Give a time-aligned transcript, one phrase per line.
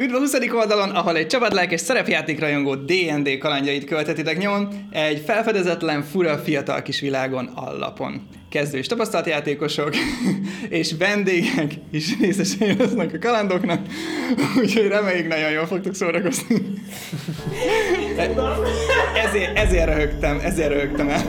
[0.00, 0.34] Üdv a 20.
[0.52, 7.46] oldalon, ahol egy csapatlelkes szerepjátékrajongó D&D kalandjait követhetitek nyomon, egy felfedezetlen, fura, fiatal kis világon
[7.54, 8.28] allapon.
[8.50, 9.94] Kezdő és tapasztalt játékosok
[10.68, 13.80] és vendégek is részesei lesznek a kalandoknak,
[14.60, 16.56] úgyhogy reméljük nagyon jól fogtok szórakozni.
[19.26, 21.22] ezért, ezért röhögtem, ezért röhögtem el.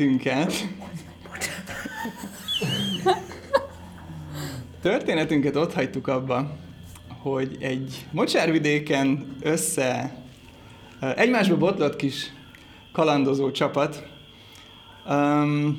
[0.00, 0.68] Történetünket...
[4.82, 6.56] Történetünket ott hagytuk abba,
[7.08, 10.16] hogy egy mocsárvidéken össze
[11.16, 12.32] egymásba botlott kis
[12.92, 14.06] kalandozó csapat.
[15.08, 15.78] Um,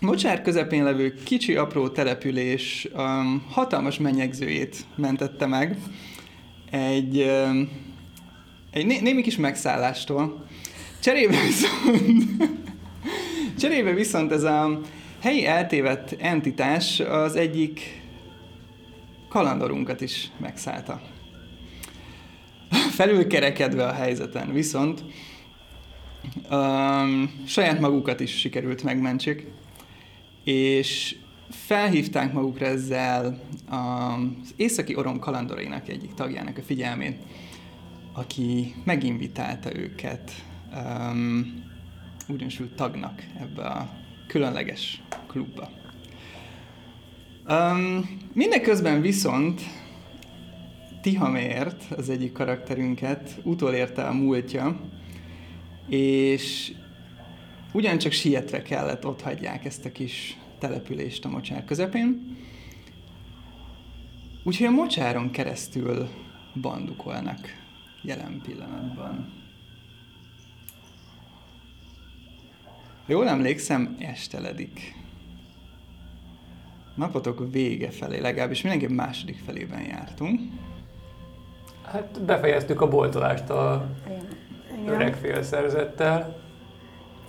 [0.00, 5.78] mocsár közepén levő kicsi apró település um, hatalmas menyegzőjét mentette meg
[6.70, 7.68] egy, um,
[8.70, 10.46] egy né- némi kis megszállástól.
[11.00, 12.62] Cserébe viszont,
[13.58, 14.80] cserébe viszont ez a
[15.20, 18.02] helyi eltévedt entitás az egyik
[19.28, 21.00] kalandorunkat is megszállta.
[22.90, 25.04] Felülkerekedve a helyzeten, viszont
[26.50, 29.42] um, saját magukat is sikerült megmentsük,
[30.44, 31.16] és
[31.50, 37.18] felhívták magukra ezzel az északi orom kalandorainak egyik tagjának a figyelmét,
[38.12, 40.32] aki meginvitálta őket
[40.74, 41.62] um,
[42.28, 43.90] ugyansült tagnak ebbe a
[44.26, 45.70] különleges klubba.
[47.48, 49.60] Um, mindeközben viszont
[51.02, 54.80] Tihamért, az egyik karakterünket, utolérte a múltja,
[55.88, 56.72] és
[57.72, 62.36] ugyancsak sietve kellett ott hagyják ezt a kis települést a mocsár közepén.
[64.44, 66.08] Úgyhogy a mocsáron keresztül
[66.60, 67.38] bandukolnak
[68.02, 69.43] jelen pillanatban.
[73.06, 74.94] Jól emlékszem, esteledik.
[76.94, 80.40] Napotok vége felé, legalábbis mindenképp második felében jártunk.
[81.82, 83.88] Hát befejeztük a boltolást a
[84.80, 84.94] Igen.
[84.94, 86.42] öreg félszerzettel.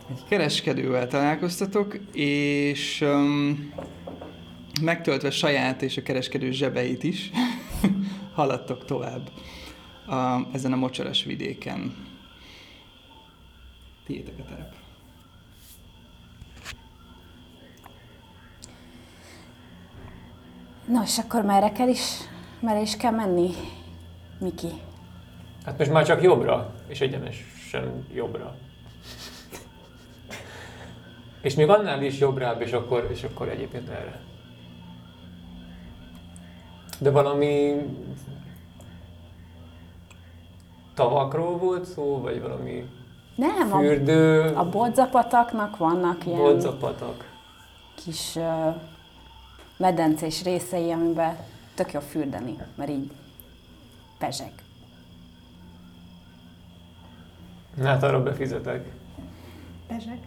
[0.09, 3.74] Egy kereskedővel találkoztatok, és um,
[4.81, 7.31] megtöltve saját és a kereskedő zsebeit is,
[8.35, 9.30] haladtok tovább
[10.08, 11.96] a, ezen a mocsaras vidéken.
[14.06, 14.75] Tiétek a terep.
[20.88, 22.01] No, és akkor merre kell is,
[22.59, 23.50] merre is kell menni,
[24.40, 24.72] Miki?
[25.66, 28.56] Hát most már csak jobbra, és egyenesen jobbra.
[31.41, 34.19] És még annál is jobbrább, és akkor, és akkor egyébként erre.
[37.00, 37.75] De valami
[40.94, 42.90] tavakról volt szó, vagy valami
[43.35, 47.34] Nem, a, fürdő, a bodzapataknak vannak ilyen bodzapatak.
[47.96, 48.75] kis uh,
[49.78, 51.38] medencés részei, amiben
[51.75, 53.12] tök jó fürdeni, mert így
[54.18, 54.52] pezseg.
[57.75, 58.91] Na hát arra befizetek.
[59.88, 60.19] Pezsek.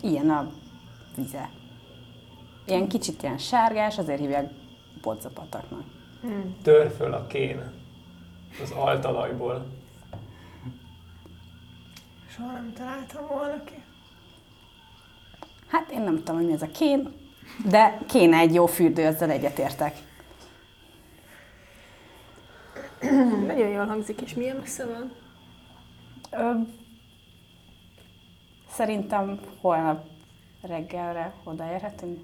[0.00, 0.50] Ilyen a
[1.16, 1.50] vize.
[2.66, 4.50] Ilyen kicsit ilyen sárgás, azért hívják
[5.02, 5.84] bodzapataknak.
[6.62, 7.72] Tör föl a kén
[8.62, 9.66] az altalajból.
[12.28, 13.79] Soha nem találtam volna ki.
[15.70, 17.12] Hát én nem tudom, hogy mi ez a kén,
[17.68, 19.94] de kéne egy jó fürdő, ezzel egyetértek.
[23.46, 25.12] Nagyon jól hangzik, és milyen messze van?
[26.30, 26.50] Ö,
[28.70, 30.06] szerintem holnap
[30.62, 32.18] reggelre odaérhetünk.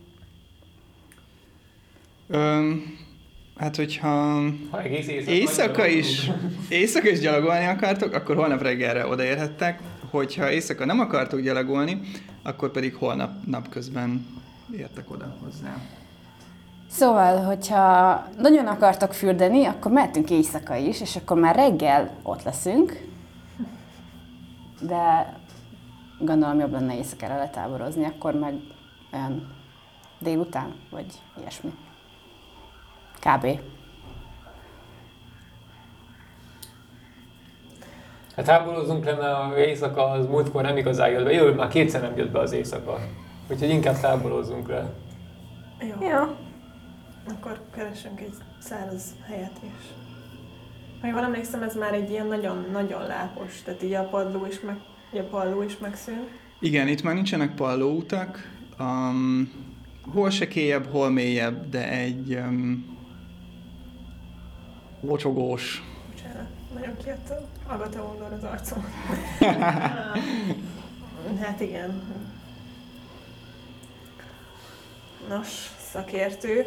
[2.28, 2.98] Öm,
[3.56, 4.08] hát, hogyha
[4.70, 6.30] Ha egész éjszaka, éjszaka is,
[6.68, 9.80] éjszaka is gyalogolni akartok, akkor holnap reggelre odaérhettek.
[10.10, 12.00] Hogyha éjszaka nem akartok gyalogolni,
[12.42, 14.26] akkor pedig holnap napközben
[14.76, 15.76] értek oda hozzá.
[16.90, 23.04] Szóval, hogyha nagyon akartok fürdeni, akkor mehetünk éjszaka is, és akkor már reggel ott leszünk.
[24.80, 25.34] de
[26.18, 28.54] gondolom jobb lenne éjszakára letáborozni, akkor meg
[29.12, 29.54] olyan
[30.18, 31.06] délután, vagy
[31.38, 31.72] ilyesmi.
[33.20, 33.60] Kb.
[38.36, 41.32] Hát háborúzunk lenne a éjszaka, az múltkor nem igazán jött be.
[41.32, 42.98] Jó, már kétszer nem jött be az éjszaka.
[43.50, 44.92] Úgyhogy inkább táborozzunk le.
[45.80, 46.06] Jó.
[46.06, 46.36] Ja.
[47.28, 49.86] Akkor keresünk egy száraz helyet is.
[51.00, 54.76] Ha jól emlékszem, ez már egy ilyen nagyon-nagyon lápos, tehát így a padló is, meg,
[55.14, 56.28] így a padló is megszűnt.
[56.60, 58.50] Igen, itt már nincsenek pallóutak.
[58.78, 59.52] Um,
[60.12, 62.96] hol sekélyebb, hol mélyebb, de egy um,
[65.00, 65.82] locsogós.
[66.10, 67.32] Bocsánat, nagyon kijött
[67.66, 68.84] a Agatha Ondor az arcom.
[71.42, 72.02] hát igen.
[75.28, 75.48] Nos,
[75.90, 76.66] szakértők.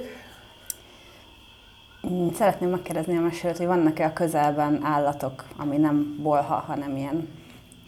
[2.07, 7.27] Mm, Szeretném megkérdezni a mesélőt, hogy vannak-e a közelben állatok, ami nem bolha, hanem ilyen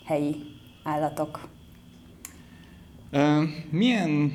[0.05, 0.35] helyi
[0.83, 1.39] állatok.
[3.11, 4.31] Uh, milyen,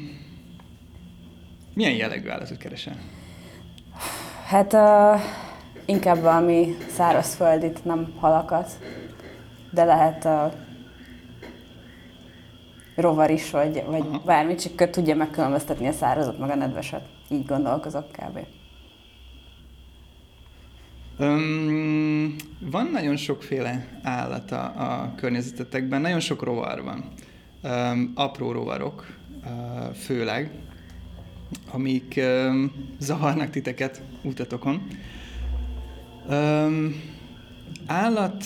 [1.74, 2.96] milyen jellegű állatot keresel?
[4.46, 5.20] Hát uh,
[5.86, 8.78] inkább valami szárazföldit, nem halakat,
[9.70, 10.52] de lehet uh,
[12.96, 14.22] rovar is, vagy, vagy Aha.
[14.24, 17.02] bármi, csak tudja megkülönböztetni a szárazat meg a nedveset.
[17.28, 18.38] Így gondolkozok kb.
[21.18, 27.04] Um, van nagyon sokféle állat a, a környezetetekben, nagyon sok rovar van.
[27.62, 29.06] Um, apró rovarok,
[29.44, 30.50] uh, főleg,
[31.70, 34.86] amik um, zavarnak titeket utatokon.
[36.30, 37.02] Um,
[37.86, 38.44] állat,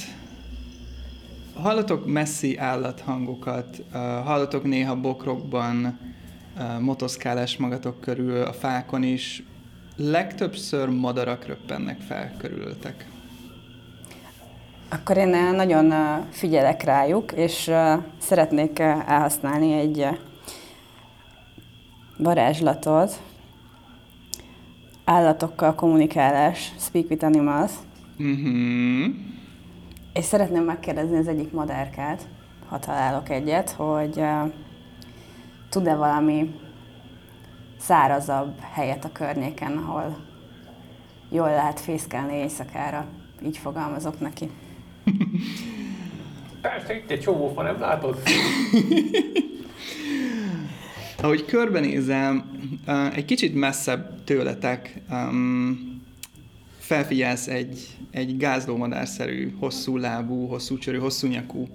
[1.55, 3.93] hallatok messzi állathangokat, uh,
[4.25, 5.99] hallatok néha bokrokban
[6.57, 9.43] uh, motoszkálás magatok körül, a fákon is,
[9.97, 13.09] legtöbbször madarak röppennek fel körülöttek.
[14.89, 15.93] Akkor én nagyon
[16.31, 17.71] figyelek rájuk, és
[18.19, 20.07] szeretnék elhasználni egy
[22.17, 23.21] varázslatot.
[25.11, 27.73] Állatokkal kommunikálás, speak with animals.
[28.17, 29.05] Mhm.
[30.13, 32.29] És szeretném megkérdezni az egyik madárkát,
[32.69, 34.53] ha találok egyet, hogy uh,
[35.69, 36.55] tud-e valami
[37.79, 40.17] szárazabb helyet a környéken, ahol
[41.31, 43.07] jól lehet fészkelni éjszakára.
[43.45, 44.51] Így fogalmazok neki.
[46.63, 48.19] Persze, itt egy csomó fa, nem látod?
[51.23, 52.51] Ahogy körbenézem,
[53.15, 56.03] egy kicsit messzebb tőletek um,
[56.79, 61.69] felfigyelsz egy, egy gázlómadárszerű, hosszú lábú, hosszú csörű, hosszú nyakú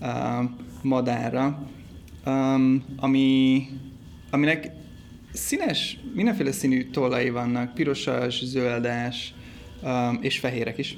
[0.00, 0.50] uh,
[0.82, 1.68] madárra,
[2.96, 3.66] ami,
[4.30, 4.70] aminek
[5.32, 9.34] színes, mindenféle színű tollai vannak, pirosas, zöldes
[10.20, 10.96] és fehérek is.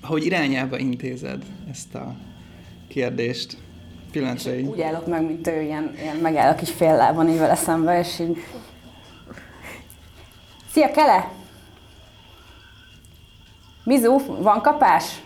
[0.00, 2.16] Ahogy irányába intézed ezt a
[2.88, 3.61] kérdést,
[4.12, 4.66] pillanatra így.
[4.66, 8.18] Úgy állok meg, mint ő, ilyen, ilyen megállok is fél lábon így vele szembe, és
[8.18, 8.36] így...
[10.70, 11.28] Szia, Kele!
[13.84, 15.22] Mizu, van kapás?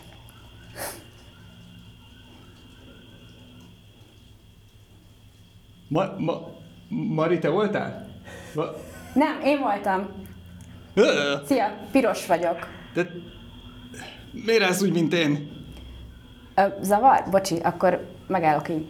[5.87, 6.33] Ma, ma,
[6.89, 8.07] Mari, te voltál?
[8.55, 8.63] Ma,
[9.13, 10.07] Nem, én voltam.
[11.45, 12.67] Szia, piros vagyok.
[12.93, 13.07] de
[14.45, 15.49] miért állsz úgy, mint én?
[16.55, 17.23] Ö, zavar?
[17.31, 18.85] Bocsi, akkor megállok így.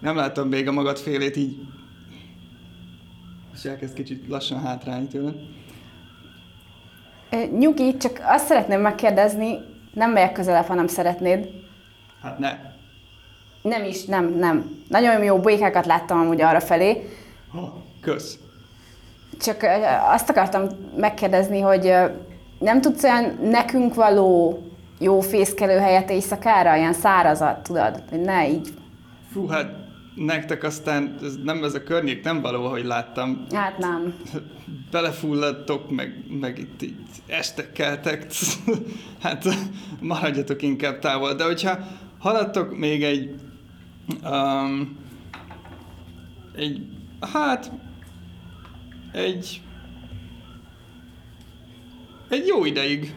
[0.00, 1.56] Nem láttam még a magad félét így.
[3.54, 5.32] És elkezd kicsit lassan hátrálni tőle.
[7.30, 9.58] Ö, Nyugi, csak azt szeretném megkérdezni,
[9.94, 11.48] nem megyek közelebb, ha nem szeretnéd.
[12.22, 12.58] Hát ne.
[13.62, 14.70] Nem is, nem, nem.
[14.88, 17.08] Nagyon jó bolykákat láttam amúgy arra felé.
[17.52, 18.38] Ha, kösz.
[19.40, 19.66] Csak ö,
[20.12, 20.66] azt akartam
[20.96, 22.04] megkérdezni, hogy ö,
[22.58, 24.60] nem tudsz olyan nekünk való
[24.98, 28.02] jó fészkelő helyet éjszakára, ilyen szárazat, tudod?
[28.10, 28.68] Hogy ne így.
[29.32, 29.70] Fú, hát
[30.14, 33.46] nektek aztán ez nem ez a környék nem való, ahogy láttam.
[33.52, 34.14] Hát nem.
[34.90, 38.26] Belefulladtok, meg, meg itt így este keltek.
[39.22, 39.44] hát
[40.00, 41.34] maradjatok inkább távol.
[41.34, 41.78] De hogyha
[42.18, 43.34] haladtok még egy
[44.24, 44.98] um,
[46.56, 46.86] egy,
[47.32, 47.72] hát
[49.12, 49.60] egy
[52.28, 53.14] egy jó ideig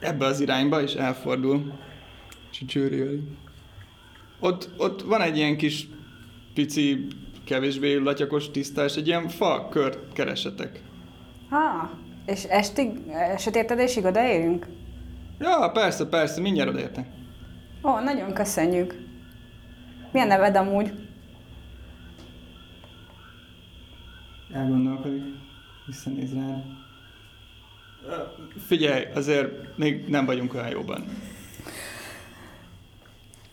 [0.00, 1.72] ebbe az irányba, és elfordul.
[2.50, 2.78] És
[4.40, 5.88] ott, ott van egy ilyen kis
[6.54, 7.06] pici,
[7.44, 10.82] kevésbé latyakos tisztás, egy ilyen fa kört keresetek.
[11.50, 11.90] Ha,
[12.26, 12.98] és estig,
[13.38, 14.66] sötétedésig odaérünk?
[15.38, 17.06] Ja, persze, persze, mindjárt odaértek.
[17.82, 18.94] Ó, nagyon köszönjük.
[20.12, 20.92] Milyen neved amúgy?
[24.52, 25.22] Elgondolkodik,
[25.86, 26.77] visszanéz rád.
[28.66, 31.04] Figyelj, azért még nem vagyunk olyan jóban.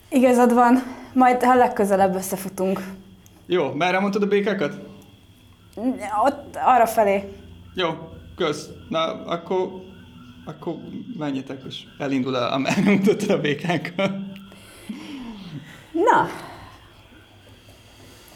[0.10, 0.84] Igazad van,
[1.14, 2.82] majd ha legközelebb összefutunk.
[3.46, 4.80] Jó, merre mondtad a békákat?
[6.26, 7.34] Ott arra felé.
[7.74, 7.90] Jó,
[8.36, 8.70] kösz.
[8.90, 9.70] Na, akkor,
[10.46, 10.76] akkor
[11.18, 14.12] menjetek, és elindul a, amerre mutattad a békákat.
[16.12, 16.28] Na,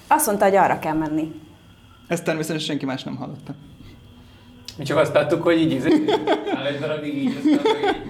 [0.08, 1.32] azt mondta, hogy arra kell menni.
[2.08, 3.56] Ezt természetesen senki más nem hallotta.
[4.80, 5.90] Mi csak azt láttuk, hogy így izé,
[6.56, 8.02] áll egy darabig így, aztán meg így.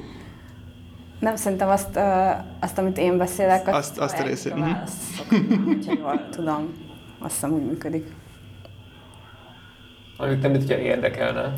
[1.19, 4.53] Nem szerintem azt, uh, azt amit én beszélek, Azt- azt a részét,
[5.65, 6.73] hogyha jól tudom.
[7.19, 8.07] Azt hiszem úgy működik.
[10.17, 11.53] Amíg nem, hogyha érdekelne.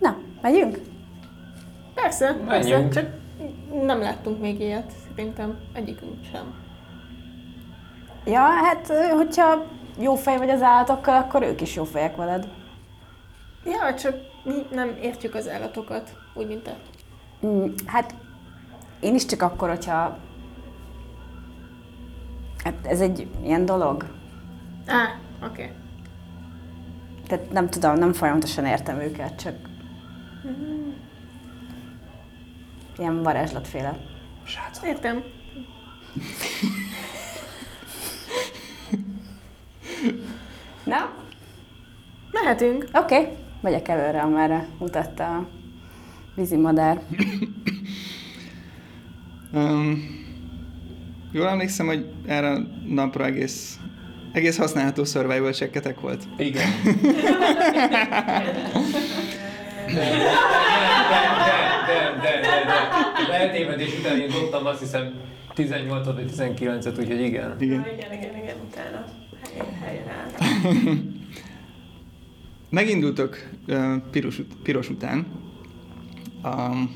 [0.00, 0.78] Na, megyünk?
[1.94, 2.92] Persze, persze, Menjünk.
[2.94, 3.06] csak
[3.84, 6.54] nem láttunk még ilyet, szerintem egyikünk sem.
[8.24, 9.66] Ja, hát hogyha
[9.98, 12.48] jó fej vagy az állatokkal, akkor ők is jó fejek veled.
[13.64, 16.76] Ja, csak mi nem értjük az állatokat, úgy, mint te.
[17.46, 18.14] Mm, hát
[19.00, 20.18] én is csak akkor, hogyha...
[22.64, 24.06] Hát ez egy ilyen dolog.
[24.86, 25.62] Á, oké.
[25.62, 25.74] Okay.
[27.26, 29.54] Tehát nem tudom, nem folyamatosan értem őket, csak...
[32.98, 34.11] Ilyen varázslatféle.
[34.84, 35.22] Értem.
[40.84, 41.10] Na,
[42.30, 42.88] Mehetünk.
[42.92, 43.18] oké.
[43.18, 43.28] Okay.
[43.60, 45.48] Megyek előre, amerre mutatta a
[46.34, 47.00] vízimadár.
[49.52, 50.20] Um,
[51.32, 53.78] jól emlékszem, hogy erre a napra egész,
[54.32, 56.24] egész használható survival checketek volt.
[56.36, 56.68] Igen.
[59.86, 60.14] De, de,
[61.38, 63.11] de, de, de, de, de.
[63.30, 65.14] Eltévedés után én dobtam azt hiszem
[65.54, 67.56] 18 vagy 19-et, úgyhogy igen.
[67.60, 67.86] Igen.
[67.94, 69.04] Igen, igen, igen, utána
[69.42, 70.30] helyen, helyen áll.
[72.70, 73.38] Megindultok
[73.68, 75.26] uh, piros, piros után.
[76.44, 76.90] Um,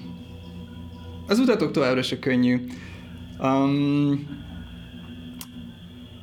[1.26, 2.66] az utatok továbbra se könnyű.
[3.40, 4.45] Um,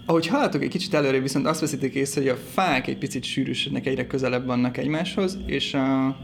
[0.06, 3.86] ahogy haladtok egy kicsit előre, viszont azt veszitek észre, hogy a fák egy picit sűrűsödnek,
[3.86, 6.18] egyre közelebb vannak egymáshoz, és a,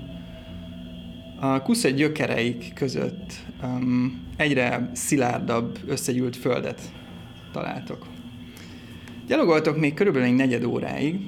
[1.40, 6.82] a kuszai gyökereik között um, egyre szilárdabb, összegyűlt földet
[7.52, 8.06] találtok.
[9.28, 11.20] Gyalogoltok még körülbelül egy negyed óráig,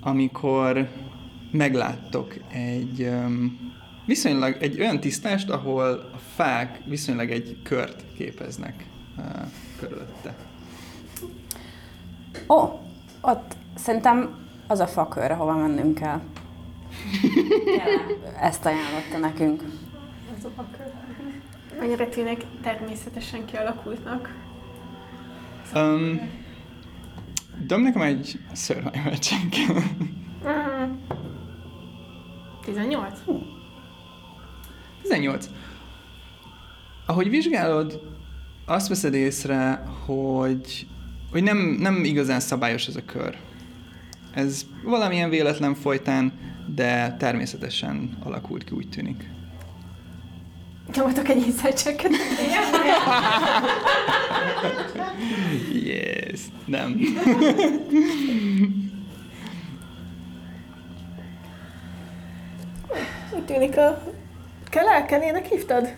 [0.00, 0.88] amikor
[1.50, 3.72] megláttok egy um,
[4.06, 8.86] viszonylag egy olyan tisztást, ahol a fák viszonylag egy kört képeznek
[9.18, 9.24] uh,
[9.78, 10.34] körülötte.
[12.48, 12.80] Ó,
[13.20, 16.20] ott szerintem az a fakör, ahova mennünk kell.
[18.40, 19.62] Ezt ajánlotta nekünk.
[20.38, 20.92] Az a bakör.
[21.80, 24.34] Mennyire tűnik természetesen kialakultnak.
[25.74, 26.20] Um,
[27.66, 29.56] Dom nekem egy survival check.
[30.46, 30.92] Mm.
[32.64, 33.18] 18?
[35.02, 35.46] 18.
[37.06, 38.00] Ahogy vizsgálod,
[38.66, 40.86] azt veszed észre, hogy,
[41.30, 43.36] hogy nem, nem igazán szabályos ez a kör.
[44.34, 46.32] Ez valamilyen véletlen folytán,
[46.74, 47.16] de
[48.24, 49.28] alakult ki, úgy tűnik.
[50.94, 52.12] Nyomatok egy inside checket.
[55.72, 57.00] Yes, nem.
[63.34, 64.02] Úgy tűnik a...
[64.68, 65.94] Kell elkenének hívtad?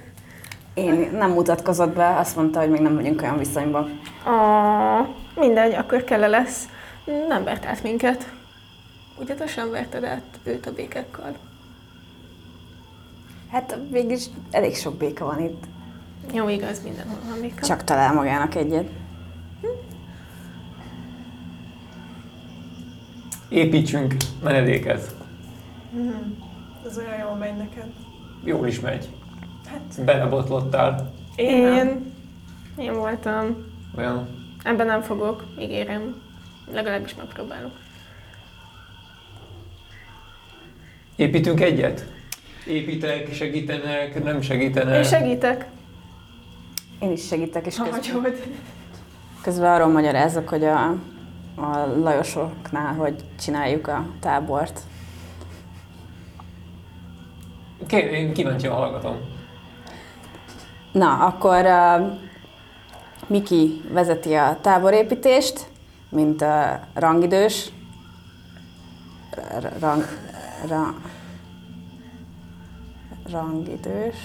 [0.75, 4.00] Én nem mutatkozott be, azt mondta, hogy még nem vagyunk olyan viszonyban.
[4.25, 6.69] Ah, mindegy, akkor kell lesz.
[7.29, 8.33] Nem vert át minket.
[9.23, 11.37] Ugye te sem verted át őt a békekkal.
[13.50, 15.64] Hát végülis elég sok béka van itt.
[16.33, 17.67] Jó, igaz, mindenhol van béka.
[17.67, 18.88] Csak talál magának egyet.
[23.49, 25.14] Építsünk menedéket.
[26.87, 27.93] Ez olyan jól megy neked.
[28.45, 29.09] Jól is megy.
[29.67, 30.05] Hát.
[30.05, 31.12] Belebotlottál.
[31.37, 32.12] Én...
[32.76, 33.57] Én voltam.
[33.97, 34.29] Olyan.
[34.62, 36.23] Ebben nem fogok, ígérem.
[36.73, 37.73] Legalábbis megpróbálok.
[41.23, 42.07] Építünk egyet?
[42.67, 44.97] Építek, segítenek, nem segítenek.
[44.97, 45.67] Én segítek.
[47.00, 48.33] Én is segítek, és közben,
[49.43, 50.88] közben arról magyarázok, hogy a,
[51.57, 54.81] a Lajosoknál, hogy csináljuk a tábort.
[57.87, 59.17] Ké- én kíváncsian hallgatom.
[60.93, 62.19] Na, akkor uh,
[63.26, 65.67] Miki vezeti a táborépítést,
[66.09, 66.49] mint uh,
[66.95, 67.71] rangidős.
[69.81, 70.05] Rang,
[70.69, 70.95] ra,
[73.31, 74.17] rangidős.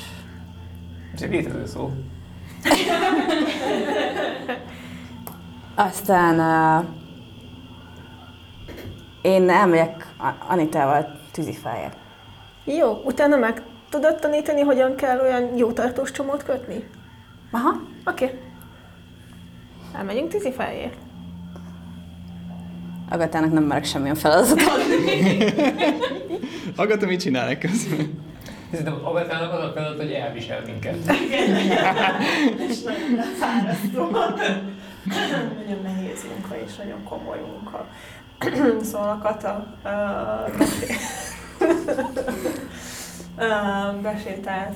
[1.14, 1.92] Ez egy létező szó.
[5.76, 6.40] Aztán
[6.84, 6.90] uh,
[9.22, 11.98] Én elmegyek A- Anitával tűzifáért.
[12.66, 16.84] Jó, utána meg tudod tanítani, hogyan kell olyan jó tartós csomót kötni?
[17.52, 17.70] Aha.
[18.06, 18.26] Oké.
[18.26, 18.38] Okay.
[19.94, 20.98] Elmegyünk tűzifáért.
[23.10, 25.44] Agatának nem merek semmilyen feladatot adni.
[26.76, 28.26] Agata, mit csinálnak közben?
[28.72, 30.96] Szerintem Agatának az a feladat, hogy elvisel minket.
[32.70, 34.10] És nagyon fárasztó.
[35.58, 37.86] nagyon nehéz munka és nagyon komoly munka.
[38.92, 39.92] szóval a Kata uh,
[43.38, 44.76] uh, besétál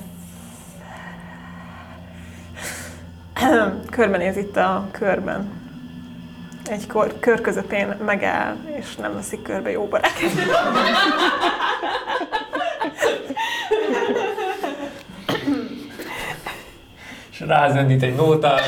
[3.90, 5.60] körbenéz itt a körben.
[6.64, 10.12] Egy kor, kör közepén megáll, és nem veszik körbe jó barát.
[17.30, 18.62] És rázendít egy nótára.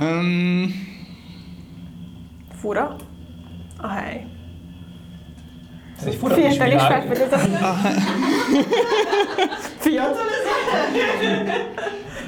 [0.00, 0.84] Um,
[2.60, 2.96] Fura
[3.76, 4.26] a hely.
[5.98, 7.58] Ez egy fura Fiatal is felfedezett.
[9.78, 10.26] Fiatal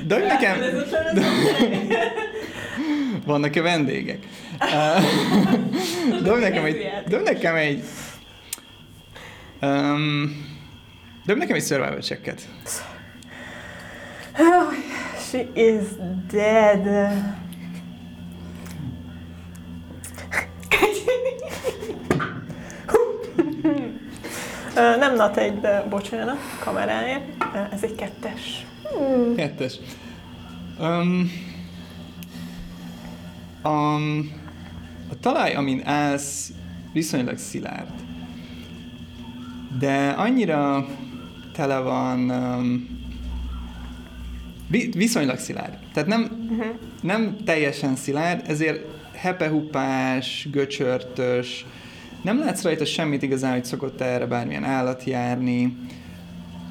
[0.07, 0.59] de nekem...
[3.27, 4.27] Vannak-e vendégek?
[4.61, 6.87] Uh, Dobj nekem egy...
[7.09, 7.83] Dobj nekem egy...
[9.63, 10.47] Um,
[11.27, 12.49] dobj nekem egy survival checket.
[15.31, 15.83] She is
[16.31, 16.87] dead.
[24.77, 27.23] Ö, Nem nat egy, de bocsánat, kameráért.
[27.55, 28.67] Ö, Ez egy kettes.
[29.37, 29.75] Kettes.
[30.81, 31.31] Um,
[33.65, 34.33] um,
[35.11, 36.53] a talaj, amin állsz,
[36.93, 37.93] viszonylag szilárd.
[39.79, 40.87] De annyira
[41.53, 42.89] tele van um,
[44.69, 45.79] vi- viszonylag szilárd.
[45.93, 46.49] Tehát nem,
[47.01, 51.67] nem teljesen szilárd, ezért hepehupás, göcsörtös,
[52.23, 55.77] nem látsz rajta semmit igazán, hogy szokott erre bármilyen állat járni.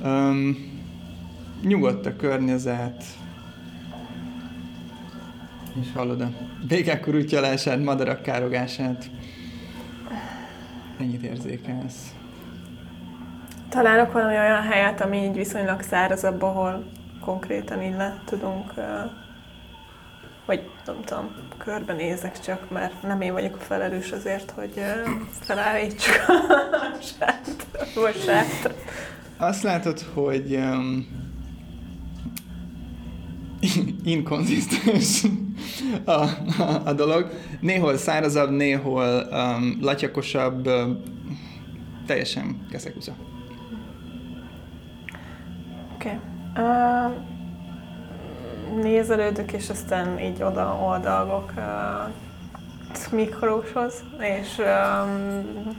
[0.04, 0.58] Um,
[1.62, 3.04] nyugodt a környezet,
[5.82, 6.30] és hallod a
[6.68, 9.10] békák kurutyalását, madarak károgását.
[11.00, 12.16] Ennyit érzékelsz.
[13.70, 16.84] Találok valami olyan helyet, ami így viszonylag szárazabb, ahol
[17.22, 18.74] konkrétan így le tudunk,
[20.46, 24.84] vagy nem tudom, körbenézek csak, mert nem én vagyok a felelős azért, hogy
[25.40, 26.16] felállítsuk
[26.72, 28.78] a sátrat, vagy sátrat.
[29.38, 31.08] Azt látod, hogy um,
[34.04, 35.24] inkonzisztens
[36.06, 37.30] a, a, a dolog.
[37.60, 41.02] Néhol szárazabb, néhol um, latyakosabb, um,
[42.06, 43.12] teljesen keszekuza.
[45.96, 46.20] Oké.
[46.54, 46.66] Okay.
[46.66, 47.14] Uh,
[48.82, 51.64] nézelődök, és aztán így oda oldalgok uh,
[53.12, 55.76] Miklóshoz, és um,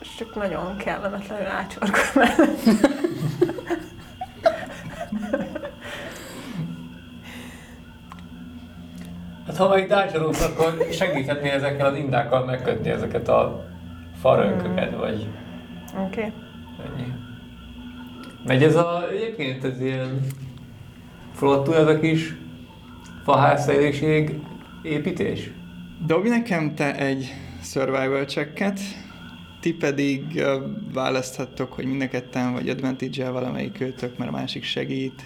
[0.00, 2.60] és csak nagyon kellemetlenül ácsorgok mellett.
[9.46, 13.64] Hát ha majd ácsorogsz, akkor segíthetné ezekkel az indákkal megkötni ezeket a
[14.20, 15.26] farönköket, vagy
[15.98, 16.20] Oké.
[16.20, 16.32] Okay.
[16.86, 17.12] ennyi.
[18.44, 20.20] Megy ez a, egyébként ez ilyen
[21.34, 22.34] flottú ez a kis
[23.24, 24.40] faházszerűség
[24.82, 25.50] építés?
[26.06, 28.80] Dobj nekem te egy survival checket,
[29.60, 30.44] ti pedig uh,
[30.92, 35.22] választhattok, hogy mind a ketten vagy advantage-el valamelyik őtök, mert a másik segít.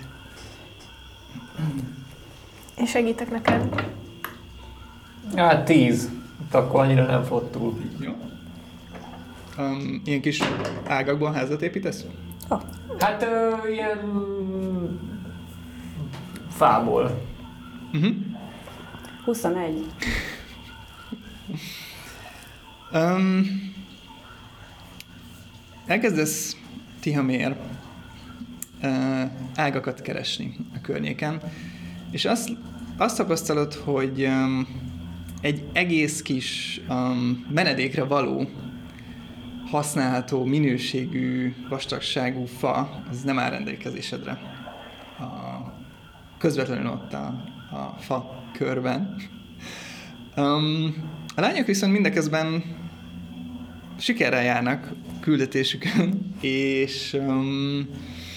[2.79, 3.94] Én segítek neked.
[5.34, 6.10] Hát tíz.
[6.52, 7.78] Hát akkor annyira nem flottul.
[8.00, 8.12] Jó.
[9.58, 10.42] Um, ilyen kis
[10.86, 12.04] ágakból házat építesz?
[12.98, 13.98] Hát ö, ilyen
[16.48, 17.22] fából.
[17.92, 18.14] Uh-huh.
[19.24, 19.86] 21.
[22.92, 23.44] Um,
[25.86, 26.56] elkezdesz
[27.00, 27.56] Tihamér
[28.82, 29.22] uh,
[29.54, 31.40] ágakat keresni a környéken,
[32.10, 32.50] és azt,
[32.96, 34.66] azt tapasztalod, hogy um,
[35.46, 38.48] egy egész kis um, menedékre való,
[39.70, 44.38] használható, minőségű, vastagságú fa, az nem áll rendelkezésedre.
[45.18, 45.24] A,
[46.38, 47.26] közvetlenül ott a,
[47.70, 49.16] a fa körben.
[50.37, 50.94] Um,
[51.35, 52.64] a lányok viszont mindeközben
[53.98, 57.88] sikerrel járnak küldetésükön, és um,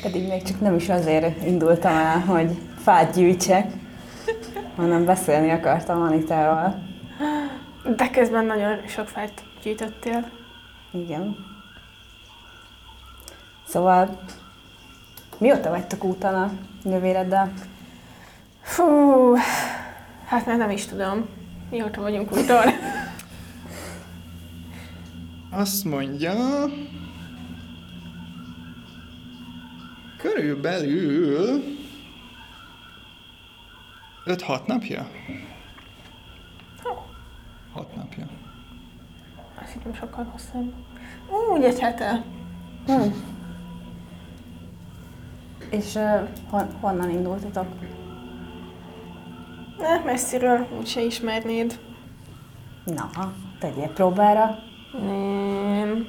[0.02, 3.72] Pedig még csak nem is azért indultam el, hogy fát gyűjtsek,
[4.76, 6.89] hanem beszélni akartam Anitával.
[7.84, 10.30] De közben nagyon sok fát gyűjtöttél.
[10.92, 11.36] Igen.
[13.68, 14.24] Szóval,
[15.38, 16.52] mióta vagytok úton a
[16.84, 17.54] nővéreddel?
[18.62, 19.36] Fú,
[20.30, 21.30] Hát már nem is tudom.
[21.70, 22.66] Mióta vagyunk úton.
[25.52, 26.34] Azt mondja...
[30.18, 31.64] Körülbelül...
[34.26, 35.10] 5-6 napja?
[37.80, 38.28] 6 napja.
[39.62, 40.74] Azt hittem sokkal hosszabb.
[41.54, 42.24] Úgy egy hete.
[42.86, 43.10] Hm.
[45.70, 47.68] És uh, hon, honnan indultatok?
[49.78, 51.80] Ne, messziről úgyse ismernéd.
[52.86, 53.10] Na,
[53.60, 54.58] tegyél próbára.
[55.02, 56.08] Nem.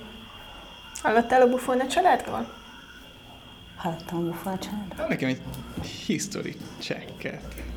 [1.03, 2.59] Hallottál a Buffone családról?
[3.77, 5.05] Hallottam a bufon családra.
[5.05, 5.43] Adj nekem egy
[6.07, 7.70] history checket.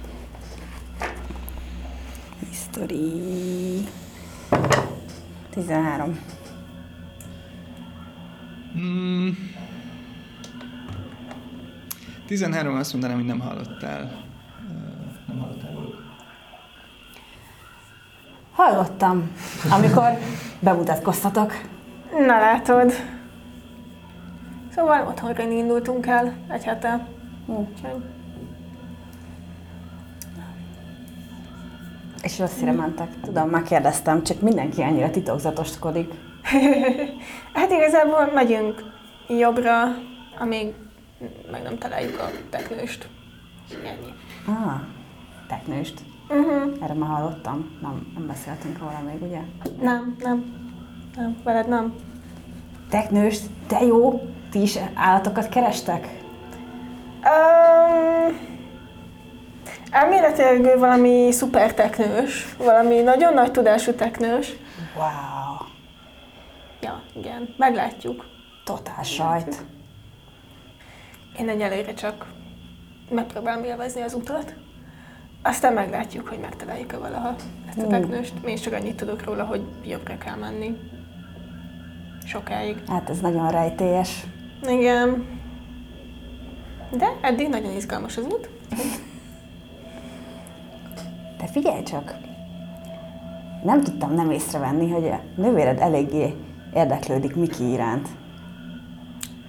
[2.54, 3.88] History.
[5.50, 6.20] 13.
[8.78, 9.30] Mm.
[12.26, 14.26] 13 azt mondanám, hogy nem hallottál.
[15.28, 15.72] Nem hallottál.
[18.52, 19.32] Hallottam,
[19.72, 20.18] amikor
[20.60, 21.52] bemutatkoztatok.
[22.12, 22.92] Na látod.
[24.70, 27.08] Szóval otthonra indultunk el egy hete.
[27.46, 28.04] Úgyhogy
[32.24, 33.20] És rosszire mentek.
[33.22, 36.14] Tudom, már kérdeztem, csak mindenki annyira titokzatoskodik.
[37.54, 38.84] hát igazából megyünk
[39.28, 39.84] jobbra,
[40.40, 40.74] amíg
[41.52, 43.08] meg nem találjuk a teknőst.
[43.72, 44.14] Ennyi.
[44.48, 44.82] Ah,
[45.48, 46.02] teknőst.
[46.30, 46.78] Uh-huh.
[46.82, 47.78] Erre már hallottam.
[47.82, 49.40] Nem, nem beszéltünk róla még, ugye?
[49.82, 50.62] Nem, nem.
[51.16, 51.94] Nem, veled nem.
[52.90, 53.44] Teknőst?
[53.68, 54.22] De jó!
[54.52, 56.22] Ti is állatokat kerestek?
[57.24, 58.53] Um,
[59.94, 64.54] elméletileg ő valami szuper teknős, valami nagyon nagy tudású teknős.
[64.96, 65.68] Wow!
[66.82, 68.26] Ja, igen, meglátjuk.
[68.64, 69.66] Totál sajt.
[71.40, 72.26] Én egyelőre csak
[73.10, 74.54] megpróbálom élvezni az utat.
[75.42, 77.36] Aztán meglátjuk, hogy megtaláljuk-e valaha
[77.70, 78.34] ezt a teknőst.
[78.46, 80.78] Én csak annyit tudok róla, hogy jobbra kell menni.
[82.26, 82.78] Sokáig.
[82.88, 84.24] Hát ez nagyon rejtélyes.
[84.68, 85.40] Igen.
[86.92, 88.50] De eddig nagyon izgalmas az út.
[91.44, 92.16] De figyelj csak!
[93.64, 96.36] Nem tudtam nem észrevenni, hogy a nővéred eléggé
[96.74, 98.08] érdeklődik Miki iránt.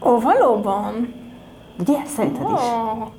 [0.02, 1.14] Ó, valóban?
[1.78, 2.04] Ugye?
[2.16, 2.61] Szerinted is?
[2.61, 3.12] Ó,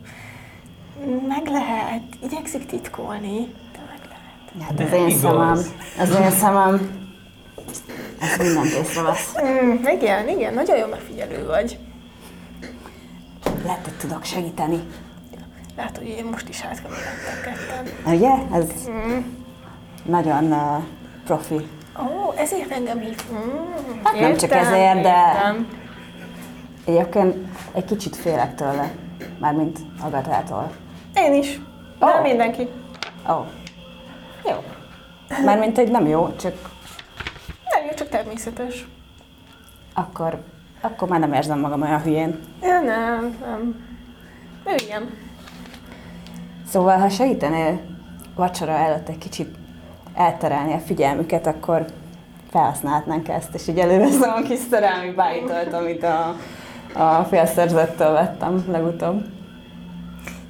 [1.28, 2.02] meg lehet.
[2.24, 4.68] Igyekszik titkolni, de meg lehet.
[4.68, 5.20] Hát az én igaz.
[5.20, 5.58] szemem,
[6.00, 7.08] az én szemem,
[8.20, 9.36] ez mindent észrevesz.
[9.44, 11.80] Mm, igen, igen, nagyon jó megfigyelő vagy.
[13.64, 14.80] Lehet, hogy tudok segíteni.
[15.78, 16.90] Látod, hogy én most is hátra
[17.44, 18.14] ketten.
[18.16, 18.32] Ugye?
[18.52, 19.18] Ez Mm.
[20.06, 20.84] nagyon uh,
[21.26, 21.68] profi.
[22.00, 23.22] Ó, ezért engem hív.
[23.34, 25.68] Mm, Hát nem csak ezért, de- értem.
[26.86, 27.36] Egyébként
[27.74, 28.92] egy kicsit félek tőle,
[29.40, 30.72] mármint Agatától.
[31.16, 31.60] Én is.
[32.00, 32.22] De Ó.
[32.22, 32.68] mindenki.
[33.30, 33.46] Ó, oh,
[34.46, 34.64] jó.
[35.46, 36.54] Mármint, hogy nem jó, csak
[37.70, 38.88] Nem, jó, csak természetes.
[39.94, 40.44] akkor,
[40.82, 42.40] akkor már nem érzem magam olyan hülyén.
[42.62, 43.86] Ja, nem, nem.
[44.68, 45.10] Ő ilyen.
[46.76, 47.80] Szóval, ha segítenél
[48.36, 49.56] vacsora előtt egy kicsit
[50.14, 51.86] elterelni a figyelmüket, akkor
[52.50, 56.36] felhasználhatnánk ezt, és így előveszem a kis szerelmi bájtolt, amit a,
[56.94, 59.24] a félszerzettől vettem legutóbb.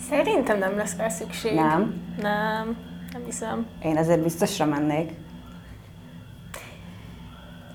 [0.09, 1.53] Szerintem nem lesz rá szükség.
[1.53, 2.01] Nem?
[2.21, 2.77] Nem,
[3.13, 3.65] nem hiszem.
[3.83, 5.11] Én ezért biztosra mennék.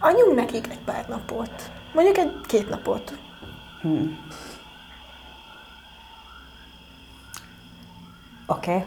[0.00, 1.70] Adjunk nekik egy pár napot.
[1.94, 3.18] Mondjuk egy két napot.
[8.50, 8.70] Oké.
[8.70, 8.84] Okay.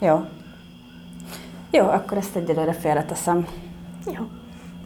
[0.00, 0.24] Jó.
[1.70, 3.46] Jó, akkor ezt egyelőre félreteszem.
[4.06, 4.30] Jó.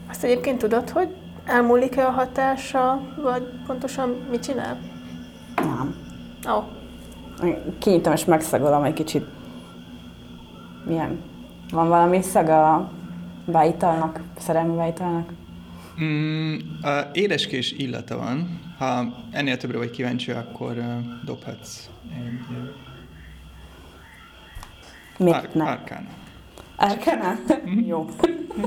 [0.08, 4.78] Azt egyébként tudod, hogy elmúlik-e a hatása, vagy pontosan mit csinál?
[5.56, 5.94] Nem.
[6.48, 6.64] Ó, oh,
[7.78, 9.26] Kinyitom és megszagolom egy kicsit.
[10.84, 11.22] Milyen?
[11.70, 12.90] Van valami szaga a
[13.44, 15.32] bájitalnak, szerelmi bájitalnak?
[16.02, 16.56] Mm,
[17.12, 18.60] édeskés illata van.
[18.78, 20.74] Ha ennél többre vagy kíváncsi, akkor
[21.24, 22.74] dobhatsz egy
[25.18, 25.64] Miért ár- ne?
[25.64, 26.08] árkán.
[26.76, 27.34] Arkana?
[27.86, 28.08] Jó.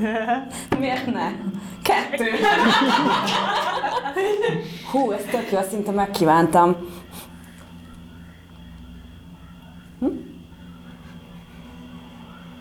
[0.80, 1.32] Miért ne?
[1.82, 2.26] Kettő.
[4.92, 6.76] Hú, ez tök jó, szinte megkívántam.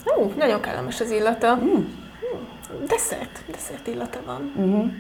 [0.04, 1.56] Hú, nagyon kellemes az illata.
[1.56, 1.84] Mm.
[2.86, 4.52] Desszert, desszert illata van.
[4.56, 4.90] Uh-huh.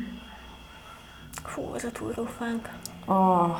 [1.44, 2.68] Fú, ez a túrófánk.
[3.06, 3.58] Oh,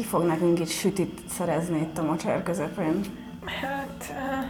[0.00, 3.00] ki fog nekünk itt sütit szerezni itt a mocsár közepén?
[3.44, 4.46] Hát, uh,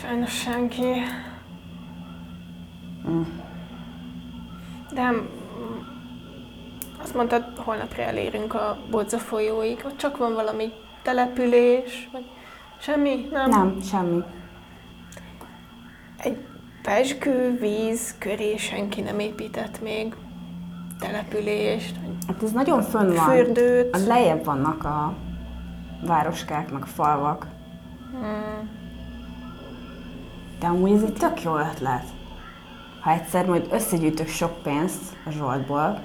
[0.00, 0.92] sajnos senki.
[3.08, 3.22] Mm.
[4.92, 5.12] De
[7.02, 12.24] azt mondtad, holnapra elérünk a Bodza folyóig, ott csak van valami település, vagy
[12.80, 13.28] semmi?
[13.30, 13.50] Nem.
[13.50, 14.22] Nem, semmi.
[16.18, 16.38] Egy
[16.82, 20.14] pesgő víz köré senki nem épített még
[20.98, 23.24] települést, Hát ez nagyon fönn van.
[23.30, 23.94] fürdőt.
[23.96, 25.14] A lejjebb vannak a
[26.06, 27.46] városkák, meg a falvak.
[28.12, 28.70] Hmm.
[30.60, 32.04] De amúgy ez egy tök jó ötlet.
[33.00, 36.02] Ha egyszer majd összegyűjtök sok pénzt a Zsoltból,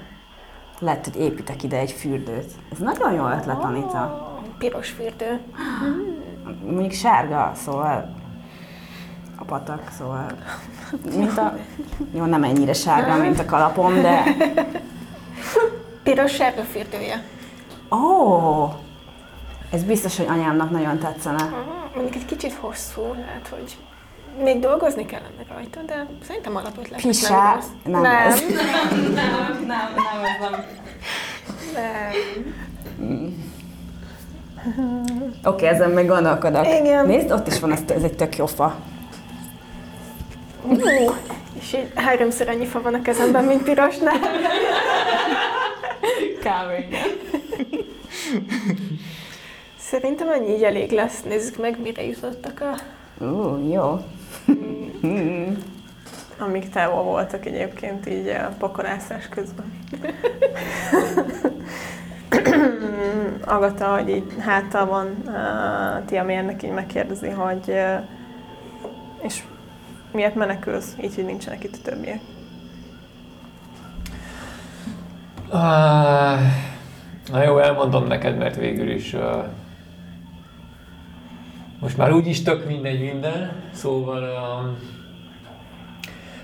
[0.78, 2.52] lehet, hogy építek ide egy fürdőt.
[2.72, 4.28] Ez nagyon jó ötlet, Anita.
[4.58, 5.40] Piros fürdő.
[6.64, 8.14] Mondjuk sárga, szóval
[9.38, 10.26] a patak, szóval
[11.16, 11.56] mint a...
[12.14, 14.22] Jó, nem ennyire sárga, mint a kalapom, de...
[16.02, 17.22] Piros sárga fürdője.
[17.90, 17.96] Ó!
[17.96, 18.72] Oh,
[19.72, 21.42] ez biztos, hogy anyámnak nagyon tetszene.
[21.42, 23.76] Ah, Mondjuk egy kicsit hosszú, lehet, hogy
[24.42, 27.00] még dolgozni kellene rajta, de szerintem alapötlet.
[27.00, 27.58] Pisá...
[27.84, 29.90] Nem, Nem, nem, ez- nem, nem, nem,
[30.40, 30.64] nem,
[31.74, 33.44] nem.
[35.44, 36.66] Oké, ezen meg gondolkodok.
[36.66, 37.06] Igen.
[37.06, 38.74] Nézd, ott is van, ez, ez egy tök jó fa.
[40.64, 40.76] Ú,
[41.58, 44.18] És így háromszor annyi fa van a kezemben, mint pirosnál.
[46.42, 46.88] Kávé.
[49.78, 51.22] Szerintem annyi így elég lesz.
[51.22, 52.74] Nézzük meg, mire jutottak a...
[53.24, 54.04] Ú, jó.
[56.38, 59.78] Amíg távol voltak egyébként így a pakolászás közben.
[63.44, 68.00] Agata, hogy így háttal van uh, Tia mérnek így megkérdezi, hogy uh,
[69.22, 69.42] és
[70.12, 72.20] miért menekülsz, így, hogy nincsenek itt a többiek.
[75.48, 76.40] Ah,
[77.30, 79.44] Na jó, elmondom neked, mert végül is uh,
[81.80, 84.78] most már úgyis tök mindegy minden, szóval um,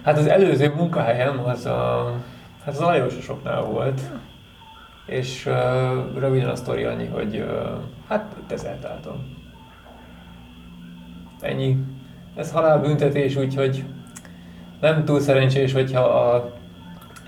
[0.02, 2.12] hát az előző munkahelyem az a,
[2.64, 4.00] hát az a Lajososoknál volt,
[5.06, 5.54] és uh,
[6.18, 9.36] röviden a sztori annyi, hogy uh, hát dezertáltam.
[11.40, 11.76] Ennyi.
[12.36, 13.84] Ez halálbüntetés, úgyhogy
[14.80, 16.52] nem túl szerencsés, hogyha a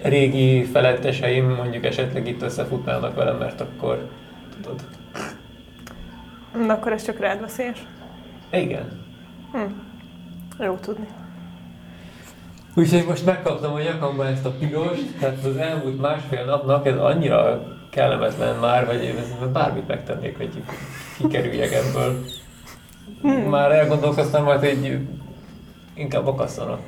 [0.02, 4.08] régi feletteseim mondjuk esetleg itt összefutnának velem, mert akkor
[4.54, 4.80] tudod.
[6.66, 7.86] De akkor ez csak rád veszélyes?
[8.50, 9.04] Igen.
[9.52, 10.64] Hm.
[10.64, 11.06] Jó tudni.
[12.74, 17.62] Úgyhogy most megkaptam a nyakamba ezt a pirost, tehát az elmúlt másfél napnak ez annyira
[17.90, 19.14] kellemetlen már, hogy én
[19.52, 20.62] bármit megtennék, hogy
[21.16, 22.24] kikerüljek ebből.
[23.22, 25.06] Már elgondolkoztam majd, hogy
[25.94, 26.80] inkább akasszanak.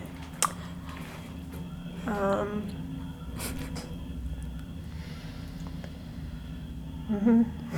[2.07, 2.79] Um,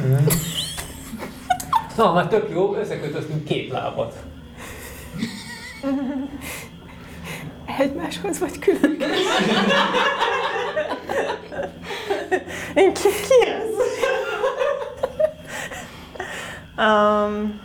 [0.04, 0.26] Mm.
[1.96, 4.22] Na, már tök jó, összekötöztünk két lábat.
[7.78, 8.96] egymáshoz vagy külön?
[12.74, 13.70] Én ki, ki ez?
[16.76, 17.60] um,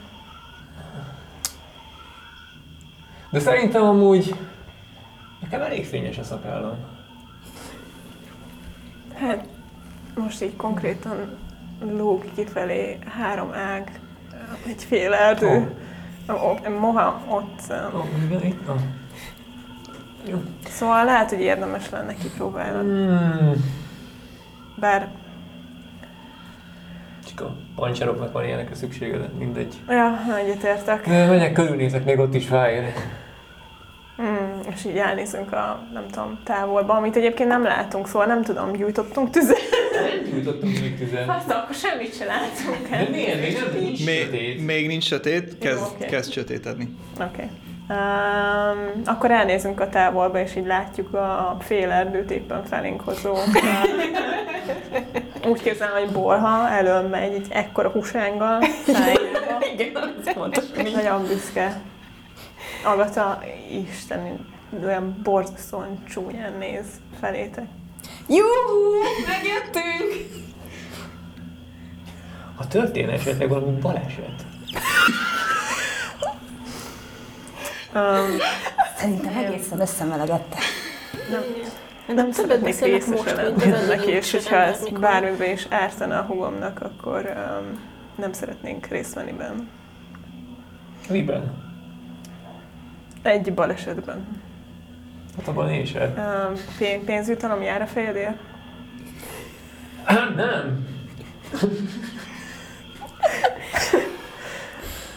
[3.29, 4.35] De szerintem amúgy
[5.41, 6.75] nekem elég fényes a szakállam.
[9.15, 9.45] hát
[10.15, 11.37] most így konkrétan
[11.81, 13.99] lóg kifelé három ág,
[14.67, 15.75] egy fél erdő.
[16.27, 16.79] Oh.
[16.79, 17.61] Moha ott.
[17.93, 19.05] Um, igen, itt van.
[20.29, 20.41] Jó.
[20.67, 22.91] Szóval lehet, hogy érdemes lenne kipróbálni.
[22.91, 23.51] Mm.
[24.75, 25.09] Bár,
[27.37, 29.75] Csak a pancsároknak van ilyenekre szüksége, de mindegy.
[29.87, 31.07] ja, egyetértek.
[31.07, 32.83] De menjek körülnézek, még ott is fájr.
[34.21, 38.71] Mm, és így elnézünk a, nem tudom, távolba, amit egyébként nem látunk, szóval nem tudom,
[38.71, 39.57] gyújtottunk tüzet.
[39.93, 41.29] Nem jutottunk még tüzen.
[41.29, 42.89] Azt akkor semmit se látunk.
[42.89, 43.41] De miért?
[43.41, 44.65] Még nem nincs Még, sötét.
[44.65, 46.05] még nincs sötét, kezd, Jó, oké.
[46.05, 46.95] kezd sötétedni.
[47.15, 47.23] Oké.
[47.23, 47.49] Okay.
[47.89, 53.35] Um, akkor elnézünk a távolba, és így látjuk a fél erdőt éppen felénk hozó.
[55.49, 58.61] Úgy képzelem, hogy bolha elől megy egy ekkora húsánggal.
[58.85, 59.65] szájába.
[59.73, 60.63] Igen, ez fontos.
[60.93, 61.81] Nagyon büszke.
[62.83, 63.39] Agata,
[63.89, 64.45] Isten,
[64.83, 66.85] olyan borzasztóan csúnyán néz
[67.19, 67.65] felétek.
[68.27, 68.45] Jú,
[69.27, 70.35] megjöttünk!
[72.55, 74.45] Ha történne esetleg valami baleset,
[77.97, 78.37] Um,
[78.95, 80.59] Szerintem egészen összemelegedtek.
[81.29, 81.41] nem,
[82.15, 85.67] nem szeretnék beszélnek részese most, lenni mint az ennek, előző és hogyha ez bármiben is
[85.69, 87.79] ártana a hugomnak, akkor um,
[88.15, 89.63] nem szeretnénk részt venni benne.
[91.09, 91.65] miben?
[93.21, 94.27] Egy balesetben.
[95.37, 96.13] Hát abban én sem.
[96.17, 98.37] Um, pén- pénzjutalom jár a fejedért?
[100.03, 100.87] Hát nem.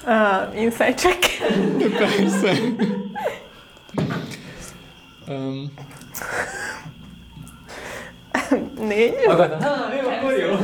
[0.06, 1.18] Uh, inside check.
[1.98, 2.52] Persze.
[5.28, 5.72] um,
[8.78, 9.14] Négy.
[9.26, 10.56] Agata, hát jó, akkor jó.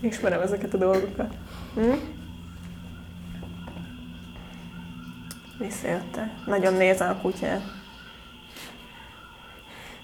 [0.00, 1.34] Ismerem ezeket a dolgokat.
[1.74, 1.92] Hm?
[5.58, 6.30] Visszajöttek.
[6.46, 7.62] Nagyon nézem a kutyát.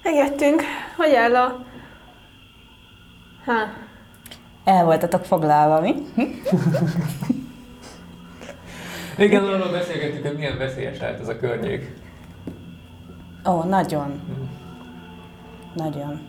[0.03, 0.61] Megjöttünk.
[0.97, 1.65] Hogy áll a...
[3.45, 3.87] Ha.
[4.63, 5.95] El voltatok foglalva, mi?
[6.15, 6.21] Hm?
[9.23, 11.93] Igen, arról beszélgettük, hogy milyen veszélyes lehet ez a környék.
[13.49, 14.21] Ó, nagyon.
[15.73, 16.19] Nagyon.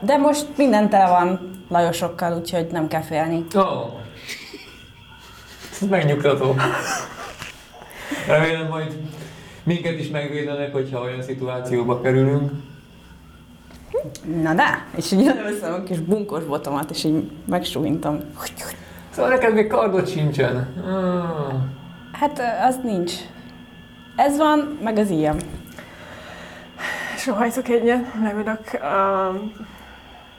[0.00, 3.44] De most minden tele van Lajosokkal, úgyhogy nem kell félni.
[3.56, 3.60] Ó.
[3.60, 3.92] Oh.
[5.72, 6.54] Ez megnyugtató.
[8.26, 8.98] Remélem majd
[9.62, 12.50] minket is megvédenek, hogyha olyan szituációba kerülünk.
[14.42, 18.18] Na de, és így először a kis bunkos botomat, és így megsúhintam.
[19.10, 20.74] Szóval neked még kardot sincsen.
[20.84, 21.54] Ah.
[22.12, 23.12] Hát az nincs.
[24.16, 25.36] Ez van, meg az ilyen.
[27.16, 29.40] Sohajtok egyet, leülök, uh,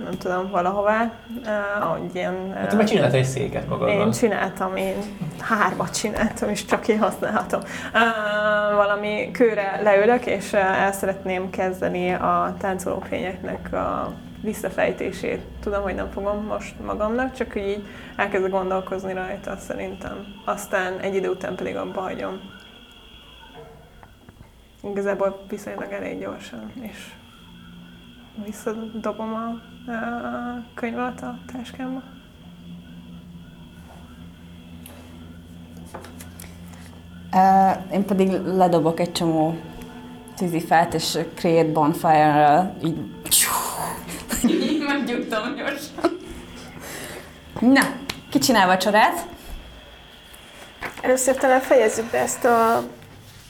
[0.03, 1.11] nem tudom, valahová,
[1.45, 2.53] uh, ahogy ilyen...
[2.53, 3.99] Hát te már csináltál egy széket magadban.
[3.99, 4.95] Én csináltam, én
[5.39, 7.59] hármat csináltam, és csak én használhatom.
[7.93, 15.41] Uh, valami kőre leülök, és el szeretném kezdeni a táncolófényeknek a visszafejtését.
[15.61, 20.25] Tudom, hogy nem fogom most magamnak, csak hogy így elkezdek gondolkozni rajta szerintem.
[20.45, 22.39] Aztán egy idő után pedig abba hagyom.
[24.83, 26.97] Igazából viszonylag elég gyorsan, és
[28.45, 32.03] visszadobom a, a könyvet a táskámba.
[37.33, 39.57] Uh, én pedig ledobok egy csomó
[40.35, 42.97] tűzifát, és create bonfire-rel így...
[44.47, 46.17] így meggyugtam gyorsan.
[47.59, 47.81] Na,
[48.29, 49.27] ki csinál vacsorát?
[51.01, 52.83] Először talán fejezzük be ezt a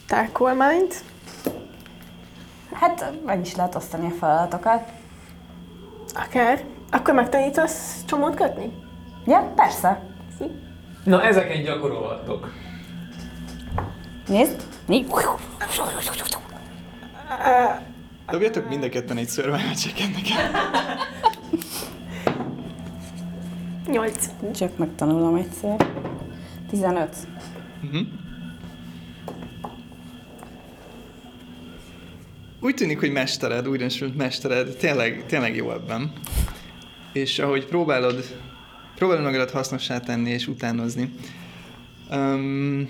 [0.08, 1.04] tárkolmányt.
[2.74, 4.99] Hát meg is lehet osztani a feladatokat.
[6.26, 6.64] Akár.
[6.92, 8.72] Akkor megtanítasz csomót kötni?
[9.26, 10.02] Ja, persze.
[11.04, 12.54] Na, ezeken gyakorolhattok.
[14.28, 14.64] Nézd.
[14.86, 15.06] Né.
[18.32, 20.52] Dobjatok mind a ketten egy survival check nekem.
[23.88, 24.30] Nyolc.
[24.54, 25.88] Csak megtanulom egyszer.
[26.70, 27.16] 15.
[27.84, 28.02] Uh-huh.
[32.62, 36.14] Úgy tűnik, hogy mestered, újdonsült mestered, tényleg, tényleg jó ebben.
[37.14, 38.24] És ahogy próbálod,
[38.96, 41.14] próbálod magadat hasznossá tenni és utánozni,
[42.12, 42.90] um,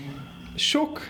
[0.55, 1.08] sok,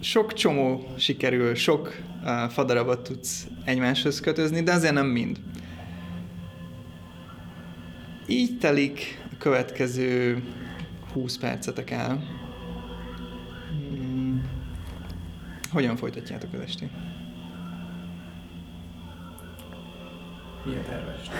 [0.00, 5.40] sok csomó sikerül, sok uh, fadarabot tudsz egymáshoz kötözni, de azért nem mind.
[8.26, 10.42] Így telik a következő
[11.12, 12.24] 20 percetek el.
[13.68, 14.42] Hmm.
[15.70, 17.11] Hogyan folytatjátok az estét?
[20.64, 21.30] Milyen terves?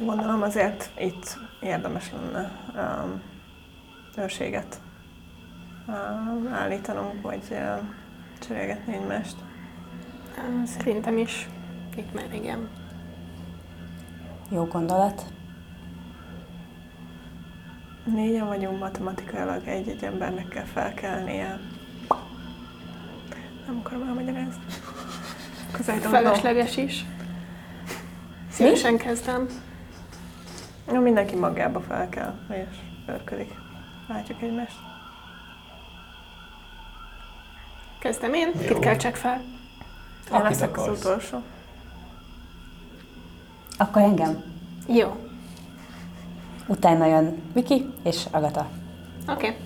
[0.00, 3.22] Gondolom azért itt érdemes lenne um,
[4.16, 4.80] őrséget
[5.86, 7.94] um, állítanunk, vagy um,
[8.40, 9.36] cserélgetni egymást.
[10.36, 11.48] Á, Szerintem is.
[11.96, 12.68] Itt már igen.
[14.50, 15.22] Jó gondolat.
[18.04, 21.60] Négyen vagyunk matematikailag, egy-egy embernek kell felkelnie.
[23.66, 24.62] Nem akarom elmagyarázni.
[26.00, 27.04] Felesleges is.
[28.50, 29.46] Szívesen kezdem.
[30.92, 33.54] Ja, mindenki magába fel kell, és örködik.
[34.08, 34.76] Látjuk egymást.
[38.00, 38.50] Kezdem én.
[38.54, 38.66] Jó.
[38.66, 39.42] Kit kell csak fel?
[40.32, 41.42] Én leszek az utolsó.
[43.78, 44.42] Akkor engem.
[44.86, 45.16] Jó.
[46.66, 48.68] Utána jön Viki és Agata.
[49.28, 49.46] Oké.
[49.46, 49.56] Okay.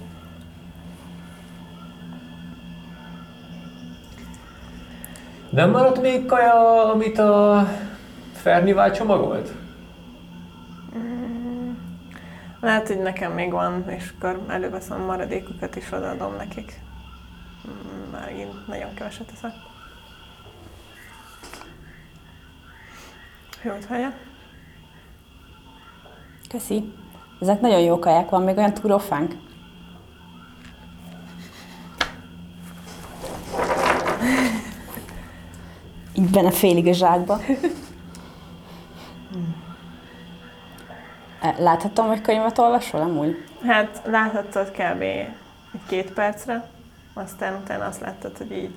[5.50, 7.66] Nem maradt még kaja, amit a
[8.44, 9.52] Fernivál csomagolt?
[12.61, 16.80] Lehet, hogy nekem még van, és akkor előveszem a maradékokat, és odaadom nekik.
[17.68, 19.52] Mm, Már én nagyon keveset eszek.
[23.62, 24.14] Jó étvágyat!
[26.48, 26.92] Köszi.
[27.40, 29.35] Ezek nagyon jó kaják, van még olyan túrófánk.
[36.14, 37.40] Így benne félig a zsákba.
[41.52, 43.44] Láthatom, hogy könyvet olvasol amúgy?
[43.66, 45.04] Hát láthattad kb.
[45.88, 46.68] két percre,
[47.14, 48.74] aztán utána azt láttad, hogy így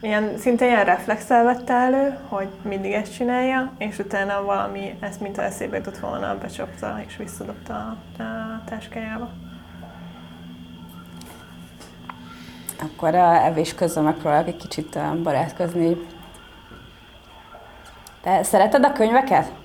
[0.00, 5.38] ilyen, szinte ilyen reflexel vette elő, hogy mindig ezt csinálja, és utána valami, ezt mint
[5.38, 9.30] eszébe jutott volna, becsapta és visszadobta a, a táskájába.
[12.80, 15.96] Akkor a evés közben megpróbálok egy kicsit barátkozni.
[18.22, 19.61] Te szereted a könyveket?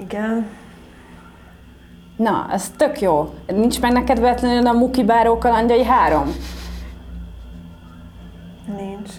[0.00, 0.46] Igen.
[2.16, 3.34] Na, ez tök jó.
[3.46, 6.34] Nincs meg neked véletlenül a Muki Báró kalandjai három?
[8.76, 9.10] Nincs.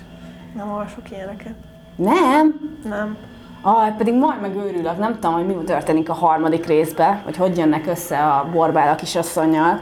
[0.56, 1.54] Nem olvasok ilyeneket.
[1.96, 2.60] Nem?
[2.84, 3.18] Nem.
[3.62, 4.98] Ah, pedig majd megőrülök.
[4.98, 8.96] Nem tudom, hogy mi történik a harmadik részbe, hogy hogy jönnek össze a borbál a
[8.96, 9.80] kisasszonynal.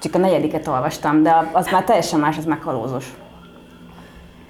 [0.00, 3.16] Csak a negyediket olvastam, de az már teljesen más, az meghalózos.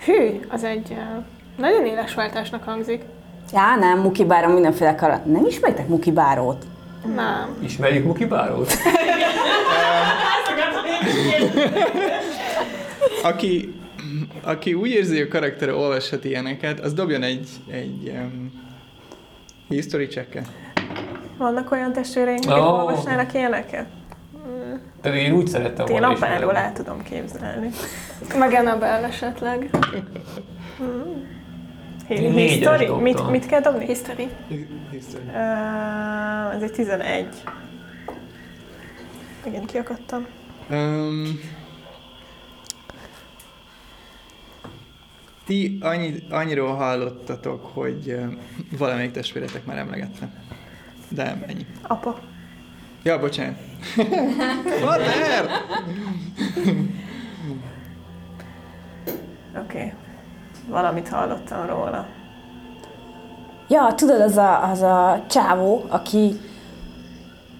[0.05, 1.25] Hű, az egy uh,
[1.57, 3.05] nagyon éles váltásnak hangzik.
[3.53, 5.27] Já, nem, Muki Báró mindenféle kaland.
[5.33, 6.65] Nem ismeritek Muki Bárót?
[7.15, 7.57] Nem.
[7.65, 8.73] Ismerjük Muki Bárót?
[13.23, 13.75] Aki,
[14.43, 18.53] aki úgy érzi, hogy a karaktere olvashat ilyeneket, az dobjon egy, egy um,
[19.69, 20.47] history checket.
[21.39, 22.67] Vannak olyan testvéreink, akik Ó.
[22.67, 23.87] olvasnának ilyeneket?
[25.03, 26.59] Pedig én úgy szerettem Én volna apáról ismerni.
[26.59, 27.71] el tudom képzelni.
[28.39, 29.71] Meg Annabelle esetleg.
[32.09, 32.89] History?
[33.01, 33.87] Mit, mit kell dobni?
[33.87, 34.29] History.
[34.91, 35.25] History.
[35.27, 37.29] Uh, ez egy 11.
[39.47, 40.27] Igen, kiakadtam.
[40.71, 41.41] Um,
[45.47, 48.33] ti annyi, annyiról hallottatok, hogy uh,
[48.79, 50.29] valamelyik testvéretek már emlegette.
[51.09, 51.67] De ennyi.
[51.83, 52.19] Apa.
[53.03, 53.57] Ja, bocsánat.
[54.81, 55.51] Fater!
[59.55, 59.79] Oké.
[59.79, 59.93] Okay.
[60.69, 62.07] Valamit hallottam róla.
[63.69, 66.41] Ja, tudod, az a, az a csávó, aki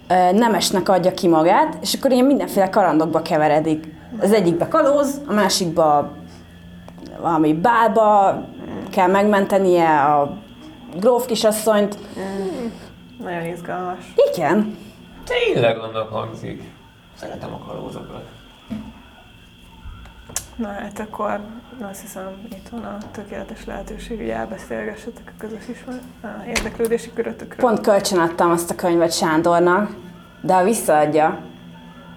[0.09, 3.97] ö, nemesnek adja ki magát, és akkor ilyen mindenféle karandokba keveredik.
[4.21, 6.11] Az egyikbe kalóz, a másikba
[7.21, 8.41] valami bálba
[8.91, 10.37] kell megmentenie a
[10.97, 11.99] gróf kisasszonyt.
[13.23, 14.13] Nagyon izgalmas.
[14.33, 14.77] Igen.
[15.25, 16.63] Tényleg annak hangzik.
[17.15, 18.38] Szeretem a kalózokat.
[20.59, 21.41] Na hát akkor
[21.91, 27.69] azt hiszem, itt van a tökéletes lehetőség, hogy elbeszélgessetek a közös ismer- a érdeklődési körötökről.
[27.69, 29.91] Pont kölcsön adtam azt a könyvet Sándornak,
[30.41, 31.39] de ha visszaadja,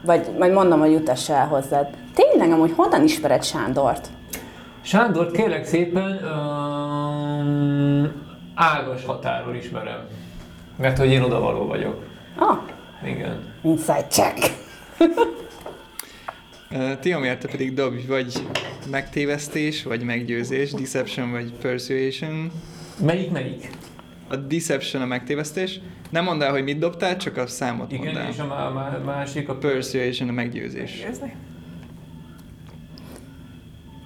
[0.05, 1.87] vagy majd mondom, hogy jutassa el hozzád.
[2.13, 4.09] Tényleg, amúgy honnan ismered Sándort?
[4.81, 8.11] Sándort kérlek szépen um,
[8.55, 9.99] ágas határól ismerem.
[10.77, 12.03] Mert hogy én odavaló vagyok.
[12.37, 12.57] Ah,
[13.03, 13.53] Igen.
[13.61, 14.39] inside check.
[16.73, 18.47] Uh, Tiomért te pedig dobj vagy
[18.89, 22.51] megtévesztés, vagy meggyőzés, deception vagy persuasion.
[23.05, 23.69] Melyik melyik?
[24.29, 25.79] A deception a megtévesztés.
[26.09, 28.29] Nem mondd el, hogy mit dobtál, csak a számot mondd Igen, el.
[28.29, 31.03] és a má- má- másik a persuasion a meggyőzés.
[31.05, 31.35] Győzni?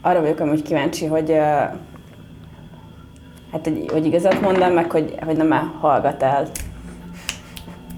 [0.02, 1.38] Arra vagyok amúgy kíváncsi, hogy uh,
[3.52, 6.50] hát, hogy, hogy igazat mondom, meg hogy, hogy nem -e hallgat el.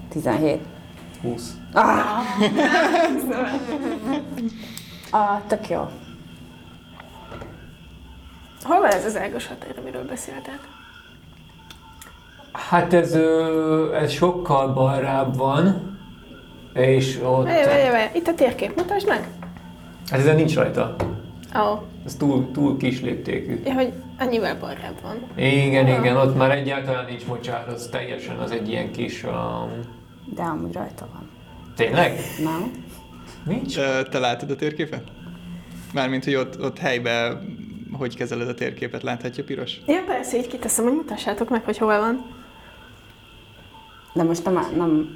[0.08, 0.58] 17.
[1.22, 1.56] 20.
[1.72, 2.24] Ah,
[5.10, 5.88] ah tök jó.
[8.62, 10.58] Hol van ez az ágos határ, amiről beszéltek?
[12.52, 13.14] Hát ez,
[13.94, 15.96] ez sokkal balrább van,
[16.74, 17.44] és ott...
[17.44, 18.16] Várj, várj, várj.
[18.18, 19.28] Itt a térkép, mutasd meg.
[20.10, 20.96] Hát ezen nincs rajta.
[21.56, 21.80] Ó, oh.
[22.04, 23.60] Ez túl, túl kis léptékű.
[23.64, 25.16] ja, hogy annyival balrább van.
[25.36, 29.24] Igen, igen, ott már egyáltalán nincs mocsár, az teljesen az egy ilyen kis...
[29.24, 29.97] Um...
[30.34, 31.28] De amúgy rajta van.
[31.76, 32.18] Tényleg?
[32.42, 32.72] Nem?
[33.44, 33.74] Nincs?
[34.10, 35.02] Te látod a térképet?
[35.94, 37.56] Mármint, hogy ott, ott helyben
[37.92, 39.80] hogy kezeled a térképet, láthatja piros?
[39.86, 42.26] Ja, persze, így kiteszem, hogy mutassátok meg, hogy hol van.
[44.14, 45.08] De most nem, nem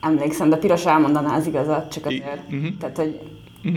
[0.00, 2.50] emlékszem, de piros elmondaná az igazat, csak I- azért.
[2.50, 2.66] mhm.
[2.78, 3.20] Tehát, hogy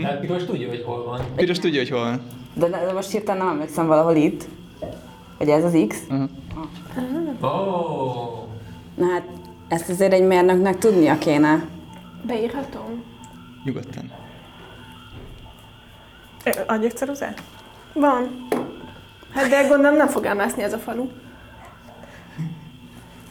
[0.00, 1.20] Tehát piros tudja, hogy hol van.
[1.36, 2.20] Piros tudja, hogy hol van.
[2.54, 4.48] de, de most hirtelen nem emlékszem valahol itt.
[5.38, 5.96] Hogy ez az X.
[6.10, 6.28] Uh-huh.
[7.42, 8.48] Ó, oh,
[8.94, 9.24] Na hát,
[9.70, 11.64] ezt azért egy mérnöknek tudnia kéne.
[12.22, 13.04] Beírhatom?
[13.64, 14.12] Nyugodtan.
[16.66, 17.42] Adjak ceruzát?
[17.92, 18.48] Van.
[19.32, 21.08] Hát de gondolom nem fog elmászni ez a falu.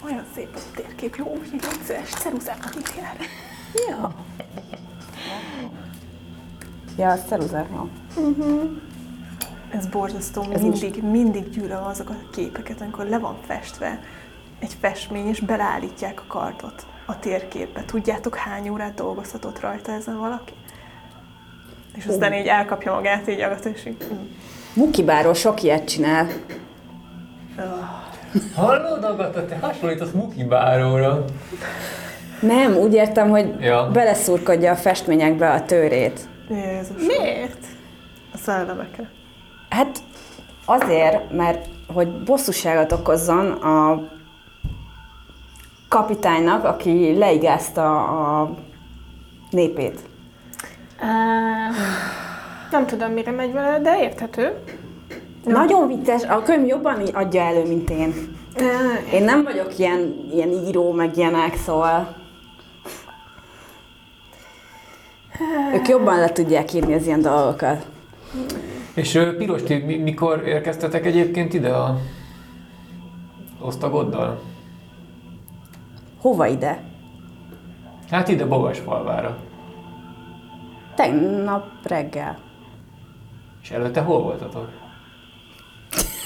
[0.06, 3.18] Olyan szép a térkép, jó, úgy vicces, ceruzákat mit jár.
[3.88, 4.16] Ja.
[6.98, 7.90] Ja, az ceruza, jó.
[9.72, 14.00] Ez borzasztó, Ez mindig, mindig gyűlöm azok a képeket, amikor le van festve
[14.60, 17.84] egy festmény, és beleállítják a kartot a térképbe.
[17.86, 20.54] Tudjátok, hány órát dolgozhatott rajta ezen valaki?
[21.96, 24.08] És aztán így elkapja magát, így agat, és így...
[24.14, 24.26] mm.
[24.74, 26.28] Mukibáról sok ilyet csinál.
[28.56, 31.26] hallod, Agata, te hasonlítasz Muki Báróra.
[32.42, 33.90] Nem, úgy értem, hogy Ja.
[33.94, 36.20] beleszurkodja a festményekbe a tőrét.
[36.50, 37.06] Jézus.
[37.06, 37.66] Miért?
[38.34, 39.10] A szellemekre.
[39.70, 40.00] Hát
[40.66, 44.02] azért, mert hogy bosszúságot okozzon a
[45.90, 48.56] kapitánynak, aki leigázta a
[49.50, 50.00] népét.
[51.02, 51.76] Uh,
[52.72, 54.64] nem tudom, mire megy vele, de érthető.
[55.46, 58.14] Nagyon vicces, a könyv jobban adja elő, mint én.
[59.14, 62.16] Én nem vagyok ilyen, ilyen író, meg ilyenek, szóval...
[65.74, 67.88] Ők jobban le tudják írni az ilyen dolgokat.
[68.94, 71.98] És Piros, ti mi- mikor érkeztetek egyébként ide a
[73.60, 74.42] osztagoddal?
[76.22, 76.84] Hova ide?
[78.10, 79.38] Hát ide Bogasfalvára.
[80.96, 82.38] Tegnap reggel.
[83.62, 84.70] És előtte hol voltatok?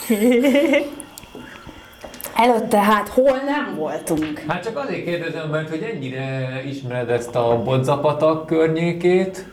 [2.36, 4.44] Előtte hát hol nem voltunk?
[4.48, 9.48] Hát csak azért kérdezem, mert hogy ennyire ismered ezt a bodzapatak környékét,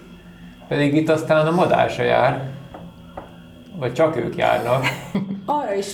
[0.68, 2.50] pedig itt aztán a madár se jár.
[3.76, 4.84] Vagy csak ők járnak.
[5.46, 5.86] Arra is,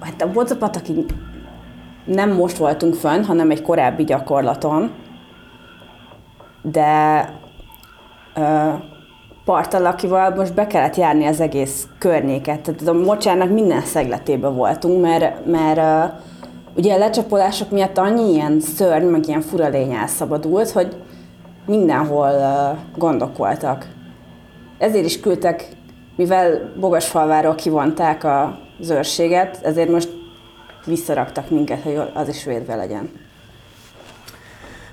[0.00, 0.96] hát a Bocapatakig
[2.04, 4.90] nem most voltunk fönn, hanem egy korábbi gyakorlaton,
[6.62, 7.28] de
[8.34, 8.68] ö,
[9.44, 12.60] partalakival most be kellett járni az egész környéket.
[12.60, 16.16] Tehát a mocsárnak minden szegletében voltunk, mert, mert ö,
[16.76, 20.96] ugye a lecsapolások miatt annyi ilyen szörny, meg ilyen fura lény elszabadult, hogy
[21.66, 23.86] mindenhol ö, gondok voltak.
[24.78, 25.68] Ezért is küldtek,
[26.16, 28.24] mivel Bogasfalváról kivonták
[28.80, 30.23] az őrséget, ezért most
[30.84, 33.10] visszaraktak minket, hogy az is védve legyen.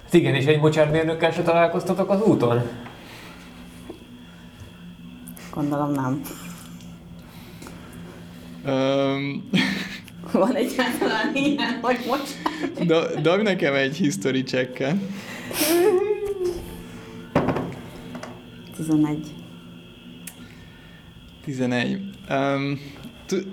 [0.03, 2.61] Hát igen, és egy mocsármérnökkel se találkoztatok az úton?
[5.53, 6.21] Gondolom nem.
[8.65, 9.49] Um,
[10.31, 12.37] Van egyáltalán ilyen, hogy most...
[12.85, 14.95] do, dob nekem egy history checket.
[18.75, 19.33] 11.
[21.43, 22.01] 11.
[22.29, 22.79] Um,
[23.25, 23.45] t-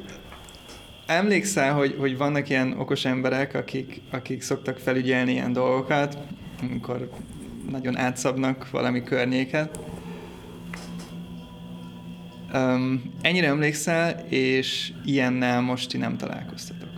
[1.08, 6.18] emlékszel, hogy, hogy vannak ilyen okos emberek, akik, akik szoktak felügyelni ilyen dolgokat,
[6.62, 7.10] amikor
[7.70, 9.78] nagyon átszabnak valami környéket.
[12.54, 16.88] Um, ennyire emlékszel, és ilyennel most ti nem találkoztatok.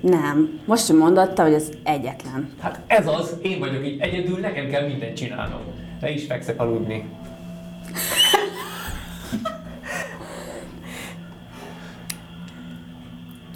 [0.00, 0.60] Nem.
[0.64, 2.50] Most sem mondotta, hogy ez egyetlen.
[2.60, 5.60] Hát ez az, én vagyok így egyedül, nekem kell mindent csinálnom.
[6.00, 7.04] Le is fekszek aludni.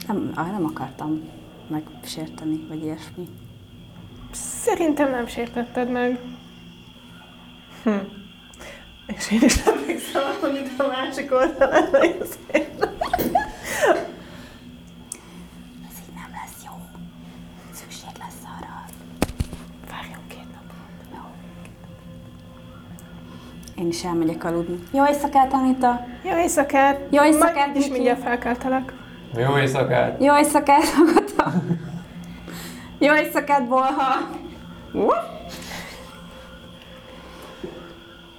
[0.07, 1.29] Nem, ah, nem akartam
[1.67, 3.29] megsérteni, vagy ilyesmi.
[4.33, 6.19] Szerintem nem sértetted meg.
[7.83, 7.91] Hm.
[9.07, 11.95] És én is emlékszem, hogy itt a másik oldalán.
[11.95, 12.37] Ez
[16.01, 16.73] így nem lesz jó.
[17.73, 18.85] Szükség lesz arra.
[19.91, 21.29] Várjunk két napot.
[23.77, 24.79] Én is elmegyek aludni.
[24.93, 26.07] Jó éjszakát, Anita!
[26.25, 27.01] Jó éjszakát!
[27.11, 28.93] Jó éjszakát, Majd is mindjárt felkeltelek.
[29.37, 30.23] Jó éjszakát!
[30.23, 31.53] Jó éjszakát, Agata!
[32.99, 34.31] Jó éjszakát, Bolha!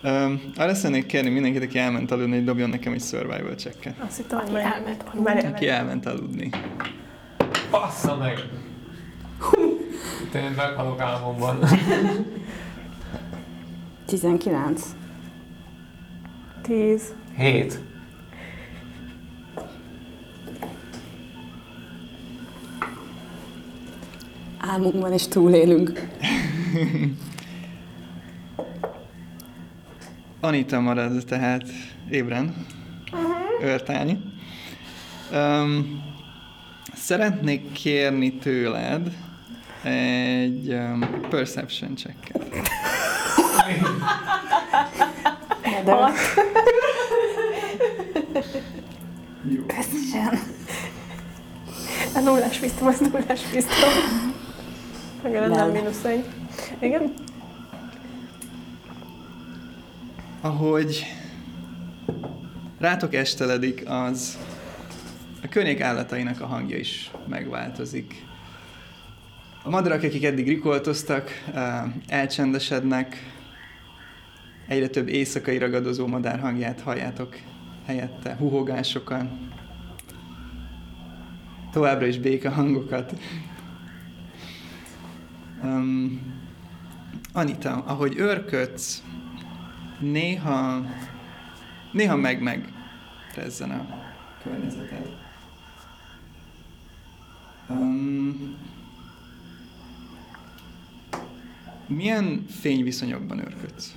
[0.04, 3.96] Um, arra szeretnék kérni mindenkit, aki elment aludni, hogy dobjon nekem egy survival checket.
[4.08, 6.50] Azt hittem, hogy Aki már elment már Aki elment aludni.
[7.72, 8.39] Bassza meg!
[10.32, 11.60] Tényleg meghalok álmomban.
[14.06, 14.84] 19.
[16.62, 17.14] Tíz.
[17.38, 17.80] Hét.
[24.68, 26.01] Álmunkban is túlélünk.
[30.41, 31.63] Anita marad tehát
[32.09, 32.66] ébren,
[33.61, 34.20] őrtálni.
[35.34, 36.03] Um,
[36.93, 39.11] szeretnék kérni tőled
[39.84, 42.43] egy um, perception checket.
[45.86, 46.13] De
[49.68, 50.39] Köszönöm.
[52.16, 54.35] A nullás biztos, az nullás biztos.
[55.32, 55.69] Nem.
[55.69, 56.26] mínusz egy.
[56.80, 57.13] Igen?
[60.41, 61.05] Ahogy
[62.80, 64.38] rátok esteledik, az
[65.43, 68.26] a környék állatainak a hangja is megváltozik.
[69.63, 71.30] A madarak, akik eddig rikoltoztak,
[72.07, 73.17] elcsendesednek,
[74.67, 77.36] egyre több éjszakai ragadozó madár hangját halljátok
[77.86, 79.26] helyette, huhogásokat,
[81.71, 83.13] továbbra is béka hangokat.
[85.66, 86.22] Um,
[87.34, 89.03] Anita, ahogy őrködsz,
[89.99, 90.86] néha,
[91.91, 92.74] néha meg-meg
[93.36, 93.86] rezzen a
[94.43, 95.09] környezeted.
[97.70, 98.55] Um,
[101.88, 103.95] milyen fényviszonyokban őrködsz?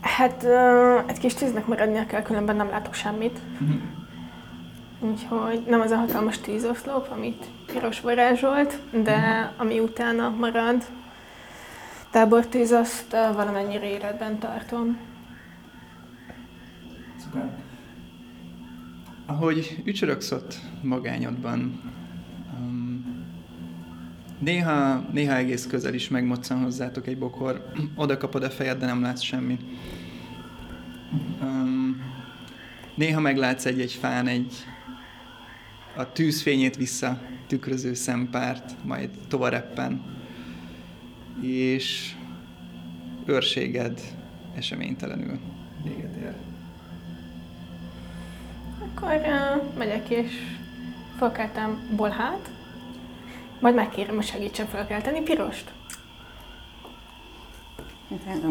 [0.00, 0.44] Hát
[1.06, 3.40] egy kis tűznek maradnia kell, különben nem látok semmit.
[5.00, 10.84] Úgyhogy nem az a hatalmas tűzoszlop, amit piros varázsolt, de ami utána marad,
[12.10, 14.98] tábortűz, azt valamennyire életben tartom.
[17.18, 17.50] Szuper.
[19.26, 20.34] ahogy ücsörögsz
[20.82, 21.80] magányodban,
[22.58, 23.04] um,
[24.38, 29.02] néha, néha egész közel is megmoccan hozzátok egy bokor, oda kapod a fejed, de nem
[29.02, 29.62] látsz semmit.
[31.42, 32.02] Um,
[32.94, 34.64] néha meglátsz egy-egy fán egy
[36.00, 40.02] a tűzfényét vissza tükröző szempárt, majd tovareppen,
[41.42, 42.14] és
[43.26, 44.00] őrséged
[44.56, 45.38] eseménytelenül
[45.84, 46.34] véget ér.
[48.78, 50.32] Akkor uh, megyek és
[51.18, 52.50] felkeltem bolhát,
[53.60, 55.72] majd megkérem, hogy segítsen felkelteni pirost.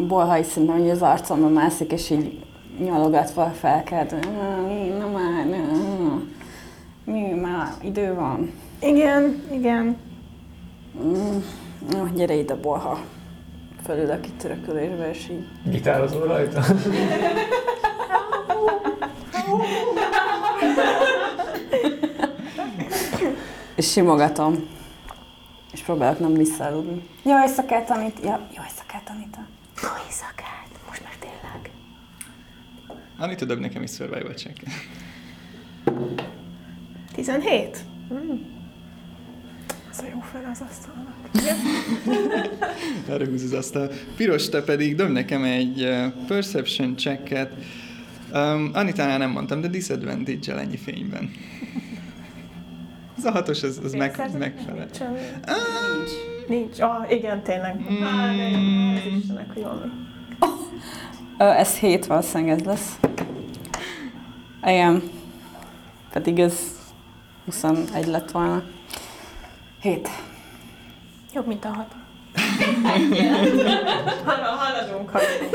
[0.06, 2.44] Bolha is szerintem, hogy az arcomba mászik, és így
[2.78, 4.10] nyalogatva felkelt.
[4.98, 5.46] Na már,
[7.10, 8.52] mi, már idő van.
[8.80, 9.96] Igen, igen.
[11.02, 11.36] Mm,
[11.90, 13.00] no, gyere ide, Bolha.
[13.84, 15.46] Fölülök itt törökülésbe, és így.
[15.64, 16.62] Gitározol rajta?
[23.74, 24.68] és simogatom.
[25.72, 27.08] És próbálok nem visszaaludni.
[27.22, 28.18] Jó éjszakát, amit...
[28.22, 29.40] Ja, jó éjszakát, Anita.
[29.82, 30.68] Jó éjszakát.
[30.88, 31.70] Most meg tényleg.
[33.18, 34.62] Anita dob nekem is survival check
[37.14, 37.84] 17?
[38.12, 38.18] Mm.
[39.90, 41.10] Ez a jó fel az asztalnak.
[43.08, 43.90] Erre húz az asztal.
[44.16, 47.52] Piros, te pedig dob nekem egy uh, perception checket.
[48.32, 51.30] Um, Anitánál nem mondtam, de disadvantage ennyi fényben.
[53.18, 54.86] Ez a hatos, az, az meg, megfelel.
[54.88, 56.10] Nincs.
[56.48, 56.80] Nincs.
[56.80, 57.74] Ah, igen, tényleg.
[57.74, 58.02] Mm.
[58.02, 58.46] Ah, jó,
[58.96, 59.90] az Istenek, hogy valami.
[61.38, 62.98] Ö, ez 7 valószínűleg ez lesz.
[64.62, 65.02] Igen.
[66.12, 66.79] Pedig ez
[67.50, 68.62] 21 lett volna.
[69.80, 70.08] 7.
[71.34, 71.94] Jobb, mint a hat.
[74.24, 75.50] Hall- Haladunk, haladunk.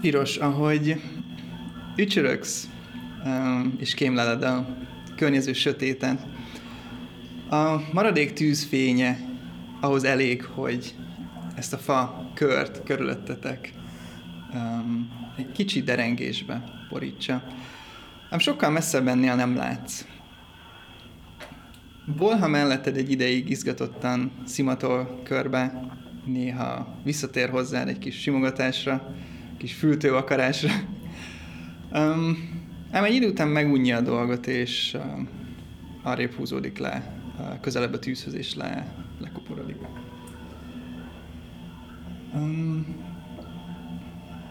[0.00, 1.00] Piros, ahogy
[1.96, 2.68] ücsörögsz
[3.24, 4.66] um, és kémleled a
[5.16, 6.26] környező sötétet,
[7.50, 9.18] a maradék tűzfénye
[9.80, 10.94] ahhoz elég, hogy
[11.56, 13.72] ezt a fa kört körülöttetek
[14.54, 17.42] um, egy kicsi derengésbe borítsa.
[18.30, 20.04] Ám sokkal messzebb ennél nem látsz.
[22.16, 25.90] Bolha melletted egy ideig izgatottan szimatol körbe,
[26.24, 29.14] néha visszatér hozzád egy kis simogatásra,
[29.58, 30.72] kis fültő akarásra.
[31.92, 32.50] Um,
[32.90, 35.02] ám egy idő után megunja a dolgot, és uh,
[36.02, 39.76] arrébb húzódik le, uh, közelebb a tűzhöz, és le, lekuporodik.
[42.34, 42.86] Um,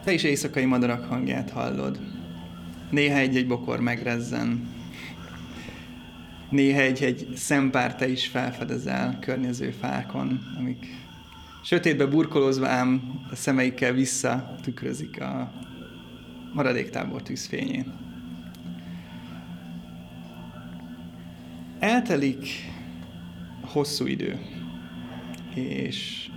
[0.04, 2.00] te is éjszakai madarak hangját hallod.
[2.90, 4.68] Néha egy-egy bokor megrezzen.
[6.50, 10.86] Néha egy-egy szempár te is felfedezel környező fákon, amik
[11.64, 15.52] sötétbe burkolózva ám a szemeikkel vissza tükrözik a
[16.52, 17.86] maradéktábor tűzfényét.
[21.78, 22.48] Eltelik
[23.60, 24.38] hosszú idő,
[25.54, 26.30] és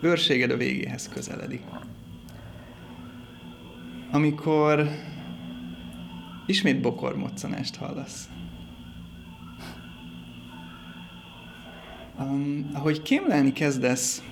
[0.00, 1.62] őrséged a végéhez közeledik.
[4.10, 4.88] Amikor
[6.46, 8.28] ismét bokormoccanást hallasz.
[12.18, 14.22] Um, ahogy kémlelni kezdesz,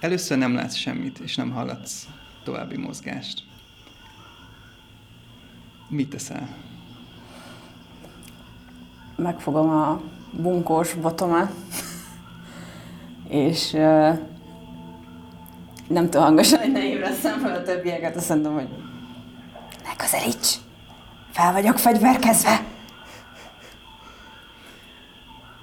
[0.00, 2.08] először nem látsz semmit, és nem hallatsz
[2.44, 3.42] további mozgást.
[5.88, 6.48] Mit teszel?
[9.16, 10.00] Megfogom a
[10.32, 11.52] bunkós botomat,
[13.30, 14.18] és uh,
[15.88, 18.68] nem tudom hangosan, hogy ne ébreszem fel a többieket, azt mondom, hogy
[19.84, 20.54] ne közelíts!
[21.30, 22.64] Fel vagyok fegyverkezve!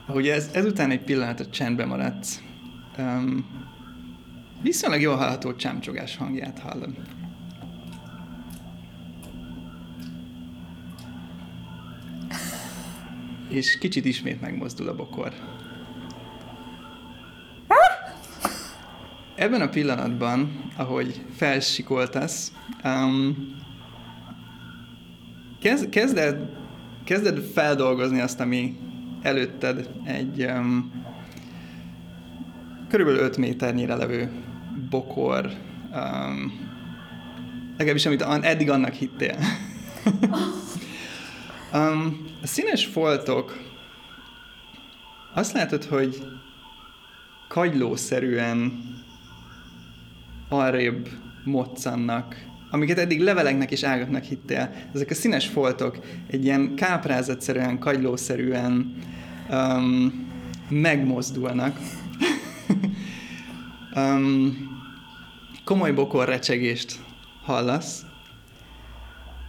[0.07, 2.41] Ahogy ez, ezután egy pillanatot csendbe maradsz,
[2.97, 3.45] um,
[4.61, 6.95] viszonylag jól hallható csámcsogás hangját hallod.
[13.49, 15.34] És kicsit ismét megmozdul a bokor.
[19.38, 22.52] Ebben a pillanatban, ahogy felsikoltasz,
[22.84, 23.36] um,
[25.60, 26.50] kezd, kezded,
[27.04, 28.78] kezded feldolgozni azt, ami
[29.22, 30.92] előtted egy um,
[32.90, 34.32] körülbelül 5 méternyire levő
[34.90, 35.52] bokor,
[35.92, 36.70] um,
[37.78, 39.38] legalábbis amit eddig annak hittél.
[41.74, 43.58] um, a színes foltok
[45.34, 46.24] azt látod, hogy
[47.48, 48.96] kagylószerűen
[50.50, 51.10] arrébb
[51.43, 54.74] moccannak, amiket eddig leveleknek és ágaknak hittél.
[54.93, 58.95] Ezek a színes foltok egy ilyen káprázatszerűen, kagylószerűen
[59.50, 60.28] um,
[60.70, 61.78] megmozdulnak.
[63.95, 64.58] um,
[65.66, 67.00] komoly bokorrecsegést
[67.43, 68.06] hallasz,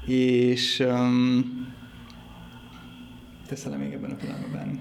[0.07, 1.67] és um,
[3.49, 4.81] teszel még ebben a pillanatban.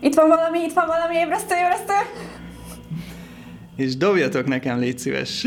[0.00, 1.94] Itt van valami, itt van valami ébresztő, ébresztő!
[3.76, 5.44] És dobjatok nekem, légy szíves.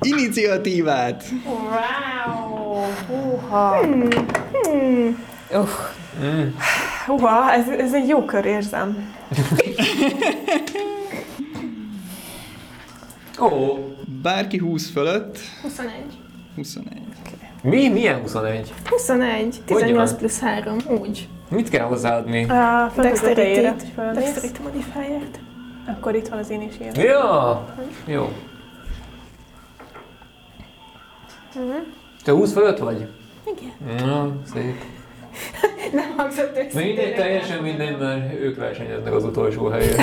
[0.00, 1.24] Iniciatívát!
[1.44, 2.82] Wow!
[3.08, 3.80] Húha!
[5.52, 5.70] Uff,
[6.22, 6.54] Mm.
[7.06, 9.14] Húha, ez, ez egy jó kör érzem.
[13.40, 13.48] Ó,
[14.22, 15.92] Bárki 20 fölött, 21.
[16.56, 17.02] 21.
[17.62, 17.88] mi?
[17.88, 18.72] Milyen 21?
[18.84, 19.42] 21.
[19.66, 20.18] Hogy 18 van?
[20.18, 20.76] plusz 3.
[21.00, 21.28] Úgy.
[21.50, 22.44] Mit kell hozzáadni?
[22.44, 23.76] A Dexterity-re,
[24.12, 24.58] Dexterity.
[24.62, 25.40] modifier-t.
[25.88, 26.94] Akkor itt van az én is ilyen.
[27.00, 27.64] Ja,
[28.06, 28.32] jó.
[32.24, 33.08] Te 20 fölött vagy?
[33.56, 34.06] Igen.
[34.06, 34.74] Na, szép.
[35.92, 36.86] Nem hangzott őszintén.
[36.86, 39.96] Mindegy, teljesen mindegy, mert ők versenyeznek az utolsó helyért.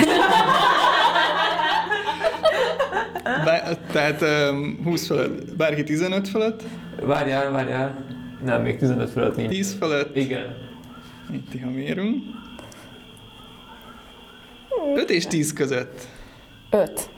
[3.44, 6.62] Bá- tehát um, 20 fölött, bárki 15 fölött,
[7.00, 8.04] Várjál, várjál.
[8.44, 9.48] Nem, még 15 fölött nincs.
[9.50, 10.56] 10 fölött, Igen.
[11.32, 12.22] itt ha mérünk.
[14.94, 16.08] 5 és 10 között.
[16.70, 17.10] öt.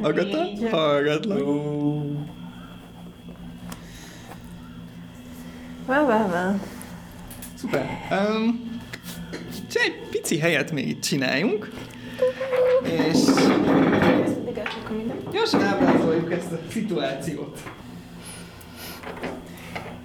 [0.00, 0.68] Agata, Négy.
[0.70, 1.38] hallgatlak.
[5.86, 6.54] Vá, vá, vá.
[7.54, 7.86] Szuper.
[8.10, 8.72] Um,
[9.72, 11.70] egy pici helyet még itt csináljunk.
[12.82, 13.18] És
[15.32, 17.62] gyorsan ábrázoljuk ezt a szituációt.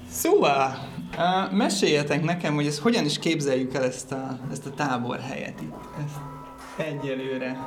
[0.10, 5.62] Szóval, uh, meséljetek nekem, hogy ezt hogyan is képzeljük el ezt a, ezt a táborhelyet
[5.62, 5.76] itt.
[6.05, 7.57] Ezt egyelőre.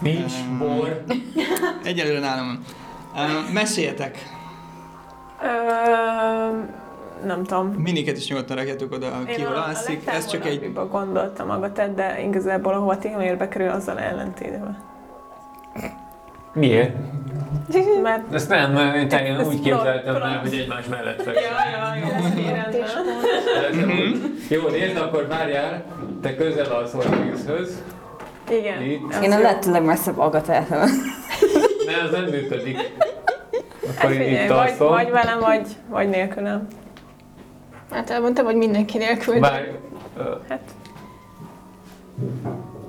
[0.00, 1.04] Nincs bor.
[1.84, 2.64] Egyelőre nálam van.
[3.14, 4.18] Uh, meséljetek.
[5.42, 5.48] Ö,
[7.24, 7.66] nem tudom.
[7.68, 10.06] Miniket is nyugodtan rakjátok oda, ki hol alszik.
[10.06, 10.72] Ez csak egy...
[10.90, 14.78] gondoltam magatet, de igazából ahova Tihamérbe kerül, azzal ellentétben.
[16.58, 16.92] Miért?
[18.02, 18.34] Mert...
[18.34, 22.44] Ezt nem, én teljesen Ez úgy képzeltem el, hogy egymás mellett Ja, fekszik.
[24.48, 25.84] ja, jó, nézd, akkor várjál,
[26.22, 27.82] te közel alszol a vízhöz.
[28.50, 28.82] Igen.
[28.82, 29.14] Itt.
[29.14, 30.78] az Én a lehető legmesszebb agatától.
[31.86, 32.76] Ne, ez nem működik.
[32.76, 36.66] Hát Akkor figyelj, itt vagy, vagy velem, vagy, vagy nélkülem.
[37.90, 39.40] Általában te vagy mindenki nélkül.
[39.40, 39.68] Várj,
[40.18, 40.60] ö, Hát,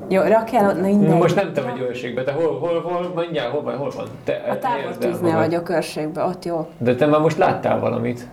[0.10, 1.18] Jó, rakjál ott, na mindegy.
[1.18, 4.08] most nem te vagy őrségbe, te hol, hol, hol, mondjál, hol hol van?
[4.24, 6.70] Te, A tábortűznél vagyok őrségben, ott jó.
[6.78, 8.28] De te már most láttál valamit.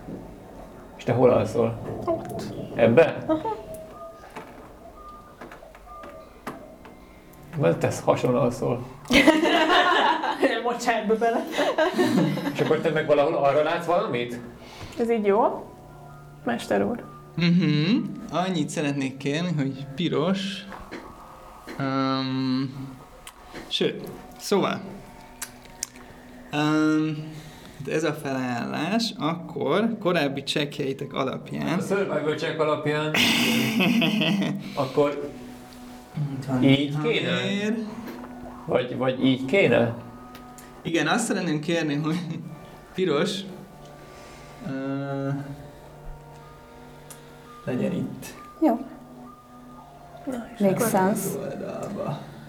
[0.97, 1.77] És te hol alszol?
[2.05, 2.43] Ott.
[2.75, 3.25] Ebbe?
[7.61, 8.79] Mert te hasonló alszol.
[11.07, 11.43] be bele.
[12.53, 14.39] És akkor te meg valahol arra látsz valamit?
[14.99, 15.65] Ez így jó?
[16.43, 17.03] Mester úr.
[17.35, 17.95] Mhm.
[18.31, 20.65] Annyit szeretnék kérni, hogy piros.
[21.79, 22.87] Um,
[23.67, 24.81] sőt, szóval.
[26.53, 27.35] Um,
[27.85, 33.13] ez a felállás, akkor korábbi csekkjeitek alapján A survival check alapján
[34.75, 35.31] akkor
[36.61, 37.75] így kéne?
[38.65, 39.95] Vagy, vagy így kéne?
[40.81, 42.17] Igen, azt szeretném kérni, hogy
[42.93, 43.39] piros
[44.65, 45.33] uh,
[47.65, 48.25] legyen itt.
[48.61, 48.85] Jó.
[50.31, 51.37] Na, és Makes akkor sense.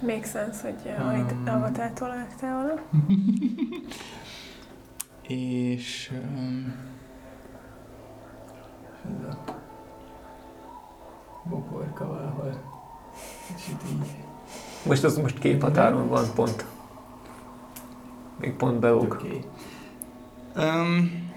[0.01, 1.15] Make sense, hogy Um.
[1.17, 2.81] itt avatától láttál volna.
[5.23, 6.13] És...
[6.13, 6.75] Um,
[9.05, 9.55] ez a
[11.49, 12.61] bokorka valahol.
[13.57, 14.17] És itt így.
[14.87, 16.65] Most az most képhatáron van pont.
[18.39, 19.13] Még pont belóg.
[19.13, 19.27] Oké.
[19.27, 19.45] Okay.
[20.69, 21.31] Um,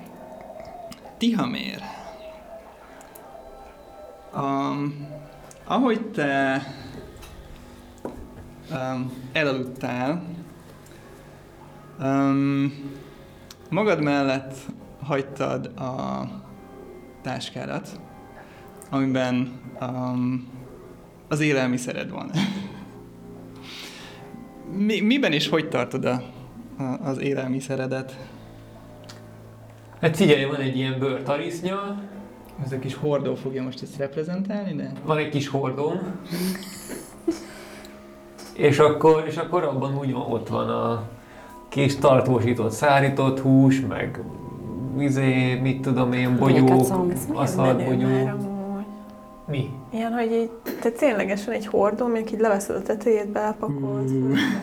[1.17, 1.81] Tihamér.
[4.35, 5.07] Um,
[5.71, 6.61] ahogy te
[8.71, 10.23] um, elaludtál,
[11.99, 12.73] um,
[13.69, 14.53] magad mellett
[15.03, 16.23] hagytad a
[17.21, 17.99] táskádat,
[18.89, 20.47] amiben um,
[21.27, 22.31] az élelmiszered van.
[24.87, 26.23] Mi, miben és hogy tartod a,
[26.77, 28.17] a, az élelmiszeredet?
[30.01, 32.01] Hát figyelj, van egy ilyen bőrtarisznya,
[32.65, 34.91] Ez a kis hordó fogja most ezt reprezentálni, de...
[35.05, 35.99] van egy kis hordóm,
[38.53, 41.03] és akkor, és akkor abban úgy van, ott van a
[41.69, 44.23] kis tartósított, szárított hús, meg
[44.99, 46.69] izé, mit tudom én, milyen
[47.33, 48.07] aszalt bogyó.
[49.47, 49.69] Mi?
[49.93, 50.49] Ilyen, hogy így,
[50.81, 54.11] te ténylegesen egy hordó, még így leveszed a tetejét, belepakolsz,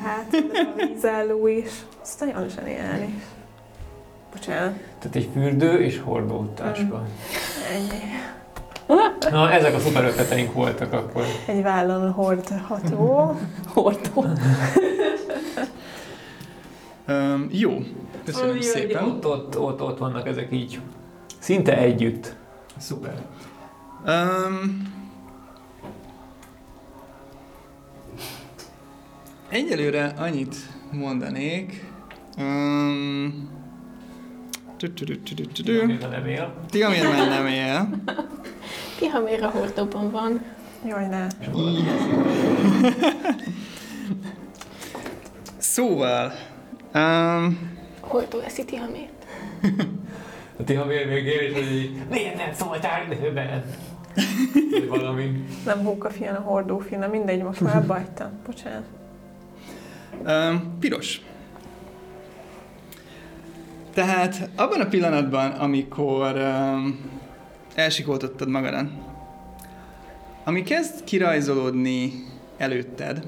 [0.02, 1.70] hát a vízálló is.
[2.02, 3.10] Ez nagyon zseniális.
[4.38, 7.06] Bocsánat, Tehát egy fürdő és hordó táska.
[7.72, 8.02] ennyi.
[9.30, 11.24] Na, ezek a szuper ötleteink voltak akkor.
[11.46, 13.36] Egy vállon hordható.
[13.74, 14.24] Hordó.
[17.08, 17.78] Um, jó,
[18.24, 19.04] köszönöm Ugye, szépen.
[19.04, 20.80] Ott, ott, ott, ott vannak ezek így.
[21.38, 22.36] Szinte együtt.
[22.76, 23.22] Szuper.
[24.06, 24.92] Um,
[29.48, 30.56] egyelőre annyit
[30.92, 31.84] mondanék.
[32.38, 33.57] Um,
[35.86, 36.54] Miért nem él?
[36.70, 37.88] Ti, amiért már nem él.
[38.98, 40.42] Tihamér a hordóban van.
[40.86, 41.26] Jaj, ne.
[45.58, 46.32] Szóval,
[46.94, 49.26] um, Hordó eszi Tihamért.
[50.58, 53.64] A ti havér még él, és hogy így, miért nem szóltál időben?
[54.70, 55.44] Vagy valami.
[55.64, 58.30] Nem hókafia, a hordófia, na mindegy, most már abba hagytam.
[58.46, 58.84] Bocsánat.
[60.26, 61.20] um, piros.
[63.98, 67.00] Tehát abban a pillanatban, amikor um,
[67.74, 68.90] elsikoltottad magadat,
[70.44, 72.24] ami kezd kirajzolódni
[72.56, 73.26] előtted,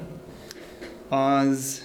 [1.09, 1.83] az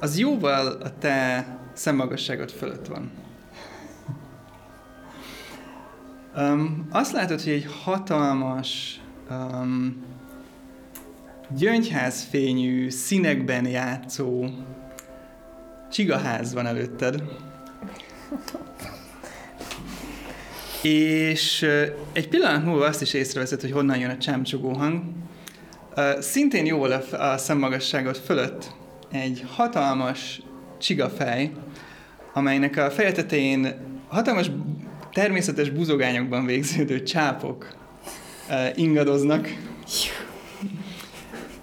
[0.00, 3.10] az jóval a te szemmagasságod fölött van.
[6.36, 10.04] Um, azt látod, hogy egy hatalmas, um,
[11.56, 14.46] gyöngyházfényű, színekben játszó
[15.90, 17.22] csigaház van előtted.
[20.82, 21.66] És
[22.12, 25.02] egy pillanat múlva azt is észreveszed, hogy honnan jön a csámcsogó hang.
[26.18, 28.70] Szintén jóval a, szemmagasságod fölött
[29.10, 30.42] egy hatalmas
[30.78, 31.52] csigafej,
[32.32, 33.74] amelynek a feje tetején
[34.08, 34.50] hatalmas
[35.12, 37.74] természetes buzogányokban végződő csápok
[38.74, 39.48] ingadoznak.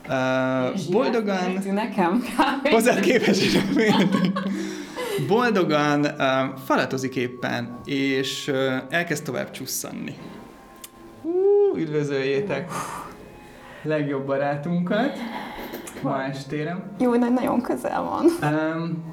[0.10, 1.60] Ö, boldogan...
[1.74, 2.24] Nekem.
[2.64, 3.58] Hozzád képest is
[5.28, 10.16] Boldogan uh, falatozik éppen, és uh, elkezd tovább csusszanni.
[11.22, 12.72] Uh, üdvözöljétek
[13.82, 15.18] legjobb barátunkat
[16.02, 16.84] ma estére.
[17.00, 18.26] Jó, hogy nagyon közel van.
[18.52, 19.04] Um,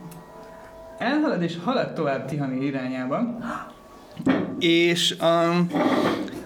[0.99, 3.38] elhalad és halad tovább Tihani irányába,
[4.59, 5.51] és a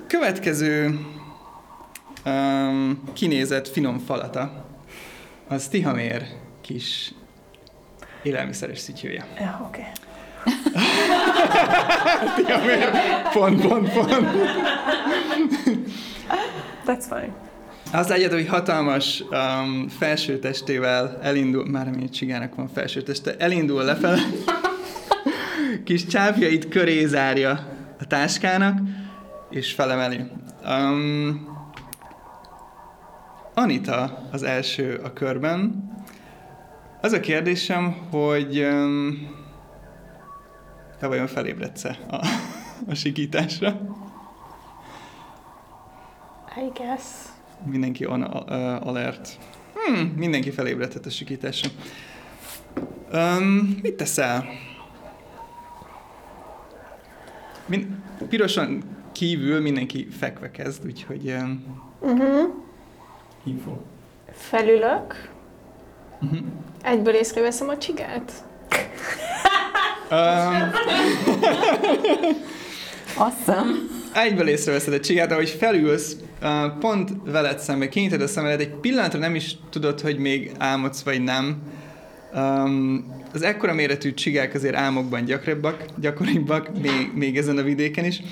[0.06, 0.98] következő
[2.28, 4.66] um, kinézett finom falata
[5.48, 6.26] az Tihamér
[6.60, 7.12] kis
[8.22, 9.26] élelmiszeres szütyője.
[9.38, 9.82] Ja, oké.
[12.36, 12.90] Tihamér,
[13.32, 14.28] pont, pont, pont.
[16.86, 17.46] That's fine.
[17.92, 24.18] Azt látjátok, hogy hatalmas um, felsőtestével elindul, már ami egy csigának van felsőteste, elindul lefele,
[25.84, 27.50] kis csápjait köré zárja
[28.00, 28.78] a táskának,
[29.50, 30.20] és felemeli.
[30.64, 31.47] Um,
[33.58, 35.90] Anita az első a körben.
[37.00, 39.28] Az a kérdésem, hogy um,
[40.98, 42.26] te vajon felébredsz-e a,
[42.88, 43.68] a sikításra?
[46.56, 47.02] I guess.
[47.64, 49.38] Mindenki on uh, alert.
[49.74, 51.70] Hmm, mindenki felébredhet a sikításra.
[53.12, 54.44] Um, mit teszel?
[57.66, 58.82] Min- pirosan
[59.12, 62.66] kívül mindenki fekve kezd, úgyhogy um, Uh-huh.
[63.44, 63.72] Info.
[64.32, 65.30] Felülök.
[66.20, 66.38] Uh-huh.
[66.82, 68.32] Egyből észreveszem a csigát.
[70.10, 70.70] Um,
[73.14, 73.88] hiszem.
[74.14, 79.18] egyből észreveszed a csigát, ahogy felülsz, uh, pont veled szembe, kinyited a szemedet, egy pillanatra
[79.18, 81.62] nem is tudod, hogy még álmodsz vagy nem.
[82.34, 88.22] Um, az ekkora méretű csigák azért álmokban gyakrabbak, gyakoribbak, még, még ezen a vidéken is.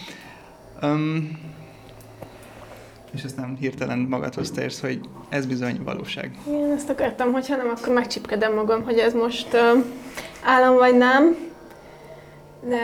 [0.82, 1.38] Um,
[3.12, 6.38] és aztán hirtelen magadhoz térsz, hogy ez bizony valóság.
[6.46, 9.84] Igen, ezt akartam, hogyha nem, akkor megcsipkedem magam, hogy ez most uh,
[10.44, 11.36] állam vagy nem.
[12.68, 12.82] De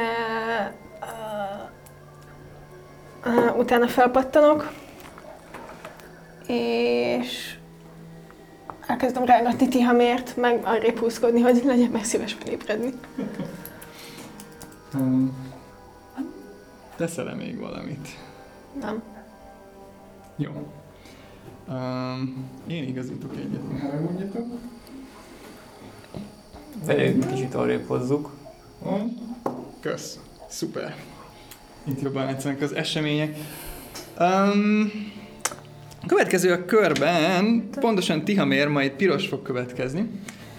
[3.24, 4.72] uh, uh, utána felpattanok,
[6.46, 7.56] és
[8.86, 12.92] elkezdem rágatni Tihamért, meg arrébb húzkodni, hogy legyen meg szíves felébredni.
[14.94, 15.36] Um,
[16.96, 18.08] teszel-e még valamit?
[18.80, 19.02] Nem.
[20.42, 20.72] Jó.
[21.68, 24.46] Um, én igazítok egyet, ne haragudjatok.
[26.84, 28.30] De egy kicsit arrébb hozzuk.
[29.80, 30.18] Kösz.
[30.48, 30.96] Szuper.
[31.84, 33.36] Itt jobban látszanak az események.
[34.20, 34.90] Um,
[36.02, 40.08] a következő a körben, pontosan Tihamér, majd piros fog következni.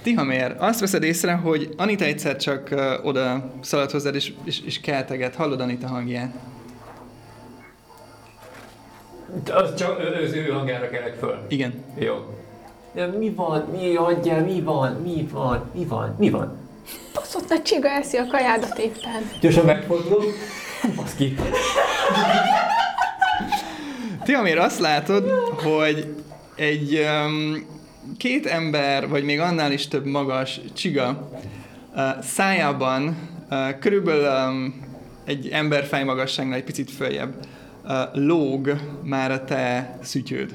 [0.02, 4.80] Tihamér, azt veszed észre, hogy Anita egyszer csak uh, oda szalad hozzád, és, és, és
[4.80, 5.36] kelteget.
[5.36, 6.53] Hallod Anita hangját?
[9.52, 11.40] Az csak az ő hangjára kelek föl.
[11.48, 11.74] Igen.
[12.00, 12.14] Jó.
[12.94, 13.68] De mi van?
[13.72, 14.44] Mi adja?
[14.44, 14.92] Mi van?
[15.04, 15.70] Mi van?
[15.74, 16.16] Mi van?
[16.20, 16.58] Mi van?
[17.14, 19.30] Baszott nagy csiga eszi a kajádat éppen.
[19.42, 20.34] Gyorsan megfordulok.
[20.96, 21.36] Basz ki.
[24.24, 25.30] Tiamir, azt látod,
[25.64, 26.16] hogy
[26.56, 27.66] egy um,
[28.18, 31.30] két ember, vagy még annál is több magas csiga
[31.96, 33.18] uh, szájában
[33.50, 34.82] uh, körülbelül um,
[35.26, 37.46] egy emberfej magasságnál egy picit följebb uh,
[38.14, 38.74] lóg
[39.04, 40.54] már a te szütyőd,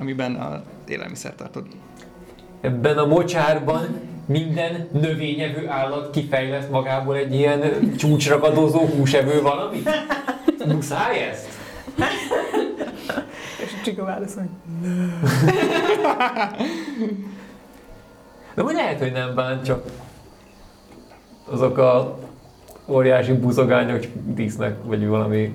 [0.00, 1.66] amiben a élelmiszer tartod.
[2.60, 9.90] Ebben a mocsárban minden növényevő állat kifejleszt magából egy ilyen csúcsragadozó húsevő valamit?
[10.66, 11.48] Muszáj ezt?
[13.64, 14.50] És a csika válaszol, hogy
[18.54, 19.84] De vagy lehet, hogy nem bánt, csak
[21.44, 22.18] azok a
[22.86, 25.54] óriási buzogányok dísznek, vagy valami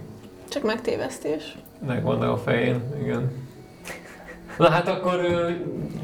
[0.49, 1.57] Csak megtévesztés.
[1.87, 3.31] megvannak a fején, igen.
[4.57, 5.19] Na hát akkor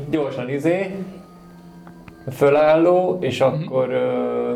[0.10, 0.96] gyorsan izé,
[2.32, 4.56] fölálló, és akkor ö,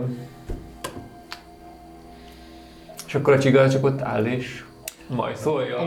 [3.07, 4.63] és akkor a csiga csak ott áll és
[5.07, 5.77] majd szólja.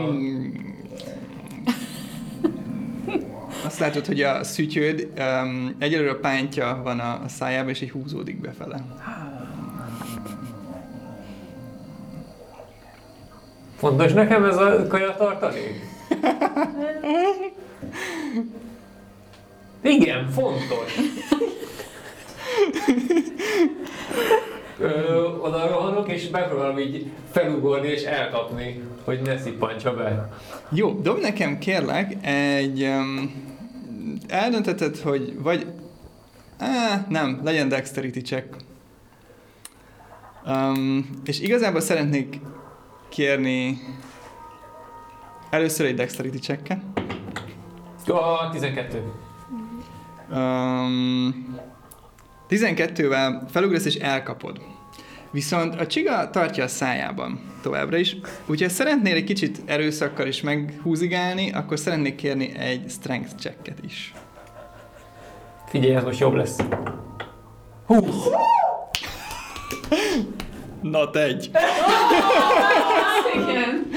[3.65, 8.41] Azt látod, hogy a szütyőd um, egyelőre a pántja van a, szájában, és így húzódik
[8.41, 8.85] befele.
[13.83, 15.85] Fontos nekem ez a kajatartalék?
[19.81, 20.97] Igen, fontos.
[24.79, 30.29] Ö, oda rohanok, és megpróbálom így felugorni és elkapni, hogy ne szippantsa be.
[30.69, 32.83] Jó, dob nekem kérlek egy...
[32.83, 33.33] Um,
[34.27, 35.65] eldöntheted, hogy vagy...
[36.57, 38.55] Á, nem, legyen dexterity check.
[40.45, 42.39] Um, és igazából szeretnék
[43.13, 43.79] kérni
[45.49, 46.79] először egy dexterity checket.
[48.07, 49.03] Ah, 12.
[50.31, 51.59] Um,
[52.49, 54.61] 12-vel felugrasz és elkapod.
[55.31, 58.17] Viszont a csiga tartja a szájában továbbra is.
[58.45, 64.13] Úgyha szeretnél egy kicsit erőszakkal is meghúzigálni, akkor szeretnék kérni egy strength checket is.
[65.67, 66.57] Figyelj, ez most jobb lesz.
[67.85, 68.15] 20.
[70.83, 71.51] Not egy.
[73.35, 73.87] Igen.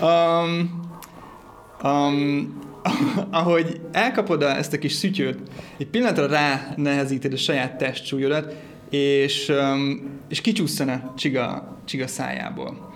[0.00, 0.80] Um,
[1.82, 2.62] um,
[3.30, 5.38] ahogy elkapod a, ezt a kis szütyőt,
[5.78, 8.54] egy pillanatra rá nehezíted a saját testsúlyodat,
[8.90, 12.92] és, um, és kicsúszson a csiga, csiga szájából.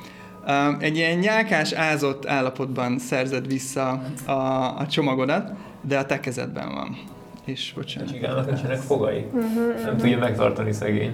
[0.49, 4.33] Um, egy ilyen nyálkás, ázott állapotban szerzed vissza a,
[4.79, 6.99] a csomagodat, de a te kezedben van.
[7.45, 8.13] És A bocsánat.
[8.13, 9.25] csigának nincsenek fogai.
[9.85, 11.13] Nem tudja megtartani szegény.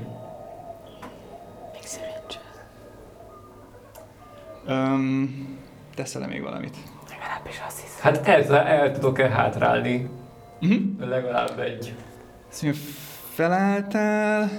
[4.68, 5.58] Um,
[5.94, 6.76] teszel még valamit?
[7.10, 8.00] legalábbis azt hiszem.
[8.02, 10.08] Hát ez, el tudok-e hátrálni?
[10.60, 11.08] Uh-huh.
[11.08, 11.94] Legalább egy.
[12.50, 12.80] Azt mondja,
[13.32, 14.50] felálltál,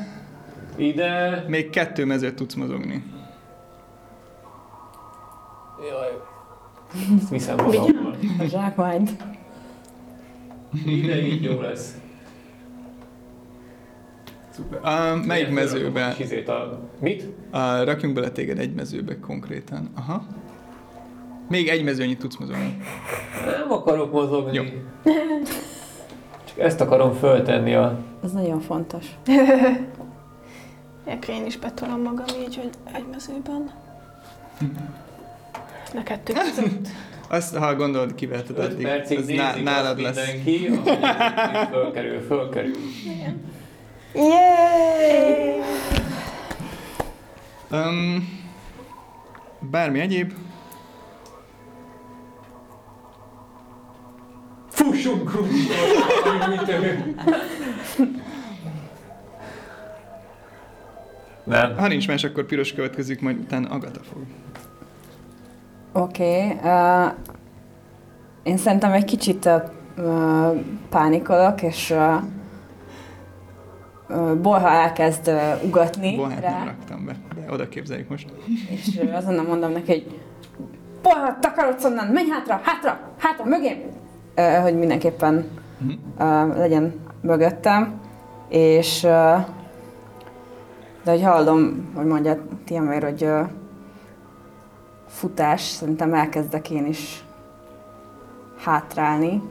[0.76, 1.44] Ide.
[1.48, 3.04] még kettő mezőt tudsz mozogni.
[5.90, 6.22] Jaj.
[7.20, 8.16] Ezt viszem magammal.
[8.40, 9.12] A zsákmányt.
[10.86, 11.96] Ide így jó lesz.
[14.56, 14.80] Szuper.
[14.84, 16.16] Uh, melyik mezőbe?
[16.48, 16.80] A...
[17.00, 17.24] Mit?
[17.54, 19.90] Uh, rakjunk bele téged egy mezőbe konkrétan.
[19.96, 20.26] Aha.
[21.50, 22.78] Még egy mezőnyit tudsz mozogni.
[23.46, 24.56] Nem akarok mozogni.
[24.56, 24.64] Jó.
[26.48, 28.00] Csak ezt akarom föltenni a...
[28.22, 29.06] Az nagyon fontos.
[31.06, 33.72] Akkor én is betolom magam így, hogy egy mezőben.
[35.94, 36.88] Ne kettő között.
[37.30, 38.86] Azt, ha gondolod, kiveheted 5 addig.
[38.86, 39.28] percig Ez
[39.64, 40.16] nálad lesz.
[40.16, 42.74] mindenki, ez fölkerül, fölkerül.
[44.16, 45.62] Yay!
[47.72, 48.30] Um,
[49.60, 50.34] bármi egyéb?
[54.70, 55.32] Fussunk!
[61.44, 61.78] Nem.
[61.78, 64.22] Ha nincs más, akkor piros következik, majd utána Agata fog.
[65.92, 66.24] Oké.
[66.24, 67.14] Okay, uh,
[68.44, 72.24] én szerintem egy kicsit uh, pánikolok, és uh,
[74.42, 75.32] Borha elkezd
[75.64, 78.30] ugatni Bohát nem rá, raktam be, de oda képzeljük most.
[78.70, 80.20] és azonnal mondom neki, hogy
[81.02, 83.78] Borha, takarodsz onnan, menj hátra, hátra, hátra, mögém!
[84.62, 85.48] Hogy mindenképpen
[85.80, 85.92] Mhm.
[86.20, 88.00] uh, legyen mögöttem,
[88.50, 89.02] és
[91.04, 93.30] de hogy hallom, hogy mondja Tiamér, hogy
[95.08, 97.24] futás, szerintem elkezdek én is
[98.64, 99.42] hátrálni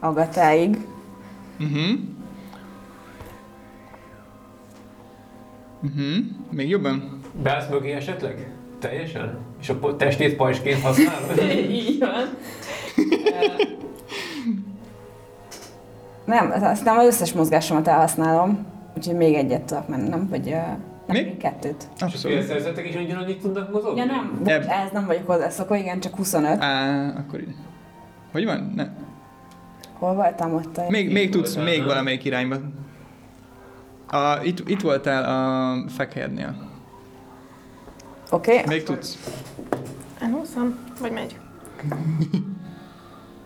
[0.00, 0.86] Agatáig.
[1.60, 1.98] Uh-huh.
[5.82, 6.24] Uh-huh.
[6.50, 7.20] Még jobban?
[7.42, 8.50] Beállsz mögé esetleg?
[8.78, 9.38] Teljesen?
[9.60, 11.38] És a testét pajsként használod?
[11.70, 12.28] Így van.
[16.24, 18.66] Nem, azt nem az összes mozgásomat elhasználom,
[18.96, 20.62] úgyhogy még egyet tudok mennem, vagy uh,
[21.06, 21.36] Még?
[21.36, 21.88] Kettőt.
[21.96, 22.36] És a Abszolút.
[22.36, 23.98] félszerzetek is ugyanannyit tudnak mozogni?
[24.00, 26.56] Ja nem, Ebb- ez nem vagyok hozzászokva, igen, csak 25.
[26.60, 27.52] Á, akkor ide.
[28.32, 28.72] Hogy van?
[28.76, 28.86] Ne.
[29.98, 30.88] Hol voltam ott?
[30.88, 31.86] Még, még tudsz, még nem?
[31.86, 32.56] valamelyik irányba.
[34.10, 36.54] A, itt, itt voltál a fekhérnél.
[38.30, 38.64] Oké, okay.
[38.66, 39.18] Még tudsz.
[40.20, 40.78] Elhúzom?
[41.00, 41.38] Vagy megy?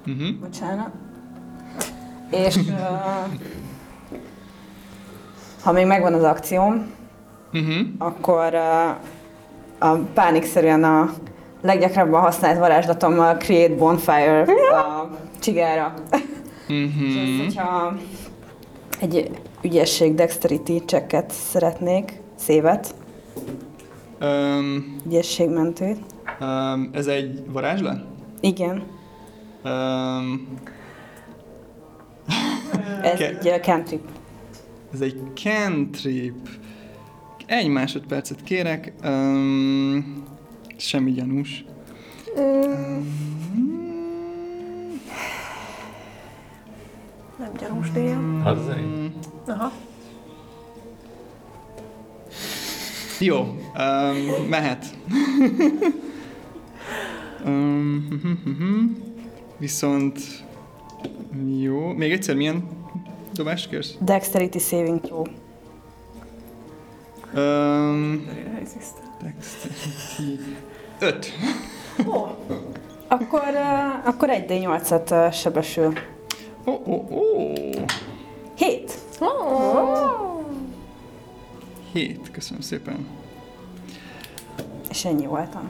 [0.07, 0.39] Uh-huh.
[0.41, 0.91] bocsánat.
[2.31, 2.71] És uh,
[5.63, 6.93] ha még megvan az akcióm,
[7.53, 7.87] Uh-huh.
[7.99, 11.11] akkor uh, a pánikszerűen a
[11.63, 14.41] leggyakrabban használt varázslatommal Create Bonfire
[14.73, 15.11] a
[15.41, 15.95] csigára.
[16.11, 16.21] És
[16.69, 17.23] Uh-huh.
[17.23, 17.97] ezt, hogyha
[19.01, 19.31] egy
[19.65, 22.95] ügyesség dexterity checket szeretnék, szévet,
[24.21, 25.99] Um, ügyességmentőt.
[26.41, 28.05] um, ez egy varázslat?
[28.41, 28.83] Igen,
[29.65, 30.49] Um,
[33.03, 34.01] ez egy uh, cantrip.
[34.93, 36.49] ez egy cantrip.
[37.47, 38.93] Egy másodpercet kérek.
[39.05, 40.23] Um,
[40.77, 41.65] semmi gyanús.
[47.45, 47.89] Nem gyanús.
[48.45, 49.13] Az az egy.
[49.47, 49.73] Aha.
[53.21, 54.85] Jó, um, mehet.
[57.47, 58.97] um,
[59.57, 60.21] viszont
[61.59, 61.93] jó.
[61.93, 62.69] Még egyszer milyen
[63.33, 63.95] dobást kérsz?
[64.01, 65.25] Dexterity saving throw.
[67.35, 68.27] Um,
[69.23, 70.41] dexterity.
[70.99, 71.33] Öt.
[73.09, 75.93] Akkor, uh, akkor egy D8-at uh, sebesül.
[76.65, 77.53] Ó, ó, ó.
[78.57, 78.99] Hét.
[81.93, 83.07] Hét, köszönöm szépen.
[84.91, 85.69] És ennyi voltam.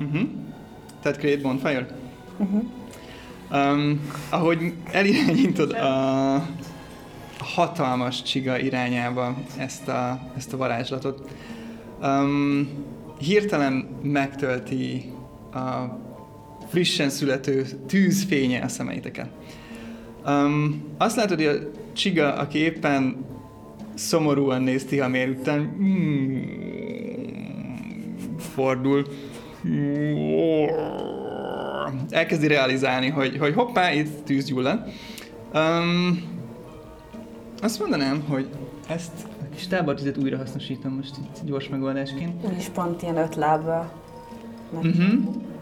[0.00, 0.28] Uh-huh.
[1.02, 1.86] Tehát Create Bonfire?
[2.38, 2.62] Uh-huh.
[3.52, 6.46] Um, ahogy elirányítod a, a
[7.38, 11.30] hatalmas csiga irányába ezt a, ezt a varázslatot,
[12.02, 12.68] um,
[13.18, 15.12] hirtelen megtölti
[15.52, 15.98] a
[16.68, 19.28] frissen születő tűzfénye a szemeiteket.
[20.26, 23.24] Um, azt látod, hogy a csiga, aki éppen
[23.94, 26.40] szomorúan néz Tihamér után, mm,
[28.38, 29.04] fordul,
[32.10, 34.80] elkezdi realizálni, hogy, hogy hoppá, itt tűz gyullad.
[35.54, 36.22] Um,
[37.62, 38.48] azt mondanám, hogy
[38.88, 42.46] ezt a kis tábortüzet újra hasznosítom most itt gyors megoldásként.
[42.48, 43.92] Úgyis pont ilyen öt lábbal.
[44.72, 45.12] Uh-huh.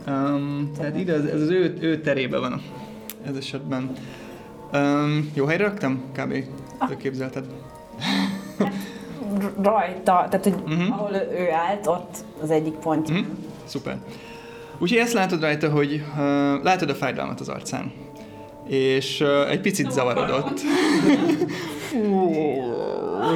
[0.07, 2.63] Um, tehát ide az, ez az ő, ő terébe van
[3.27, 3.91] ez esetben.
[4.73, 6.03] Um, jó helyre raktam?
[6.17, 6.35] Kb.
[6.79, 6.97] Ah.
[6.97, 7.45] képzelted.
[9.63, 11.01] Rajta, tehát hogy uh-huh.
[11.01, 13.09] ahol ő- állt, ott az egyik pont.
[13.09, 13.19] Mhm.
[13.65, 13.97] Szuper.
[14.79, 16.19] Úgyhogy ezt látod rajta, hogy uh,
[16.63, 17.93] látod a fájdalmat az arcán.
[18.67, 20.61] És uh, egy picit zavarodott.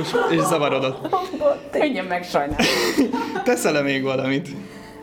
[0.01, 1.15] és, és zavarodott.
[1.71, 2.67] Könnyen megsajnálom.
[3.45, 4.49] Teszel-e még valamit?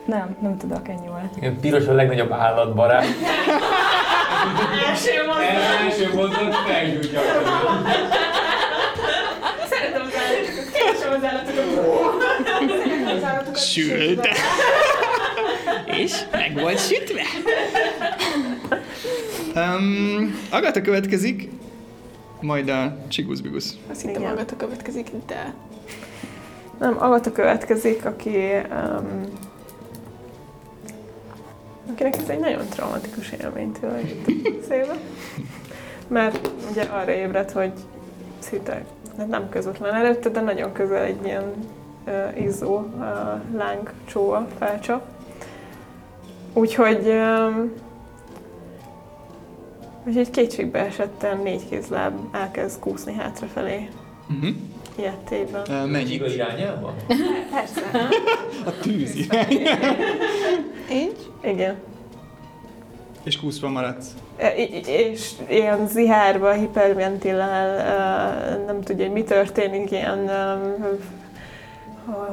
[0.06, 1.36] Nem, nem tudok, ennyi volt.
[1.36, 3.06] Igen, piros a legnagyobb állatbarát.
[4.86, 5.10] Első
[5.80, 7.20] Első mondat felgyújtja.
[9.70, 11.64] Szeretem az állatokat, keresem az állatokat.
[12.68, 13.58] Szeretem az állatokat.
[13.58, 14.28] Sült.
[15.86, 17.22] és meg volt sütve.
[19.54, 21.48] Um, Agata következik,
[22.40, 23.74] majd a Csiguszbigusz.
[23.90, 24.24] Azt hittem.
[24.24, 25.54] Agata következik, de...
[26.78, 28.36] Nem, Agata következik, aki...
[28.70, 29.49] Um,
[31.90, 34.96] akinek ez egy nagyon traumatikus élmény tulajdonképpen szépen.
[36.08, 37.72] Mert ugye arra ébredt, hogy
[38.38, 38.84] szinte
[39.18, 41.52] hát nem közvetlen előtte, de nagyon közel egy ilyen
[42.06, 43.04] uh, izzó uh,
[43.56, 45.02] láng csóva felcsap.
[46.52, 47.72] Úgyhogy um,
[50.06, 53.88] úgyhogy kétségbe esetten négy kézláb elkezd kúszni hátrafelé
[54.30, 54.54] Uh-huh.
[55.68, 56.34] Mennyi mennyit?
[56.34, 56.94] irányába?
[57.52, 57.80] Persze.
[58.70, 59.62] A tűz irány.
[60.92, 61.30] Így?
[61.42, 61.74] Igen.
[63.22, 64.06] És kúszva maradsz.
[64.36, 70.76] E, i- i- És ilyen zihárba, hiperventilál, e, nem tudja, hogy mi történik, ilyen, em,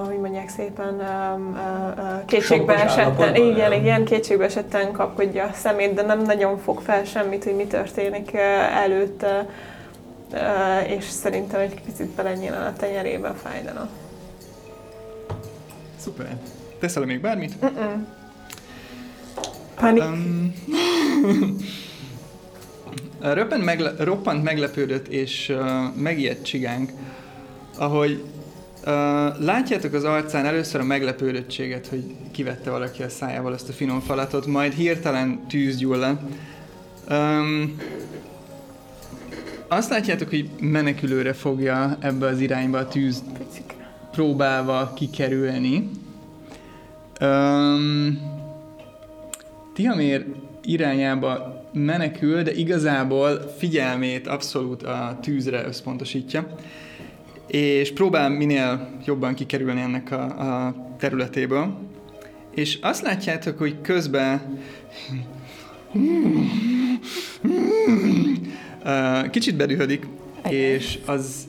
[0.06, 3.80] hogy mondják szépen, e, e, kétségbe esetten, igen, nem?
[3.80, 8.34] igen, kétségbe esetten kapkodja a szemét, de nem nagyon fog fel semmit, hogy mi történik
[8.34, 8.40] e,
[8.84, 9.46] előtte, e,
[10.88, 13.90] és szerintem egy picit belenyílen a tenyerében fájdana.
[15.98, 16.38] Szuper.
[16.80, 17.56] Teszel még bármit?
[19.76, 20.04] Panik.
[20.04, 20.54] Um,
[23.34, 26.92] Röppen megle- roppant meglepődött és uh, megijedt csigánk,
[27.78, 28.92] ahogy uh,
[29.40, 34.46] látjátok az arcán először a meglepődöttséget, hogy kivette valaki a szájával ezt a finom falatot,
[34.46, 36.20] majd hirtelen tűz gyullad.
[37.10, 37.78] Um,
[39.68, 43.24] azt látjátok, hogy menekülőre fogja ebbe az irányba a tűz
[44.12, 45.90] próbálva kikerülni.
[47.22, 48.36] Um,
[49.74, 50.26] Tihamér
[50.64, 56.56] irányába menekül, de igazából figyelmét abszolút a tűzre összpontosítja,
[57.48, 61.78] és próbál minél jobban kikerülni ennek a, a területéből.
[62.56, 64.60] És azt látjátok, hogy közben
[69.30, 70.08] kicsit bedühödik,
[70.50, 71.48] és az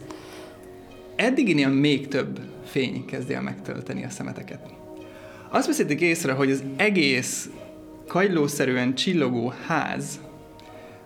[1.17, 4.61] eddiginél még több fény kezdi el megtölteni a szemeteket.
[5.51, 7.51] Azt veszitek észre, hogy az egész
[8.07, 10.21] kagylószerűen csillogó ház,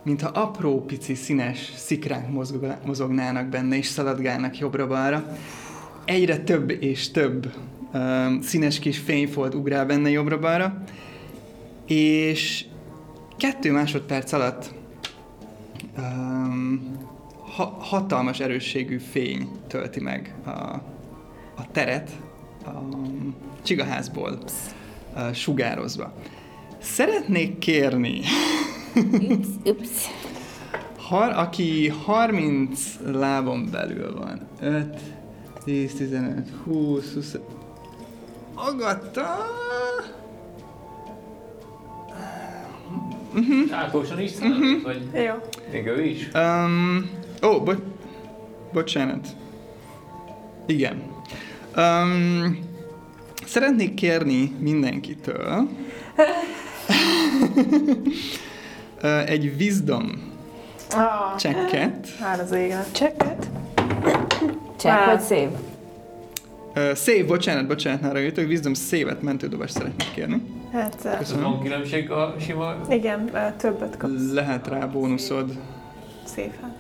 [0.05, 5.37] mintha apró pici színes szikrák mozog- mozognának benne és szaladgálnak jobbra-balra.
[6.05, 7.53] Egyre több és több
[7.93, 10.83] ö, színes kis fényfolt ugrál benne jobbra-balra,
[11.87, 12.65] és
[13.37, 14.75] kettő másodperc alatt
[15.99, 16.97] um,
[17.57, 20.51] ha, hatalmas erősségű fény tölti meg a,
[21.57, 22.11] a teret
[22.65, 22.71] a
[23.63, 24.39] csigaházból
[25.15, 26.13] uh, sugározva.
[26.79, 28.21] Szeretnék kérni,
[28.95, 29.89] Ups, ups.
[31.09, 35.01] har, aki 30 lábon belül van, 5,
[35.65, 37.39] 10, 15, 20, 20,
[43.35, 43.75] Agata!
[43.77, 45.35] Átlagosan is számít, vagy Jó.
[45.73, 46.29] még ő is?
[46.35, 47.11] Um,
[47.43, 47.83] ó, bo-
[48.73, 49.27] bocsánat.
[50.67, 51.03] Igen.
[51.77, 52.59] Um,
[53.47, 55.69] szeretnék kérni mindenkitől
[59.27, 60.31] egy wisdom
[60.95, 62.09] Ah, checket.
[62.21, 62.85] hát az égen.
[62.93, 63.47] Csekket?
[64.77, 65.49] Check vagy szép?
[66.77, 70.43] Uh, save, bocsánat, bocsánat, nára jöttök, wisdom save-et mentődobást szeretnék kérni.
[70.73, 71.43] Hát, Ez Köszönöm.
[71.43, 72.75] van különbség a sima...
[72.91, 74.33] igen, többet kapsz.
[74.33, 75.51] Lehet rá bónuszod.
[76.25, 76.77] Szép hát.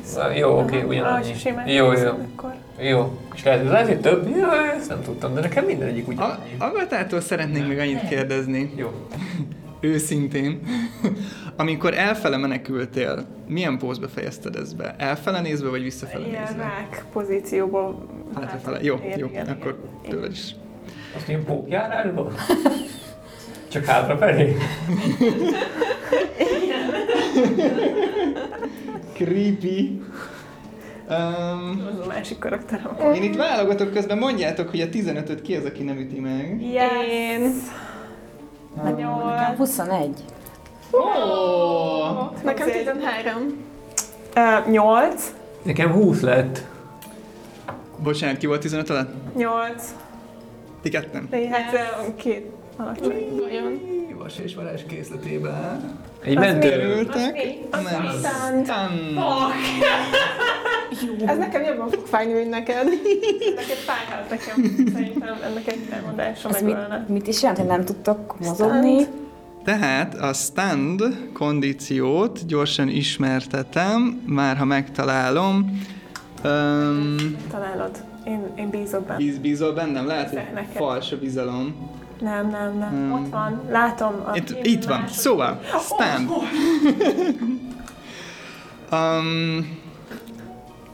[0.00, 0.30] Vissza.
[0.32, 1.32] Jó, oké, Aha, ugyanannyi.
[1.56, 2.08] ah, Jó, jó.
[2.08, 2.54] Akkor.
[2.80, 3.18] Jó.
[3.34, 4.28] És lehet, lehet, hogy több?
[4.36, 6.54] Jó, ezt nem tudtam, de nekem mindegyik A, ugyanannyi.
[6.58, 8.90] Agatától szeretnék még annyit kérdezni, Jó.
[9.80, 10.60] őszintén.
[11.56, 14.94] Amikor elfele menekültél, milyen pózba fejezted ezt be?
[14.98, 16.62] Elfele nézve, vagy visszafele Ilyen nézve?
[16.62, 18.06] rák pozícióban.
[18.34, 18.78] Hátrafele.
[18.82, 20.10] Jó, jó, igen, akkor igen.
[20.16, 20.54] tőled is.
[21.16, 22.32] Azt ilyen pókjárásban?
[23.72, 24.56] Csak hátrafelé?
[29.14, 30.02] Creepy.
[31.08, 33.14] Um, Az a másik karakterem.
[33.14, 36.62] én itt válogatok közben, mondjátok, hogy a 15-öt ki az, aki nem üti meg.
[36.62, 37.52] Yes.
[38.76, 39.56] Nekem Nyolc.
[39.56, 40.08] 21.
[40.90, 42.42] Oh!
[42.44, 43.56] Nekem 13.
[44.36, 45.32] Uh, 8.
[45.62, 46.64] Nekem 20 lett.
[48.02, 49.34] Bocsánat, ki volt 15 alatt?
[49.36, 49.94] 8.
[50.82, 51.26] Ti ketten.
[51.30, 51.76] De hát
[52.16, 52.46] két
[52.76, 53.40] alacsony.
[53.40, 53.80] Nagyon.
[54.18, 55.98] Vas és varázs készletében.
[56.24, 57.06] Egy mentő.
[58.18, 58.66] Stand.
[60.96, 61.28] Stun.
[61.28, 62.84] Ez nekem jobban fog fájni, mint neked.
[63.56, 64.54] Neked fájhat nekem.
[64.92, 66.98] Szerintem ennek egy elmondása Ez megölne.
[66.98, 69.06] mit, mit is jelent, hogy nem tudtok mozogni?
[69.64, 71.02] Tehát a stand
[71.32, 75.82] kondíciót gyorsan ismertetem, már ha megtalálom.
[76.44, 78.04] Um, Találod.
[78.24, 79.16] Én, én bízok benne.
[79.18, 80.06] bíz, bízol bennem?
[80.06, 80.76] Lehet, hogy Neked.
[80.76, 81.74] fals a bizalom.
[82.20, 82.88] Nem, nem, nem.
[82.88, 83.12] Hmm.
[83.12, 83.60] Ott van.
[83.70, 84.14] Látom.
[84.26, 84.98] A Itt, itt van.
[85.00, 86.30] másod- Szóval, stand.
[88.92, 89.78] um,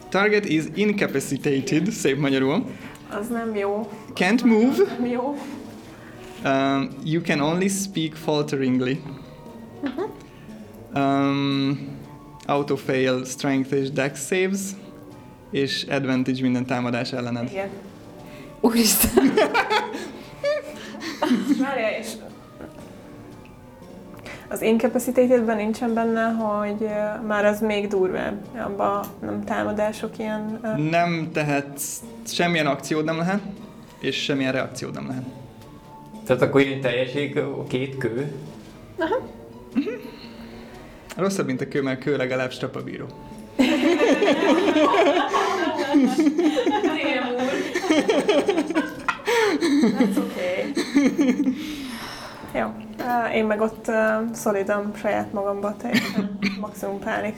[0.09, 2.65] target is incapacitated, szép magyarul.
[3.11, 3.89] Az nem jó.
[4.15, 4.77] Can't move.
[4.99, 5.37] Nem jó.
[6.45, 9.01] Um, you can only speak falteringly.
[10.95, 11.79] Um,
[12.47, 14.61] auto fail strength és dex saves,
[15.57, 17.51] és advantage minden támadás ellened.
[17.51, 17.69] Igen.
[18.61, 19.33] Úristen.
[21.61, 22.09] Várjál, és
[24.49, 26.89] az incapacitatedben nincsen benne, hogy
[27.27, 28.45] már az még durvább.
[28.57, 30.61] Abban nem támadások ilyen...
[30.91, 33.41] Nem tehetsz, semmilyen akciód nem lehet,
[34.01, 35.25] és semmilyen reakciód nem lehet.
[36.27, 38.33] Tehát akkor ilyen teljesség a két kő.
[41.17, 43.07] Rosszabb, mint a kő, mert a kő legalább strapabíró.
[49.99, 50.73] That's okay.
[52.55, 52.67] Jó.
[53.35, 53.95] Én meg ott uh,
[54.33, 57.37] szolidam saját magamba, teljesen maximum pánik.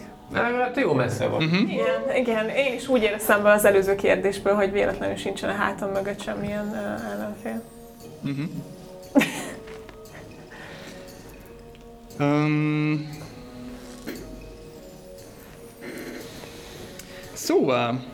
[0.74, 1.42] Te jó messze van.
[1.42, 1.72] Uh-huh.
[1.72, 5.90] Igen, igen, én is úgy éreztem be az előző kérdésből, hogy véletlenül sincsen a hátam
[5.90, 7.62] mögött semmilyen uh, ellenfél.
[8.24, 8.46] Uh-huh.
[12.20, 13.08] um,
[17.48, 18.04] Szóval,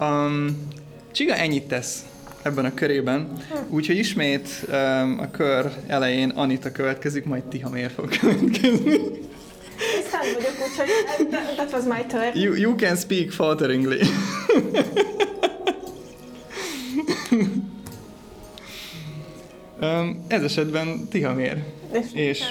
[0.00, 0.68] um,
[1.12, 2.04] Csiga ennyit tesz
[2.42, 3.74] ebben a körében, hm.
[3.74, 8.98] úgyhogy ismét um, a kör elején Anita következik, majd Tihamér fog következni.
[9.94, 10.88] Tisztán vagyok, úgyhogy
[11.30, 12.38] that, that was my turn.
[12.38, 14.00] You, you can speak falteringly.
[19.80, 21.64] um, ez esetben Tihamér.
[21.92, 22.44] És, és...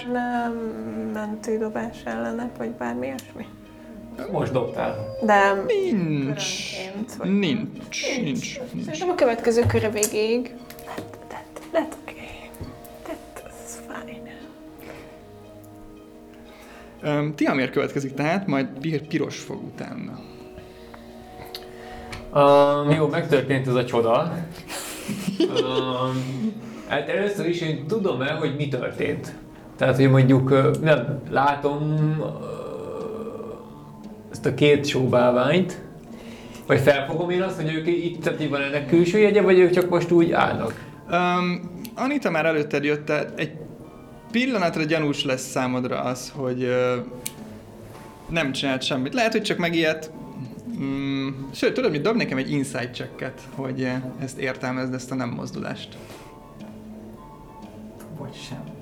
[1.13, 3.45] mentődobás ellenek, vagy bármi ilyesmi?
[4.31, 5.17] Most dobtál.
[5.21, 6.73] De Nincs.
[6.75, 7.39] körönként, vagy...
[7.39, 8.17] Nincs.
[8.21, 8.59] Nincs.
[8.73, 8.85] Nincs.
[8.85, 10.55] Szerintem a következő köre végéig.
[10.85, 11.05] That,
[11.73, 12.49] that's okay.
[13.05, 14.33] That's fine.
[17.01, 20.19] Öm, Tihamér következik tehát, majd Pir- piros fog utána.
[22.33, 24.33] Um, jó, megtörtént ez a csoda.
[25.39, 26.53] Um,
[26.87, 29.35] hát először is én tudom el, hogy mi történt.
[29.77, 31.95] Tehát, hogy mondjuk ö, nem látom
[34.47, 35.81] a két sóbálványt,
[36.67, 39.89] vagy felfogom én azt, hogy ők itt, tehát van ennek külső jegye, vagy ők csak
[39.89, 40.85] most úgy állnak?
[41.11, 43.51] Um, Anita már előtted jött, tehát egy
[44.31, 47.05] pillanatra gyanús lesz számodra az, hogy uh,
[48.29, 49.13] nem csinált semmit.
[49.13, 50.11] Lehet, hogy csak megijedt.
[50.79, 55.15] Mm, sőt, tudod, mit dob nekem egy insight checket, hogy uh, ezt értelmezd, ezt a
[55.15, 55.97] nem mozdulást.
[58.17, 58.76] Vagy sem.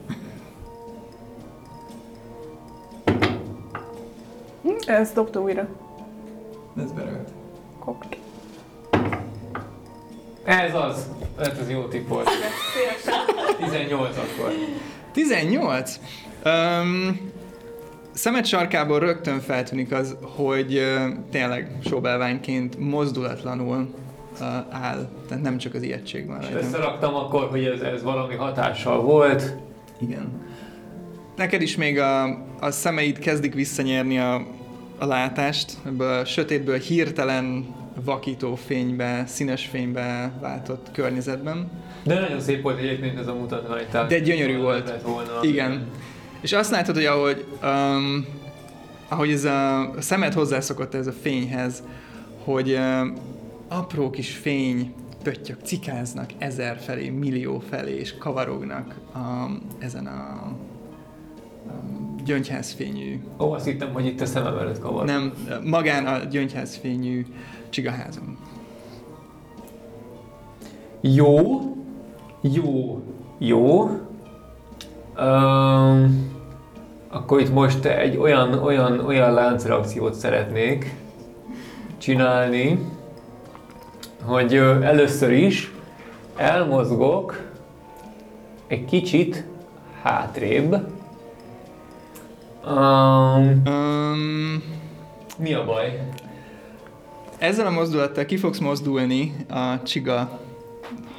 [4.86, 5.68] Ezt dobta újra.
[6.84, 7.30] Ez berölt.
[7.80, 8.18] Kokt.
[10.44, 11.10] Ez az!
[11.38, 12.30] Hát ez jó tipp volt.
[13.60, 14.52] 18 akkor.
[15.12, 16.00] 18.
[16.46, 17.32] Um,
[18.14, 23.78] szemed sarkából rögtön feltűnik az, hogy uh, tényleg sóbelványként mozdulatlanul
[24.40, 25.10] uh, áll.
[25.28, 26.68] Tehát nem csak az ijegység van És rajta.
[26.68, 29.56] összeraktam akkor, hogy ez, ez valami hatással volt.
[30.00, 30.44] Igen.
[31.36, 32.24] Neked is még a,
[32.66, 34.48] a szemeid kezdik visszanyerni a,
[34.98, 41.72] a látást, ebből a sötétből hirtelen vakító fénybe, színes fénybe váltott környezetben.
[42.04, 43.86] De nagyon szép volt egyébként ez a mutatvány.
[43.92, 45.02] tehát De gyönyörű volt.
[45.02, 45.40] Volna.
[45.42, 45.88] Igen.
[46.42, 48.26] És azt látod, hogy ahogy, um,
[49.08, 51.84] ahogy ez a, a szemed hozzászokott ez a fényhez,
[52.44, 53.14] hogy um,
[53.68, 54.94] apró kis fény
[55.24, 60.52] pöttyök cikáznak ezer felé, millió felé, és kavarognak um, ezen a
[62.26, 65.06] gyöngyházfényű, Ó, azt hittem, hogy itt a szemem előtt kavar.
[65.06, 65.34] nem,
[65.64, 67.26] magán a gyöngyházfényű
[67.70, 68.38] csigaházon.
[71.02, 71.62] Jó.
[72.42, 73.02] Jó.
[73.38, 73.90] Jó.
[75.20, 76.34] Um,
[77.10, 80.96] akkor itt most egy olyan, olyan, olyan láncreakciót szeretnék
[81.98, 82.80] csinálni,
[84.24, 85.72] hogy először is
[86.36, 87.42] elmozgok
[88.68, 89.46] egy kicsit
[90.02, 90.76] hátrébb.
[92.68, 94.64] Um, Um,
[95.38, 96.00] mi a baj?
[97.38, 100.40] ezzel a mozdulattal ki fogsz mozdulni a csiga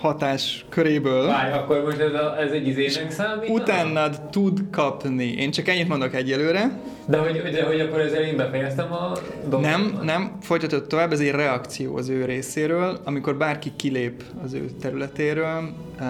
[0.01, 1.27] hatás köréből.
[1.27, 3.49] Várj, akkor most ez, a, ez egy izének számít?
[3.49, 5.25] Utánad tud kapni.
[5.25, 6.81] Én csak ennyit mondok egyelőre.
[7.07, 9.13] De hogy, de hogy akkor ezzel én befejeztem a
[9.49, 9.71] dolgot?
[9.71, 13.01] Nem, nem, folytatod tovább, ez egy reakció az ő részéről.
[13.05, 16.07] Amikor bárki kilép az ő területéről, uh,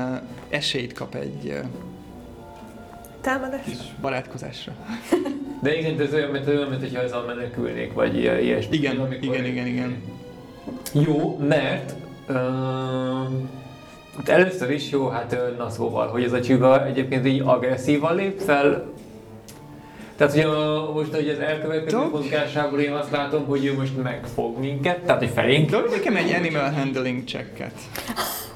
[0.49, 1.61] esélyt kap egy
[3.27, 3.67] Támadás.
[4.01, 4.73] barátkozásra.
[5.63, 8.77] De igen, ez olyan, mint, olyan, mint hogyha ezzel menekülnék, vagy ilyesmi.
[8.77, 10.03] Igen, amikor- igen, igen, igen.
[10.93, 11.93] Jó, mert
[12.29, 12.37] uh,
[14.17, 18.41] hát először is jó, hát na szóval, hogy ez a csiga egyébként így agresszívan lép
[18.41, 18.93] fel,
[20.17, 24.59] tehát, hogy a, most, hogy az elkövetkező mozgásából én azt látom, hogy ő most megfog
[24.59, 25.71] minket, tehát, hogy felénk.
[25.71, 27.75] Dobj nekem egy animal handling checket.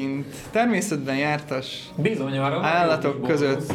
[0.00, 2.60] Mint természetben jártas Bizony arra.
[2.62, 3.72] állatok között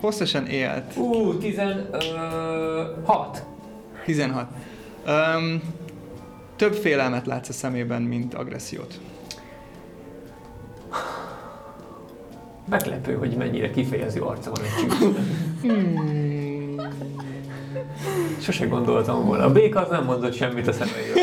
[0.00, 0.96] hosszasan élt.
[0.96, 3.42] Ú, 16.
[4.04, 4.46] 16.
[5.06, 5.62] Um,
[6.56, 9.00] több félelmet látsz a szemében, mint agressziót.
[12.68, 14.94] Meglepő, hogy mennyire kifejező arca van egy csiga.
[18.40, 19.44] Sose gondoltam volna.
[19.44, 21.14] A béka az nem mondott semmit a szemeiről.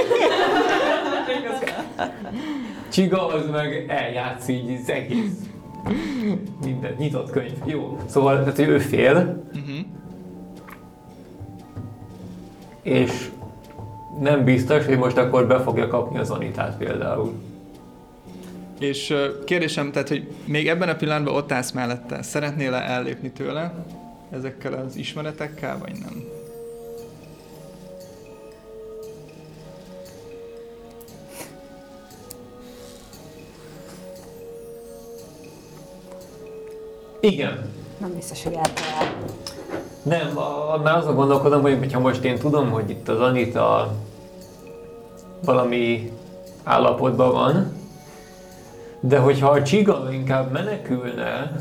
[2.91, 5.31] Csiga az meg eljátsz így az egész.
[6.63, 7.57] Minden nyitott könyv.
[7.65, 7.97] Jó.
[8.05, 9.85] Szóval, tehát hogy ő fél, Uh-huh.
[12.81, 13.29] és
[14.19, 17.33] nem biztos, hogy most akkor be fogja kapni az Anitát például.
[18.79, 23.85] És kérdésem, tehát, hogy még ebben a pillanatban ott állsz mellette, szeretnél-e ellépni tőle
[24.31, 26.23] ezekkel az ismeretekkel, vagy nem?
[37.19, 37.69] Igen.
[37.97, 39.13] Nem biztos, hogy eltalál.
[40.03, 43.93] Nem, a- annál azon gondolkodom, hogy ha most én tudom, hogy itt az Anita
[45.45, 46.11] valami
[46.63, 47.73] állapotban van,
[48.99, 51.51] de hogyha a csiga inkább menekülne,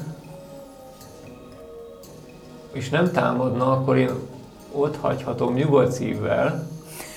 [2.72, 4.10] és nem támadna, akkor én
[4.72, 6.68] ott hagyhatom nyugodt szívvel,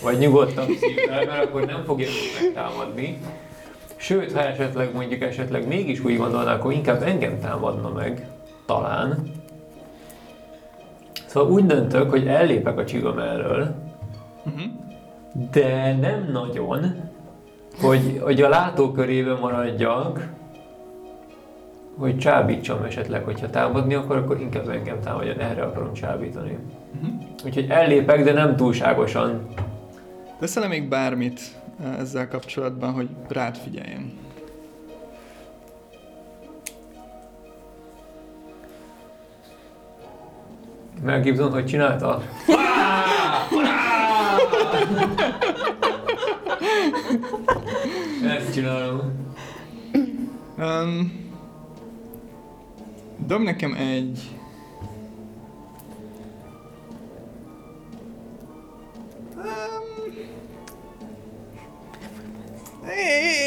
[0.03, 2.07] vagy nyugodtabb szívvel, mert akkor nem fogja
[2.41, 3.17] megtámadni.
[4.01, 8.27] Sőt, ha esetleg mondjuk esetleg mégis úgy gondolná, akkor inkább engem támadna meg.
[8.65, 9.31] Talán.
[11.25, 13.75] Szóval úgy döntök, hogy ellépek a csiga mellől,
[14.45, 14.71] Uh-huh.
[15.51, 16.95] de nem nagyon,
[17.81, 20.27] hogy, hogy a látókörében maradjak,
[21.97, 26.57] hogy csábítsam esetleg, hogyha támadni akar, akkor inkább engem támadjon, erre akarom csábítani.
[26.95, 27.21] Uh-huh.
[27.45, 29.47] Úgyhogy ellépek, de nem túlságosan.
[30.39, 34.19] Teszel még bármit ezzel kapcsolatban, hogy rád figyeljen?
[41.03, 42.21] Mel Gibson, hogy csinálta?
[48.23, 48.99] Ezt csinálom.
[50.57, 51.29] Um,
[53.27, 54.29] dob nekem egy...
[59.35, 59.80] Um,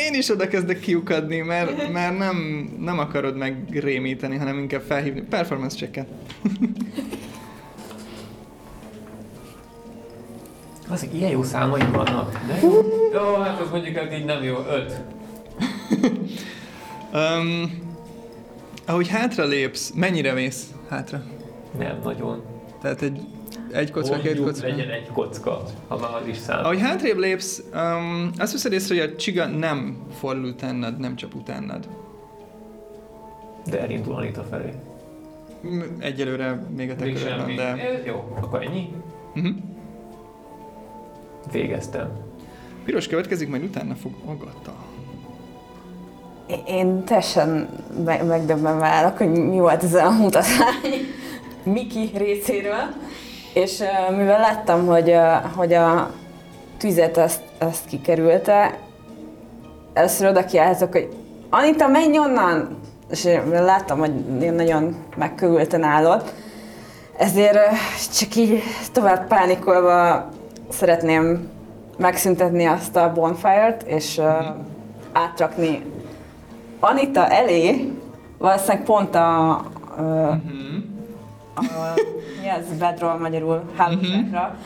[0.06, 5.20] én is oda kezdek kiukadni, mert, mert nem, nem akarod megrémíteni, hanem inkább felhívni.
[5.20, 6.06] Performance checket.
[10.88, 12.40] Az ilyen jó számaim vannak.
[12.46, 12.72] De jó.
[13.12, 14.56] Jó, hát az mondjuk hát így nem jó.
[14.68, 15.00] Öt.
[17.14, 17.70] Um,
[18.86, 21.22] ahogy hátra lépsz, mennyire mész hátra?
[21.78, 22.42] Nem nagyon.
[22.82, 23.20] Tehát egy,
[23.74, 24.66] egy kocka, két kocka?
[24.66, 26.64] legyen egy kocka, ha már az is szám.
[26.64, 31.34] Ahogy hátrébb lépsz, um, azt veszed észre, hogy a csiga nem fordul utánad, nem csap
[31.34, 31.88] utánad.
[33.70, 34.72] De elindul Anita felé.
[35.98, 37.62] Egyelőre még a te Még de...
[37.62, 38.88] Eh, Jó, akkor ennyi.
[39.34, 39.54] Uh-huh.
[41.52, 42.08] Végeztem.
[42.84, 44.74] Piros következik, majd utána fog Agata.
[46.66, 47.68] Én teljesen
[48.04, 51.06] me- megdöbbenve állok, hogy mi volt ez a mutatvány
[51.62, 52.94] Miki részéről.
[53.54, 56.10] És uh, mivel láttam, hogy, uh, hogy a
[56.78, 58.78] tüzet ezt, ezt kikerülte,
[59.92, 61.08] először oda kiálltok, hogy
[61.50, 62.78] Anita, menj onnan!
[63.10, 66.32] És láttam, hogy én nagyon megkövülten állott,
[67.16, 67.78] ezért uh,
[68.18, 68.62] csak így
[68.92, 70.28] tovább pánikolva
[70.70, 71.48] szeretném
[71.96, 74.26] megszüntetni azt a bonfire-t, és uh,
[75.12, 75.84] átrakni
[76.80, 77.92] Anita elé,
[78.38, 79.62] valószínűleg pont a, a,
[81.54, 81.72] Uh-huh.
[81.72, 82.13] a
[82.44, 84.56] mi ez bedroll magyarul, hálózsákra,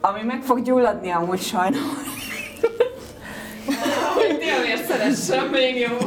[0.00, 1.80] ami meg fog gyulladni amúgy sajnos.
[4.14, 5.98] Hogy miért szeressem, még jó.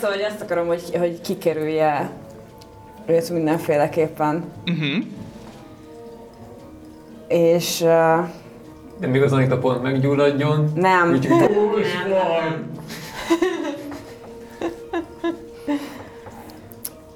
[0.00, 2.10] Szóval, hogy azt akarom, hogy, hogy kikerülje
[3.06, 4.44] őt mindenféleképpen.
[4.66, 5.04] Uh-huh.
[7.28, 8.28] És uh,
[8.98, 10.72] De még az Anita pont meggyulladjon.
[10.74, 12.70] nem, Úgyhogy nem, nem,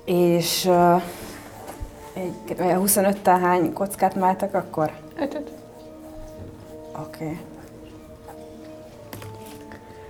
[0.05, 1.03] És uh,
[2.13, 4.93] egy, 25-tel hány kockát máltak akkor?
[5.17, 5.51] Ötöt.
[7.07, 7.25] Oké.
[7.25, 7.39] Okay.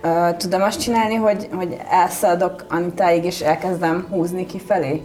[0.03, 5.01] Uh, tudom azt csinálni, hogy, hogy elszaladok Anitáig és elkezdem húzni kifelé?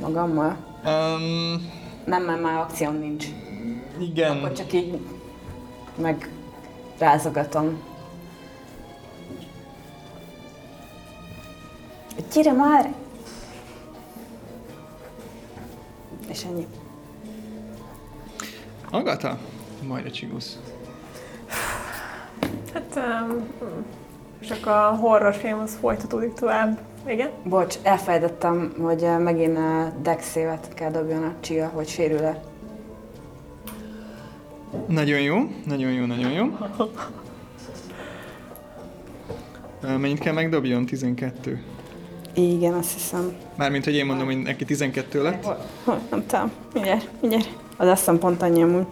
[0.00, 0.56] Magammal?
[0.84, 1.70] Um,
[2.04, 3.26] Nem, mert már akcióm nincs.
[4.00, 4.36] igen.
[4.36, 4.98] Akkor csak így
[5.96, 6.30] meg
[6.98, 7.80] rázogatom.
[12.32, 12.94] Gyere már!
[16.28, 16.66] És ennyi.
[18.90, 19.38] Agata?
[19.86, 20.58] Majd a csigusz.
[22.72, 23.46] Hát, um,
[24.40, 26.80] csak a horrorfilm az folytatódik tovább.
[27.06, 27.30] Igen?
[27.44, 32.42] Bocs, elfelejtettem, hogy eh, megint uh, Dex-évet kell dobjon a csia, hogy sérül-e.
[34.86, 35.36] Nagyon jó,
[35.66, 36.56] nagyon jó, nagyon jó.
[39.80, 40.86] Ö, Mennyit kell megdobjon?
[40.86, 41.62] 12.
[42.34, 43.32] Igen, azt hiszem.
[43.56, 45.44] Mármint, hogy én mondom, hogy neki 12 lett.
[45.44, 46.50] Hol, hol, nem tudom.
[46.72, 47.48] Mindjárt, mindjárt.
[47.76, 48.86] Az azt hiszem pont annyi amúgy.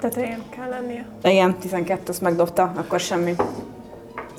[0.00, 1.06] Tetején kell lennie.
[1.22, 3.34] Igen, 12 azt megdobta, akkor semmi.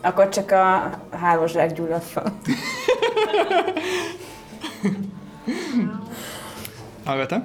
[0.01, 2.33] Akkor csak a hálózsák gyulladt fel.
[7.05, 7.43] Agata?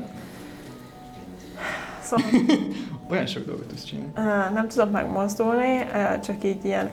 [2.03, 2.27] Szóval
[3.11, 4.13] Olyan sok dolgot tudsz csinálni.
[4.17, 6.91] uh, nem tudok megmozdulni, uh, csak így ilyen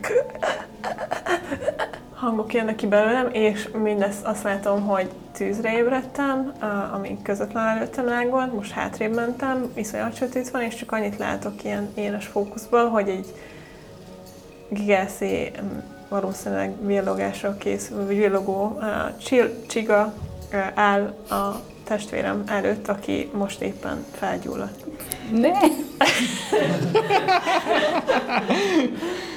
[2.20, 6.54] hangok jönnek ki belőlem, és mindezt azt látom, hogy tűzre ébredtem,
[6.94, 11.90] ami közvetlen előttem lángolt, most hátrébb mentem, iszonyat sötét van, és csak annyit látok ilyen
[11.96, 13.34] éles fókuszban, hogy egy
[14.70, 18.80] gigászi, um, valószínűleg villogásra készül, vagy villogó
[19.68, 20.14] csiga
[20.74, 24.86] áll a testvérem előtt, aki most éppen felgyulladt.
[25.32, 25.52] Ne!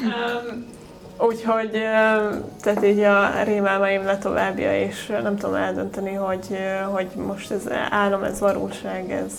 [0.02, 0.66] Um,
[1.26, 1.70] úgyhogy
[2.62, 6.58] tehát így a rémálmaim letovábbja, és nem tudom eldönteni, hogy,
[6.92, 9.32] hogy most ez álom, ez valóság, ez,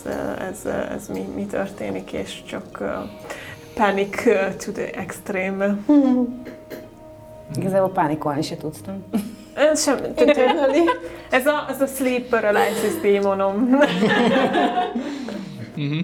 [0.49, 2.83] ez, ez mi, mi történik, és csak
[3.73, 5.75] panic uh, to the extreme.
[7.59, 9.03] Igazából pánikolni se tudtam.
[9.53, 10.37] Ez sem, tehát,
[11.29, 13.79] ez a, ez a sleep paralysis démonom.
[15.75, 15.99] Uh-huh.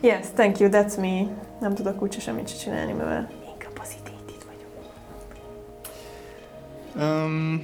[0.00, 1.26] yes, thank you, that's me.
[1.60, 3.28] Nem tudok úgyse semmit se csinálni, mivel
[6.98, 7.62] Um,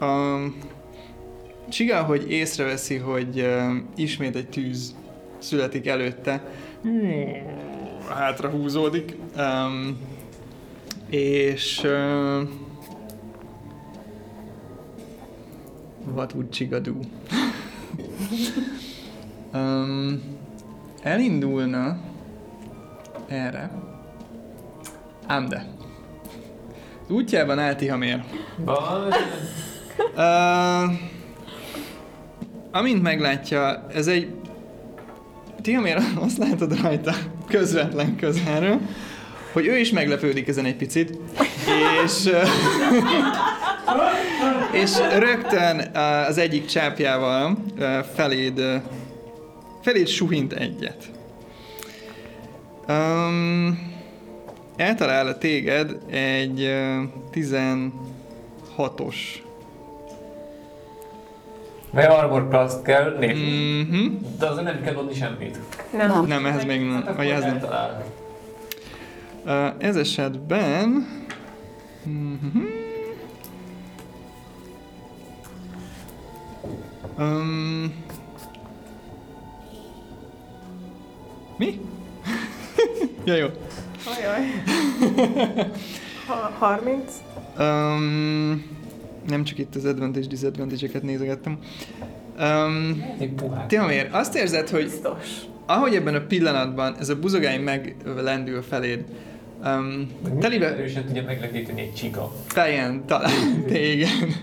[0.00, 0.58] um,
[1.68, 4.94] Csiga, hogy észreveszi, hogy um, ismét egy tűz
[5.38, 6.42] születik előtte,
[8.08, 9.98] hátra húzódik, um,
[11.10, 12.48] és um,
[16.14, 16.92] what would Csiga do?
[19.58, 20.22] um,
[21.02, 22.00] elindulna
[23.28, 23.70] erre,
[25.26, 25.83] ám de.
[27.08, 28.24] Útjában áll Tihamér.
[28.56, 29.14] Vagy...
[30.14, 30.92] Uh,
[32.70, 34.28] amint meglátja, ez egy...
[35.62, 37.14] Tihamér azt látod rajta
[37.48, 38.80] közvetlen közelről,
[39.52, 41.18] hogy ő is meglepődik ezen egy picit,
[42.04, 42.30] és,
[44.82, 45.96] és rögtön
[46.28, 48.80] az egyik csápjával ö, feléd,
[49.82, 51.10] feléd suhint egyet.
[52.88, 53.93] Um,
[54.76, 57.02] eltalál téged egy ö,
[57.32, 59.16] 16-os
[61.94, 63.82] Mert armor class kell lépni.
[63.82, 64.06] Mhm.
[64.38, 65.58] De azért nem kell dobni semmit.
[65.92, 66.08] Nem.
[66.08, 66.26] Nem.
[66.26, 67.02] Nem, ehhez még nem.
[67.04, 67.60] Hát Vagy ez nem.
[69.44, 71.08] Uh, ez esetben...
[72.02, 72.58] Mhm.
[77.18, 78.04] Um,
[81.56, 81.80] mi?
[83.24, 83.46] ja, jó.
[84.06, 84.40] Ajaj.
[86.26, 87.02] Ha, 30.
[87.58, 88.64] Um,
[89.28, 91.58] nem csak itt az advantage disadvantage-eket nézegettem.
[92.40, 93.04] Um.
[93.66, 95.28] Tihamér, azt érzed, hogy Biztos.
[95.66, 99.04] ahogy ebben a pillanatban ez a buzogány meglendül feléd,
[99.64, 100.10] um,
[100.40, 102.32] telibe Erősen tudja meglendíteni egy csiga.
[102.46, 103.30] fejen talál
[103.68, 104.42] téged.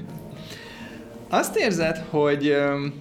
[1.30, 2.94] Azt érzed, hogy um,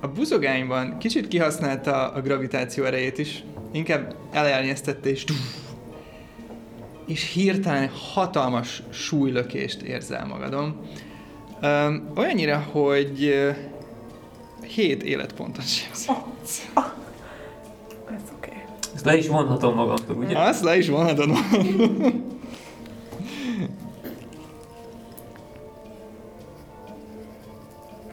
[0.00, 5.24] a buzogányban kicsit kihasználta a gravitáció erejét is, inkább elelnyeztette és
[7.06, 10.80] és hirtelen hatalmas súlylökést érzel magadon.
[11.62, 13.56] Um, olyannyira, hogy uh,
[14.66, 16.20] 7 életpontot sem Ez oké.
[18.36, 18.62] Okay.
[18.94, 20.38] Ezt le is vonhatom magamtól, ugye?
[20.38, 21.30] Azt le is vonhatod.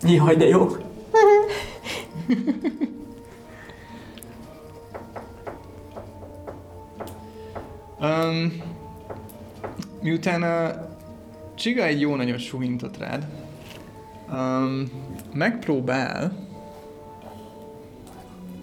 [0.05, 0.67] Jaj, de jó.
[7.99, 8.72] Um,
[10.03, 10.71] miután a
[11.55, 13.25] Csiga egy jó nagyot suhintott rád,
[14.31, 14.91] um,
[15.33, 16.31] megpróbál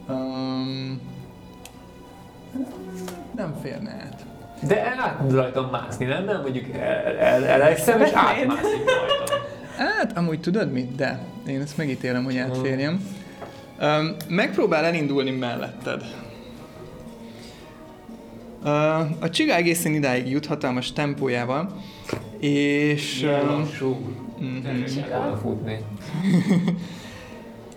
[0.09, 1.01] um,
[3.37, 4.25] nem férne át.
[4.63, 6.25] De el tud rajtam mászni, nem?
[6.25, 9.39] Nem mondjuk el, el, eleszem és átmászik rajtam.
[9.77, 10.95] Hát, amúgy tudod mit?
[10.95, 11.19] De.
[11.47, 13.07] Én ezt megítélem, hogy átférjem.
[13.81, 16.03] Um, megpróbál elindulni melletted.
[19.19, 21.83] A csiga egészen idáig jut hatalmas tempójával,
[22.39, 23.21] és...
[23.23, 23.99] Ilyen um, lassú.
[24.39, 25.37] mhm.
[25.43, 25.79] Futni.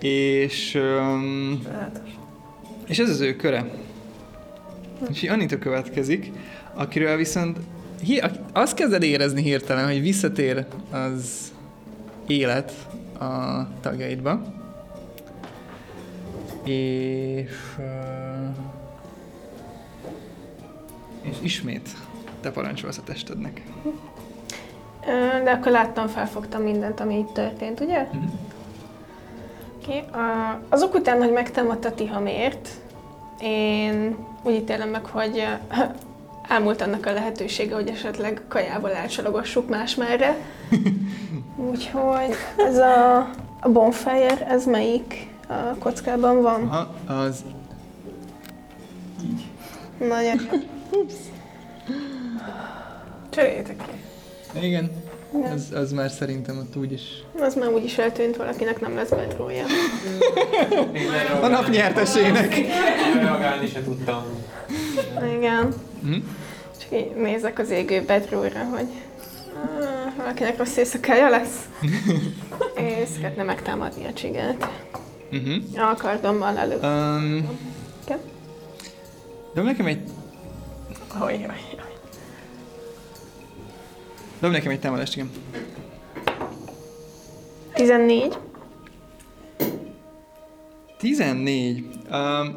[0.00, 1.62] és, um,
[2.86, 3.70] és ez az ő köre.
[5.10, 6.30] És így Anita következik,
[6.74, 7.58] akiről viszont
[8.02, 11.52] hi- azt kezded érezni hirtelen, hogy visszatér az
[12.26, 12.72] élet
[13.18, 14.42] a tagjaidba.
[16.64, 17.50] És...
[17.78, 18.23] Uh,
[21.24, 21.88] és ismét
[22.40, 23.62] te parancsolsz a testednek.
[25.44, 28.08] De akkor láttam, felfogtam mindent, ami itt történt, ugye?
[28.12, 28.24] Mhm.
[29.76, 30.04] Oké.
[30.08, 30.20] Okay.
[30.68, 32.68] Azok után, hogy megtámadta Tihamért,
[33.40, 35.46] én úgy ítélem meg, hogy
[36.48, 40.36] elmúlt annak a lehetősége, hogy esetleg kajával átsalogassuk más merre.
[41.70, 43.16] Úgyhogy ez a,
[43.60, 46.68] a bonfire, ez melyik a kockában van?
[46.68, 47.44] Aha, az...
[49.98, 50.73] Nagyon jó.
[53.30, 53.92] Cseréljétek ki.
[54.60, 54.90] Igen,
[55.54, 57.02] az, az már szerintem ott úgyis...
[57.38, 59.64] Az már úgyis eltűnt, valakinek nem lesz bedrója.
[61.42, 62.56] A nap nyertesének!
[63.14, 64.24] Reagálni se tudtam.
[65.36, 65.74] Igen.
[66.00, 66.14] Mhm.
[66.80, 68.86] Csak így nézek az égő bedróra, hogy
[69.54, 71.68] ah, valakinek rossz éjszakája lesz.
[73.02, 74.68] És szeretne megtámadni a csigát.
[75.32, 75.90] Uh-huh.
[75.90, 76.78] A kardommal elő.
[76.82, 77.58] Um,
[79.54, 80.00] dob nekem egy,
[81.18, 81.92] Hogy, jaj, jaj.
[84.40, 85.30] dob nekem egy támadást, igen.
[87.74, 88.38] 14.
[90.98, 91.84] 14.
[92.10, 92.56] Um,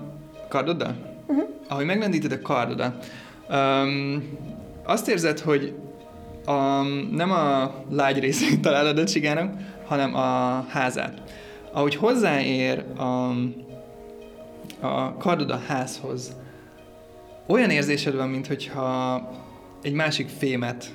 [0.50, 0.96] kardoddal?
[1.28, 1.50] Uh-huh.
[1.68, 3.06] ahogy meglendíted a kardodat,
[3.50, 4.24] um,
[4.84, 5.74] azt érzed, hogy
[6.48, 9.54] um, nem a lágy részét találod a csigának,
[9.86, 11.22] hanem a házát.
[11.72, 13.30] Ahogy hozzáér a,
[14.88, 16.36] a kardod a házhoz,
[17.48, 19.30] olyan érzésed van, mintha
[19.82, 20.94] egy másik fémet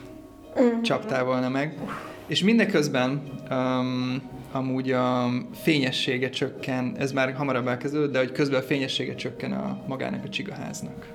[0.82, 1.78] csaptál volna meg,
[2.26, 4.22] és mindeközben um,
[4.52, 9.78] amúgy a fényessége csökken, ez már hamarabb elkezdődött, de hogy közben a fényessége csökken a
[9.86, 11.08] magának a csigaháznak.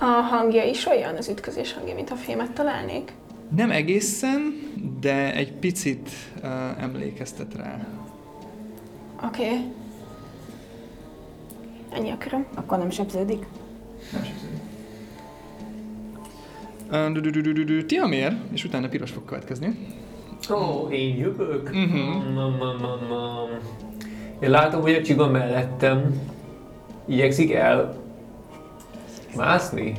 [0.00, 3.12] A hangja is olyan, az ütközés hangja, mint a fémet találnék.
[3.56, 4.60] Nem egészen,
[5.00, 6.10] de egy picit
[6.42, 7.86] uh, emlékeztet rá.
[9.24, 9.44] Oké.
[9.44, 9.72] Okay.
[11.92, 12.46] Ennyi a köröm.
[12.54, 13.46] Akkor nem sebződik?
[17.86, 19.78] Tiamér, és utána piros fog következni.
[20.50, 21.70] Ó, én jövök?
[23.08, 23.48] Mam.
[24.40, 26.20] Én látom, hogy a csiga mellettem
[27.06, 27.96] igyekszik el
[29.36, 29.94] mászni.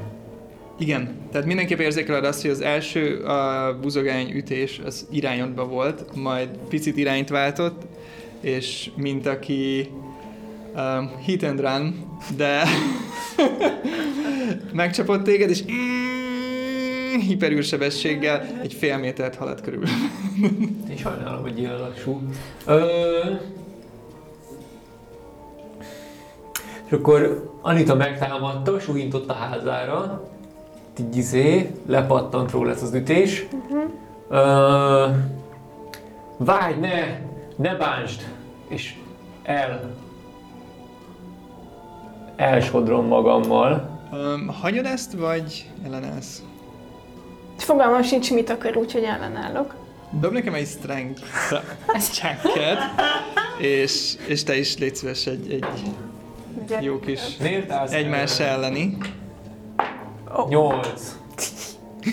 [0.80, 6.50] Igen, tehát mindenképp érzékeled azt, hogy az első a buzogány ütés az irányodba volt, majd
[6.70, 7.82] picit irányt váltott,
[8.42, 9.90] és mint aki
[10.78, 12.64] um, hit and run, de
[14.74, 15.64] megcsapott téged, és
[17.28, 19.84] hiperűrsebességgel egy fél métert halad körül.
[20.90, 22.22] Én sajnálom, hogy ilyen lassú.
[22.66, 22.82] Ö...
[26.86, 30.30] És akkor Anita megtámadta, suhintott a házára.
[31.00, 33.46] Így izé, lepattant róla ez az ütés.
[34.30, 35.08] Ö...
[36.38, 37.20] Vágy, ne!
[37.56, 38.22] Ne bántsd!
[38.68, 38.96] És
[39.44, 39.96] el...
[42.38, 44.00] Elsodrom magammal.
[44.12, 46.42] Um, hagyod ezt, vagy ellenállsz?
[47.58, 49.76] Fogalmam sincs, mit akar, úgyhogy ellenállok.
[50.12, 51.22] Dob nekem egy strength
[52.12, 52.78] checket,
[53.60, 55.66] és, és te is légy szíves egy, egy
[56.64, 56.82] Ugye?
[56.82, 58.48] jó kis Miért állsz egymás el?
[58.48, 58.98] elleni.
[60.50, 61.16] Nyolc.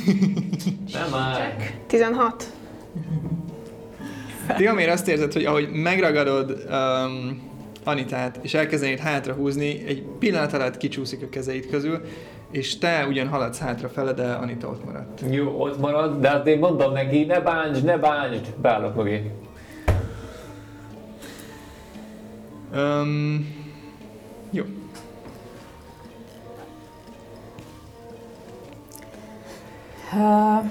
[0.93, 1.57] Nem már.
[1.87, 2.45] 16.
[4.57, 7.43] Tiamér azt érzed, hogy ahogy megragadod um,
[7.85, 12.01] Anitát, és elkezdenéd hátra húzni, egy pillanat alatt kicsúszik a kezeid közül,
[12.51, 15.23] és te ugyan haladsz hátrafele, de Anita ott maradt.
[15.31, 18.55] Jó, ott marad, de hát én mondom neki, ne bántsd, ne bántsd.
[18.57, 19.31] Beállok mögé.
[22.75, 23.47] Um,
[24.51, 24.65] jó.
[30.13, 30.65] Uh,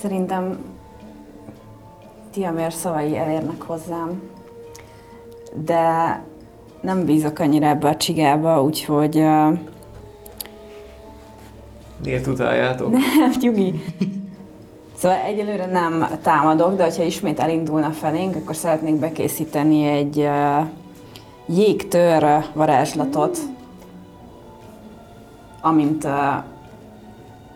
[0.00, 0.58] szerintem
[2.30, 4.22] Tiamér szavai elérnek hozzám,
[5.54, 6.22] de
[6.80, 9.58] nem bízok annyira ebbe a csigába, úgyhogy uh,
[12.04, 12.90] Miért utáljátok?
[13.18, 13.82] nem, nyugi.
[14.96, 20.66] Szóval egyelőre nem támadok, de ha ismét elindulna felénk, akkor szeretnék bekészíteni egy uh,
[21.46, 23.38] jégtör varázslatot,
[25.60, 26.10] amint uh,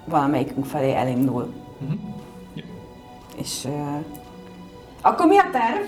[0.04, 1.52] valamelyikünk felé elindul.
[1.78, 2.13] Mhm.
[3.34, 4.04] És uh,
[5.00, 5.84] akkor mi a terv?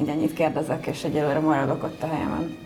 [0.00, 2.56] Így ennyit kérdezek, és egyelőre maradok ott a helyemen.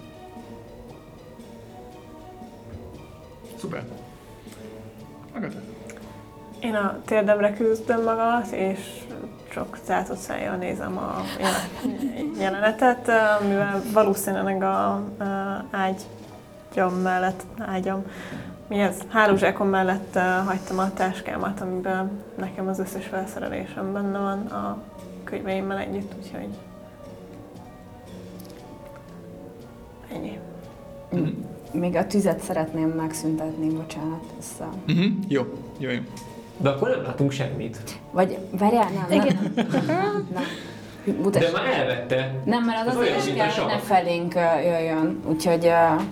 [3.59, 3.85] Szuper.
[5.37, 5.57] Agata.
[6.61, 8.79] Én a térdemre küzdöm magamat, és
[9.53, 13.11] csak zátott szájjal nézem a jelen- jelenetet,
[13.49, 18.05] mivel valószínűleg a, a ágyam mellett, ágyam,
[18.69, 24.47] mi ez, hálózsákom mellett uh, hagytam a táskámat, amiben nekem az összes felszerelésem benne van
[24.47, 24.83] a
[25.25, 26.49] könyveimmel együtt, úgyhogy
[30.13, 30.39] ennyi.
[31.11, 31.29] Mhm.
[31.73, 34.25] Még a tüzet szeretném megszüntetni, bocsánat.
[34.39, 34.69] Össze.
[34.87, 35.07] Mhm.
[35.29, 35.43] Jó,
[35.79, 36.01] jó, jó.
[36.57, 38.01] De akkor nem látunk semmit.
[38.11, 39.27] Vagy várjál, nem, nem,
[39.87, 40.29] nem.
[40.35, 41.31] nem.
[41.31, 42.41] De már elvette.
[42.45, 45.67] Nem, mert az Ez azért kell, hogy ne felénk ö, jöjjön, úgyhogy...
[45.67, 46.03] Uh,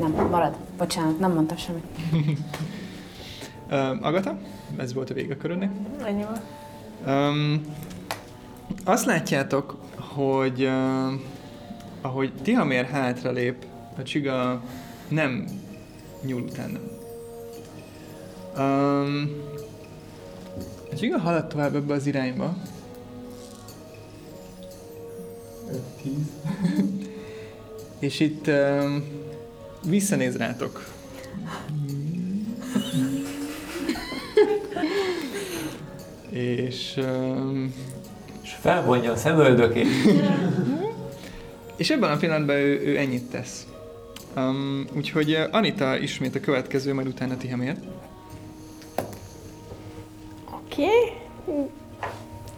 [0.00, 0.56] nem, marad.
[0.78, 1.84] Bocsánat, nem mondtam semmit.
[3.72, 4.38] Uh, Agata,
[4.76, 5.70] ez volt a vége a körödnek.
[6.04, 6.40] Ennyi van.
[7.14, 7.64] Um,
[8.84, 11.12] azt látjátok, hogy uh,
[12.00, 13.66] ahogy Tihamér hátralép,
[13.98, 14.62] a csiga
[15.08, 15.44] nem
[16.22, 16.78] nyúl utána.
[18.58, 19.30] Um,
[20.92, 22.54] a csiga halad tovább ebbe az irányba.
[25.72, 26.10] 5-10.
[27.98, 29.19] És itt um,
[29.84, 30.84] visszanéz rátok.
[36.30, 37.74] És um,
[38.42, 39.86] És felvonja a szemöldökét.
[41.76, 43.66] És ebben a pillanatban ő, ő ennyit tesz.
[44.36, 47.76] Um, úgyhogy uh, Anita ismét a következő, majd utána Tihamér.
[50.52, 50.84] Oké.
[51.44, 51.68] Okay.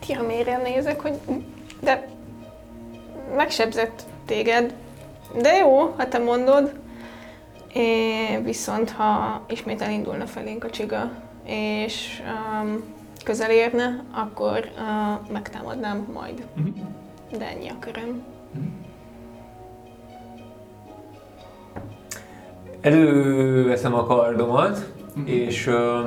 [0.06, 1.14] Tiramére nézek, hogy
[1.80, 2.08] de
[3.36, 4.74] megsebzett téged,
[5.40, 6.72] de jó, ha te mondod.
[7.72, 11.10] É, viszont ha ismét elindulna felénk a csiga,
[11.46, 12.22] és
[12.62, 12.82] um,
[13.24, 16.46] közel érne, akkor uh, megtámadnám majd.
[16.54, 16.68] Mhm.
[17.38, 18.22] De ennyi a köröm.
[22.80, 25.26] Előveszem a kardomat, Mhm.
[25.26, 26.00] és ö,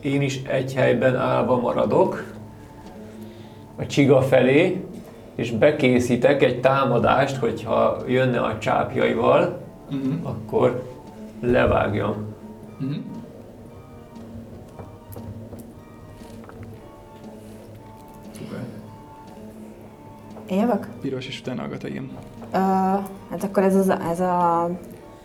[0.00, 2.24] én is egy helyben állva maradok
[3.76, 4.84] a csiga felé,
[5.38, 9.58] és bekészítek egy támadást, hogyha jönne a csápjaival,
[9.90, 10.26] Mhm.
[10.26, 10.82] akkor
[11.40, 12.14] levágjam.
[18.36, 18.64] Szuper.
[20.46, 20.88] Én jövök?
[21.00, 22.10] Piros és utána Agata, igen.
[22.44, 22.50] Uh,
[23.30, 24.68] hát akkor ez, az, ez a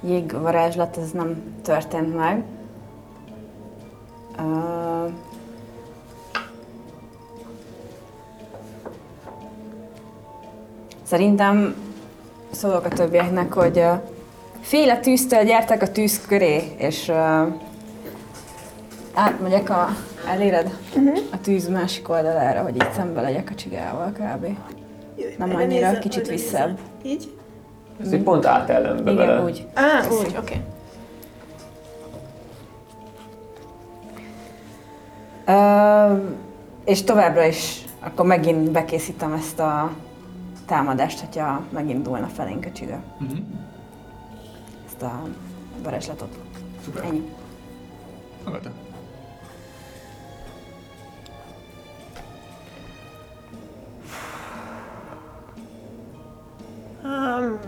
[0.02, 2.44] jégvarázslat, ez nem történt meg.
[4.40, 5.12] Uh,
[11.14, 11.76] szerintem
[12.52, 14.02] szólok a többieknek, hogy uh,
[14.62, 17.16] fél a tűztől, gyertek a tűz köré, és uh,
[19.14, 19.88] átmegyek a,
[20.30, 20.78] eléred
[21.32, 24.46] a tűz másik oldalára, hogy így szembe legyek a csigával kb.
[25.38, 26.76] Nem Erre annyira, nézze, kicsit nézze.
[27.04, 27.34] Így?
[28.02, 29.34] Ez egy pont átellenbe vele.
[29.34, 29.68] Igen, úgy.
[29.74, 30.38] Á, úgy, oké.
[30.38, 30.62] Okay.
[35.46, 36.18] Ö,
[36.86, 39.92] és továbbra is, akkor megint bekészítem ezt a
[40.66, 43.04] támadást, hogyha megindulna felénk a csiga.
[43.18, 43.38] Mhm.
[44.86, 45.24] Ezt a
[45.84, 46.40] varázslatot.
[46.84, 47.04] Szuper.
[47.04, 47.32] Ennyi.
[48.44, 48.72] Agata.
[57.04, 57.60] Um,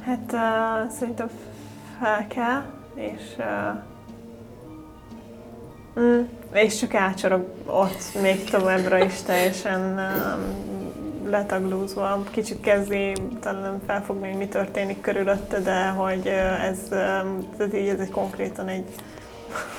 [0.00, 1.28] hát uh, szerintem
[1.98, 2.62] fel kell,
[2.96, 3.76] és uh,
[6.52, 12.24] és csak átcsorog ott még továbbra is teljesen um, letaglózva.
[12.30, 17.88] Kicsit kezdi talán felfogni, hogy mi történik körülötte, de hogy uh, ez, um, ez, így,
[17.88, 18.84] ez egy konkrétan egy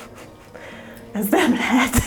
[1.18, 2.06] ez nem lehet.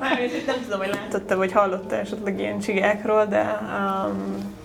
[0.00, 4.58] Mármint, nem tudom, hogy látotta, vagy hallotta esetleg ilyen csigákról, de um,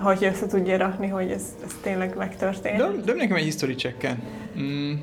[0.00, 2.76] hogy össze tudja rakni, hogy ez, ez tényleg megtörtént.
[2.76, 4.16] Dob, dob nekem egy history check
[4.58, 4.94] mm,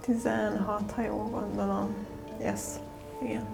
[0.00, 1.94] 16, ha jól gondolom.
[2.40, 2.60] Yes.
[3.22, 3.46] Igen.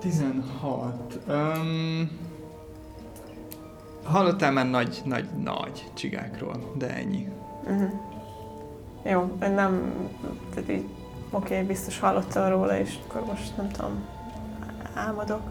[0.00, 1.18] 16.
[1.28, 2.10] Um,
[4.04, 7.28] hallottál már nagy, nagy, nagy csigákról, de ennyi.
[7.64, 7.90] Uh-huh.
[9.04, 9.92] Jó, nem,
[10.54, 10.84] tehát így,
[11.30, 14.04] oké, okay, biztos hallottam róla, és akkor most nem tudom,
[14.94, 15.42] álmodok.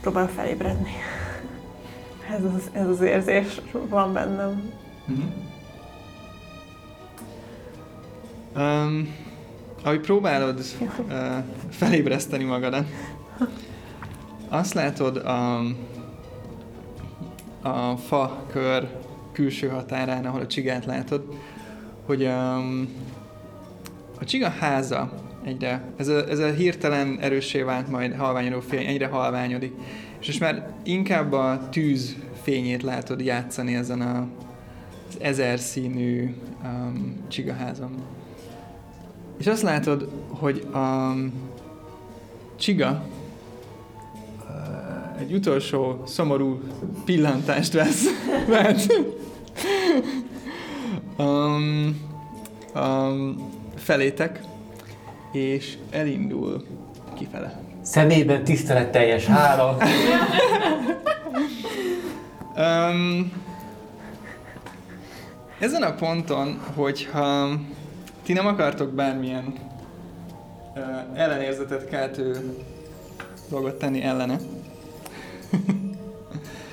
[0.00, 0.90] Próbálok felébredni.
[2.30, 4.72] Ez az, ez az érzés van bennem.
[5.06, 5.22] Mhm.
[8.56, 9.14] Um,
[9.84, 10.60] ahogy próbálod
[11.08, 11.16] uh,
[11.70, 12.86] felébreszteni magadat,
[14.48, 15.58] azt látod a,
[17.62, 19.00] a fa kör
[19.32, 21.38] külső határán, ahol a csigát látod,
[22.06, 22.88] hogy um,
[24.20, 25.12] a csiga háza
[25.46, 29.72] egyre, ez a, ez a hirtelen erőssé vált majd halványodó fény, egyre halványodik.
[30.20, 34.26] És most már inkább a tűz fényét látod játszani ezen a,
[35.08, 37.94] az ezer színű um, csigaházon.
[39.38, 41.14] És azt látod, hogy a
[42.56, 43.04] csiga
[44.40, 46.60] uh, egy utolsó szomorú
[47.04, 48.04] pillantást vesz.
[48.48, 48.92] Mert
[51.18, 52.00] um,
[52.74, 54.40] um, felétek,
[55.32, 56.66] és elindul
[57.14, 57.60] kifele.
[57.82, 59.76] Szemében tiszteletteljes hála.
[62.56, 63.32] Um,
[65.58, 67.48] ezen a ponton, hogyha
[68.22, 69.54] ti nem akartok bármilyen
[70.74, 72.54] uh, ellenérzetet keltő
[73.48, 74.38] dolgot tenni ellene,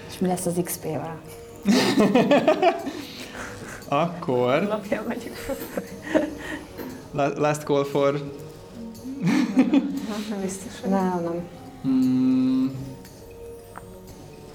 [0.09, 1.21] És mi lesz az XP-vel?
[3.87, 4.81] akkor
[7.35, 8.42] last call for
[10.41, 10.89] biztos, hogy...
[10.89, 11.41] Nem, nem.
[11.81, 12.71] Hmm.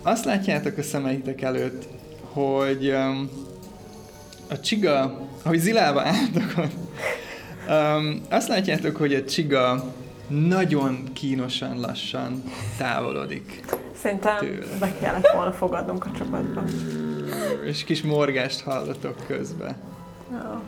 [0.02, 1.88] Azt látjátok a szemeitek előtt,
[2.32, 3.30] hogy um,
[4.50, 6.54] a csiga, ahogy zilálva álltok
[7.68, 9.92] um, azt látjátok, hogy a csiga
[10.28, 12.42] nagyon kínosan lassan
[12.78, 13.64] távolodik.
[13.94, 14.78] Szerintem Tőle.
[14.80, 16.62] be kellett volna fogadnunk a csapatba.
[17.64, 19.76] És kis morgást hallatok közben.
[20.30, 20.62] Ja.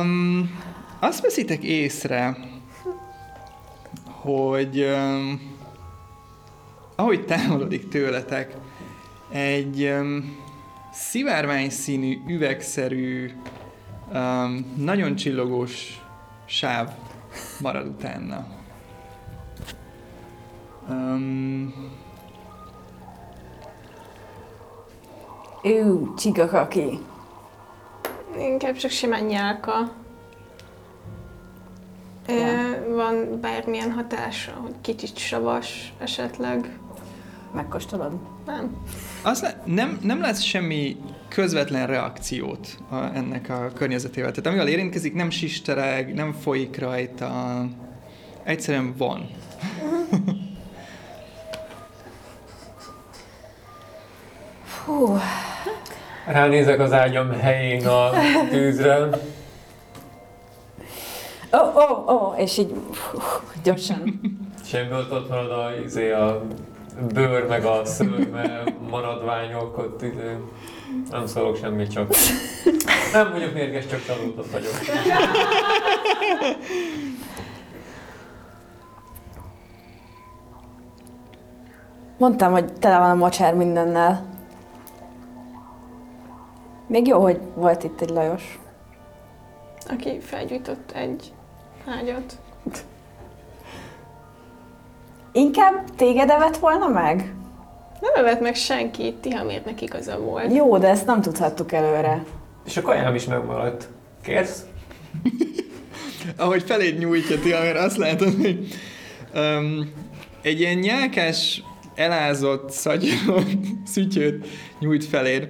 [0.00, 0.50] Um,
[0.98, 2.36] azt veszitek észre,
[4.04, 5.56] hogy um,
[6.94, 8.56] ahogy távolodik tőletek,
[9.30, 10.36] egy um,
[10.92, 13.30] szivárvány színű, üvegszerű,
[14.12, 16.00] um, nagyon csillogós
[16.44, 16.90] sáv
[17.60, 18.46] marad utána.
[20.88, 21.92] Um,
[25.62, 26.98] Ú, csigakaki.
[28.38, 30.03] Inkább csak simán nyálka.
[32.28, 32.94] Ja.
[32.94, 36.78] Van bármilyen hatása, hogy kicsit savas esetleg?
[37.54, 38.12] Megkóstolod?
[38.46, 38.76] Nem.
[39.22, 40.96] azt le, nem, nem lesz semmi
[41.28, 44.30] közvetlen reakciót a, ennek a környezetével.
[44.30, 47.64] Tehát amivel érintkezik, nem sistereg, nem folyik rajta,
[48.42, 49.28] egyszerűen van.
[54.84, 55.18] Hú,
[56.26, 58.10] Ránézek az ágyam helyén a
[58.50, 59.08] tűzre.
[61.54, 62.74] Ó, ó, ó, és így
[63.10, 63.18] hú,
[63.62, 64.20] gyorsan.
[64.64, 66.42] Semből ott marad a, izé, a
[67.12, 70.36] bőr, meg a szőrme, maradványok, ott izé,
[71.10, 72.14] nem szólok semmit, csak
[73.12, 74.72] nem vagyok mérges, csak csalódott vagyok.
[82.18, 84.26] Mondtam, hogy tele van a mocsár mindennel.
[86.86, 88.58] Még jó, hogy volt itt egy Lajos.
[89.88, 91.33] Aki felgyújtott egy
[91.86, 92.38] ágyat.
[95.32, 97.34] Inkább téged evett volna meg?
[98.00, 100.54] Nem övet meg senki, Tihamérnek igaza volt.
[100.54, 102.24] Jó, de ezt nem tudhattuk előre.
[102.64, 103.88] És a kajám is megmaradt.
[104.22, 104.62] Kérsz?
[106.36, 108.66] Ahogy feléd nyújtja ti, amire azt látod, hogy
[109.34, 109.92] um,
[110.42, 111.62] egy ilyen nyálkás,
[111.94, 113.50] elázott, szagyatott
[113.94, 114.46] szütyőt
[114.78, 115.48] nyújt feléd.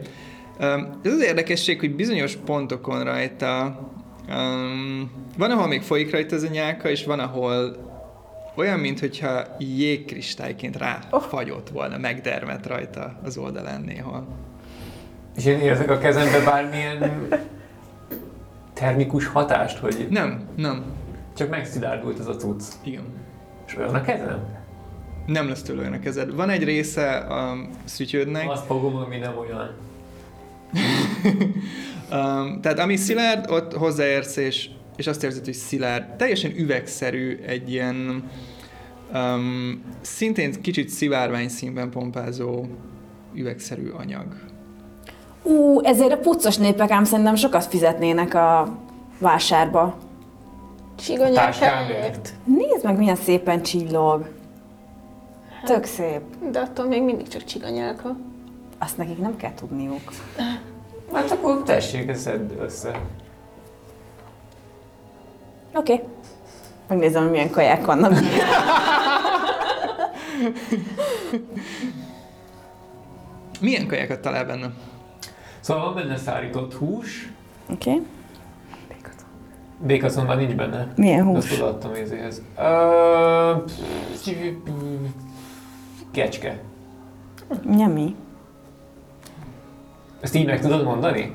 [0.60, 3.78] Um, ez az érdekesség, hogy bizonyos pontokon rajta
[4.28, 7.76] um, van, ahol még folyik rajta ez a nyálka, és van, ahol
[8.56, 14.26] olyan, mintha jégkristályként ráfagyott volna, megdermet rajta az oldalán néhol.
[15.36, 17.28] És én érzek a kezembe bármilyen
[18.72, 20.84] termikus hatást, hogy Nem, nem.
[21.36, 22.62] csak megszilárdult ez a cucc.
[22.82, 23.04] Igen.
[23.66, 24.62] És olyan a kezem?
[25.26, 26.34] Nem lesz tőle olyan a kezed.
[26.34, 29.70] Van egy része a szütyődnek, Azt fogom, ami nem olyan.
[32.12, 36.16] Um, tehát ami szilárd, ott hozzáérsz, és, és azt érzed, hogy szilárd.
[36.16, 38.30] Teljesen üvegszerű, egy ilyen
[39.12, 42.64] um, szintén kicsit szivárvány színben pompázó
[43.34, 44.26] üvegszerű anyag.
[45.42, 48.78] Ú, ezért a puccos népek ám szerintem sokat fizetnének a
[49.18, 49.98] vásárba.
[50.98, 52.32] Csigonyákáért.
[52.44, 54.28] Nézd meg, milyen szépen csillog.
[55.64, 56.20] Tök szép.
[56.50, 58.16] De attól még mindig csak csiganyálka.
[58.78, 60.12] Azt nekik nem kell tudniuk.
[61.14, 63.00] Hát akkor tessék, ezt szedd össze.
[65.74, 65.92] Oké.
[65.92, 66.06] Okay.
[66.88, 68.12] Megnézem, hogy milyen kaják vannak.
[73.60, 74.72] Milyen kajákat talál benne?
[75.60, 77.32] Szóval van benne szárított hús,
[77.70, 77.90] Oké.
[77.90, 78.02] Okay.
[79.78, 80.92] békaszon már nincs benne.
[80.96, 81.60] Milyen Azt hús?
[81.60, 82.42] odaadtam ézéhez.
[82.58, 83.54] Ö,
[86.10, 86.60] Kecske.
[87.64, 88.14] Nyemi.
[90.24, 91.34] Ezt így meg tudod mondani?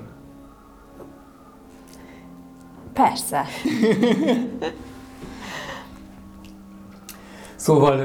[2.93, 3.45] Persze.
[7.55, 7.97] Szóval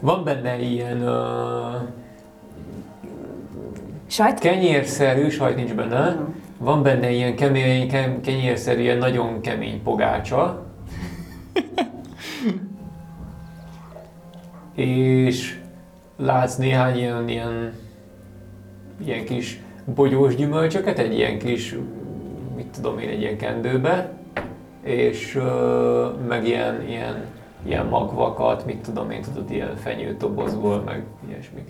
[0.00, 0.98] van benne ilyen
[4.06, 4.38] Sajt?
[4.38, 6.16] kenyérszerű, sajt nincs benne,
[6.58, 10.66] van benne ilyen kemény, kem, kenyérszerű, ilyen nagyon kemény pogácsa.
[14.74, 15.60] És
[16.16, 17.72] látsz néhány ilyen, ilyen,
[19.04, 19.60] ilyen kis
[19.94, 21.76] bogyós gyümölcsöket, egy ilyen kis,
[22.56, 24.12] mit tudom én, egy ilyen kendőbe,
[24.82, 27.24] és ö, meg ilyen, ilyen,
[27.66, 31.68] ilyen magvakat, mit tudom én, tudod, ilyen fenyőtobozból, meg ilyesmik.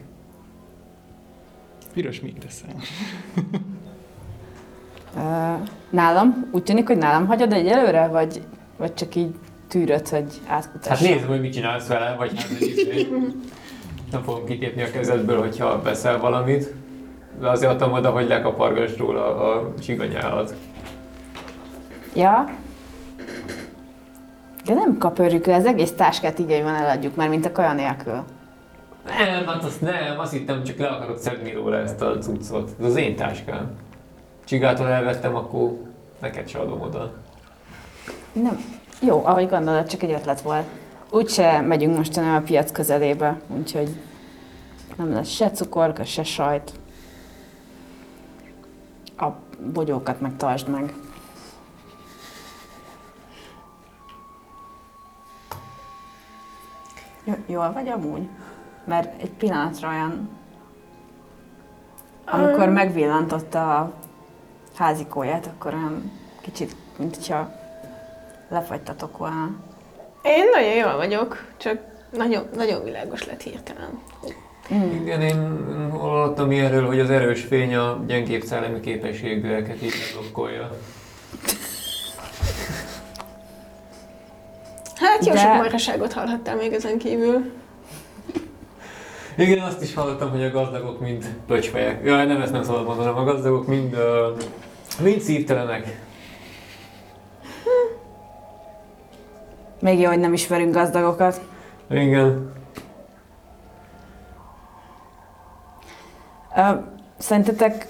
[1.92, 2.68] Piros mit teszel?
[5.16, 6.48] Uh, nálam?
[6.52, 8.42] Úgy tűnik, hogy nálam hagyod egyelőre, vagy,
[8.76, 9.34] vagy csak így
[9.68, 11.08] tűröd, hogy Hát átkutassam?
[11.12, 12.48] nézd, hogy mit csinálsz vele, vagy hát
[14.12, 16.74] nem fogom kitépni a kezedből, hogyha veszel valamit.
[17.42, 20.54] Azért adtam oda, hogy lekapargass róla a csiganyálat.
[22.14, 22.44] Ja.
[24.64, 28.24] De nem kapörjük le, az egész táskát így van eladjuk már, mint a kaja nélkül.
[29.06, 32.70] Nem, hát azt nem, azt hittem, csak le akarod szedni róla ezt a cuccot.
[32.80, 33.70] Ez az én táskám.
[34.44, 35.72] Csigától elvettem, akkor
[36.20, 37.12] neked se adom oda.
[38.32, 38.64] Nem.
[39.00, 40.64] Jó, ahogy gondolod, csak egy ötlet volt.
[41.10, 43.88] Úgyse megyünk mostanában a piac közelébe, úgyhogy
[44.96, 46.72] nem lesz se cukorka, se sajt.
[49.72, 50.94] Bogyókat meg tartsd meg.
[57.24, 58.28] J- jól vagy amúgy?
[58.84, 60.28] Mert egy pillanatra olyan,
[62.24, 63.92] amikor megvillantotta a
[64.74, 67.52] házikóját, akkor olyan kicsit, mint hogyha
[68.48, 69.50] lefagytatok volna.
[70.22, 71.78] Én nagyon jól vagyok, csak
[72.10, 73.98] nagyon, nagyon világos lett hirtelen.
[74.74, 75.02] Mm.
[75.02, 75.58] Igen, én
[75.90, 80.70] hallottam ilyenről, hogy az erős fény a gyengébb szellemi képességeket így blokkolja.
[84.94, 87.52] Hát jó De- sok marhaságot hallhattál még ezen kívül.
[89.36, 92.04] Igen, azt is hallottam, hogy a gazdagok mind pöcsfejek.
[92.04, 94.42] Jaj, nem ezt nem szabad mondanom, a gazdagok mind, uh,
[95.02, 96.00] mind szívtelenek.
[99.80, 101.40] Még jó, hogy nem ismerünk gazdagokat.
[101.90, 102.52] Igen.
[107.18, 107.86] Szerintetek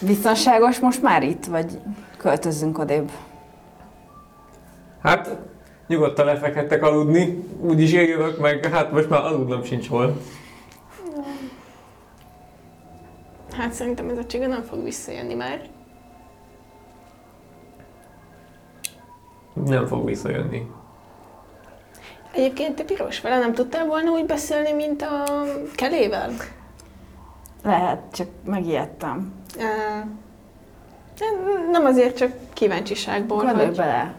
[0.00, 1.80] biztonságos most már itt, vagy
[2.16, 3.10] költözzünk odébb?
[5.02, 5.36] Hát,
[5.86, 10.16] nyugodtan lefekhettek aludni, úgyis én jövök, meg hát most már aludnom sincs hol.
[13.56, 15.60] Hát szerintem ez a csiga nem fog visszajönni már.
[19.64, 20.70] Nem fog visszajönni.
[22.32, 25.24] Egyébként te piros vele nem tudtál volna úgy beszélni, mint a
[25.74, 26.30] kelével?
[27.64, 29.32] Lehet, csak megijedtem.
[29.56, 29.64] Uh,
[31.70, 33.76] nem- azért, csak kíváncsiságból, Gondolj hogy...
[33.76, 34.14] bele.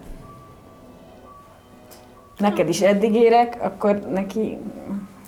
[2.37, 4.57] Neked is eddig érek, akkor neki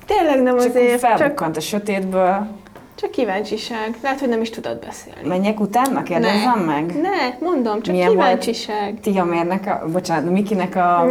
[0.06, 2.48] Tényleg nem csak azért, csak, felbukkant a sötétből.
[2.96, 3.98] csak kíváncsiság.
[4.02, 5.28] Lehet, hogy nem is tudod beszélni.
[5.28, 6.66] Menjek utána, kérdezzem Ne.
[6.66, 7.02] meg?
[7.02, 8.20] Ne, mondom, csak Milyen volt?
[8.20, 9.00] kíváncsiság.
[9.02, 11.06] Tihamérnek a, bocsánat, Mikinek a,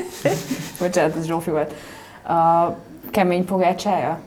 [0.80, 1.74] bocsánat, ez Zsófi volt,
[2.28, 2.74] a
[3.10, 4.18] kemény pogácsája?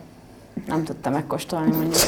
[0.68, 2.02] Nem tudtam megkóstolni mondjuk.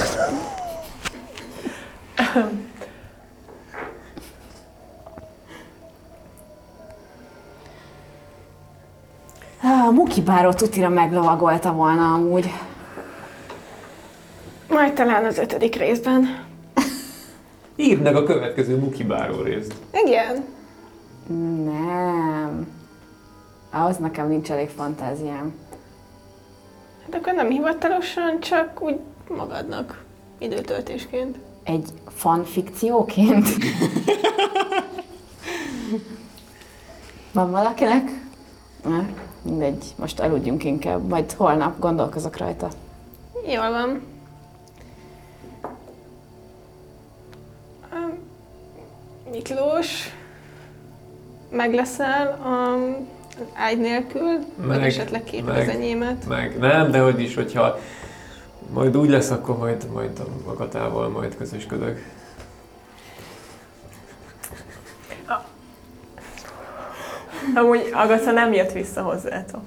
[9.64, 12.52] A Muki báró tutira meglovagolta volna amúgy.
[14.69, 16.45] Majd talán az ötödik részben.
[17.76, 19.73] Írd meg a következő mukibáró részt.
[20.06, 20.45] Igen.
[21.64, 22.68] Nem.
[23.72, 25.53] Ahhoz nekem nincs elég fantáziám.
[27.03, 30.03] Hát akkor nem hivatalosan, csak úgy magadnak.
[30.38, 31.38] Időtöltésként.
[31.64, 33.48] Egy fanfikcióként?
[37.32, 38.10] Van valakinek?
[38.84, 39.06] Na,
[39.41, 42.69] mindegy, most aludjunk inkább, majd holnap gondolkozok rajta.
[43.48, 44.10] Jól van.
[49.32, 50.10] Miklós,
[51.49, 52.78] meg leszel a
[53.53, 55.58] ágy nélkül, vagy Meg, esetleg két meg.
[55.58, 56.28] az enyémet.
[56.28, 57.80] Meg nem, de hogy is, hogyha
[58.74, 61.99] majd úgy lesz, akkor majd, majd a magatával majd közösködök.
[67.56, 69.62] Amúgy Agatha nem jött vissza hozzátok.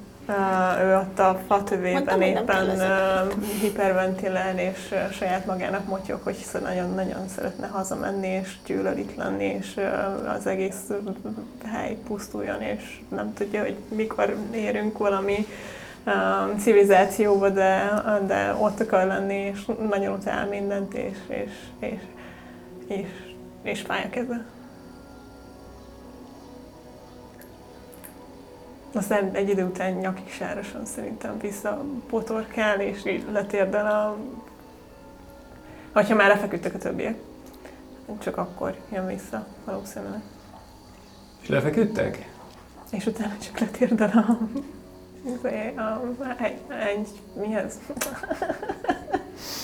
[0.83, 2.71] Ő ott a fatövében éppen
[3.61, 9.81] hiperventilál, és saját magának motyog, hogy nagyon-nagyon szeretne hazamenni, és gyűlöl itt lenni, és
[10.39, 10.91] az egész
[11.65, 15.47] hely pusztuljon, és nem tudja, hogy mikor érünk valami
[16.07, 22.01] um, civilizációba, de, de ott akar lenni, és nagyon utál mindent, és, és, és,
[22.87, 23.09] és,
[23.63, 24.45] és fáj a keze.
[28.95, 34.17] Aztán egy idő után nyakig sárosan szerintem visszapotorkál, és így letérdel a...
[35.93, 37.17] Hogyha már lefeküdtek a többiek.
[38.19, 40.21] Csak akkor jön vissza, valószínűleg.
[41.41, 42.29] És lefeküdtek?
[42.91, 44.39] És utána csak letérdel a...
[45.81, 47.79] a, a egy, egy, mi ez?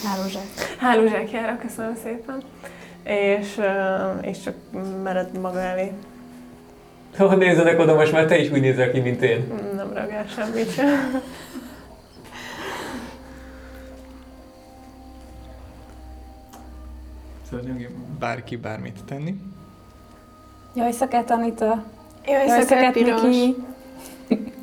[0.05, 0.77] Hálózsák.
[0.79, 2.43] Hálózsákjára, köszönöm szépen.
[3.03, 3.61] És,
[4.21, 4.55] és csak
[5.03, 5.93] mered maga elé.
[7.17, 9.53] Ha nézzenek oda, most már te is úgy nézel ki, mint én.
[9.75, 11.23] Nem reagál semmit sem.
[17.51, 17.67] Szóval
[18.19, 19.35] bárki bármit tenni.
[20.75, 21.85] Jó éjszakát, Anita!
[22.27, 22.95] Jó Jó éjszakát.
[22.95, 23.57] Miki!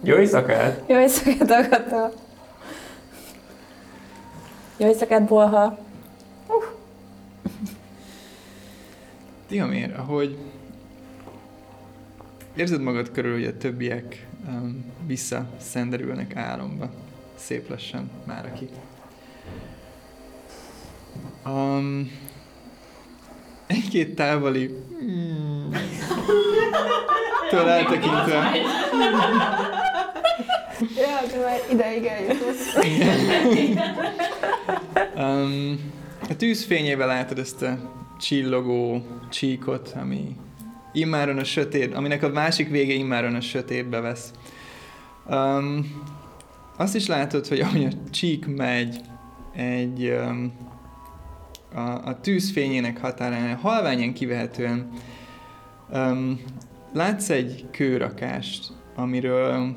[0.04, 0.84] Jó éjszakát!
[0.88, 2.12] Jó éjszakát, Agatha!
[4.78, 5.78] Jó éjszakát, Bolha!
[9.48, 10.38] Tiamér, ahogy
[12.58, 16.90] érzed magad körül, hogy a többiek um, visszaszenderülnek álomba,
[17.36, 18.70] szép lassan már aki.
[21.46, 22.12] Um,
[23.68, 25.72] egy-két távoli mm,
[27.50, 28.52] től eltekintve
[30.96, 32.58] Ja, de már ideig eljutott.
[35.16, 35.92] Um,
[36.30, 37.78] a tűz fényével látod ezt a
[38.20, 40.36] csillogó csíkot, ami
[40.98, 44.32] immáron a sötét, aminek a másik vége immáron a sötétbe vesz.
[45.30, 46.04] Um,
[46.78, 49.02] azt is látod, hogy ahogy a csík megy
[49.56, 50.52] egy öm,
[51.74, 54.90] a, a tűzfényének határán, halványan kivehetően
[55.92, 56.40] öm,
[56.94, 59.76] látsz egy kőrakást, amiről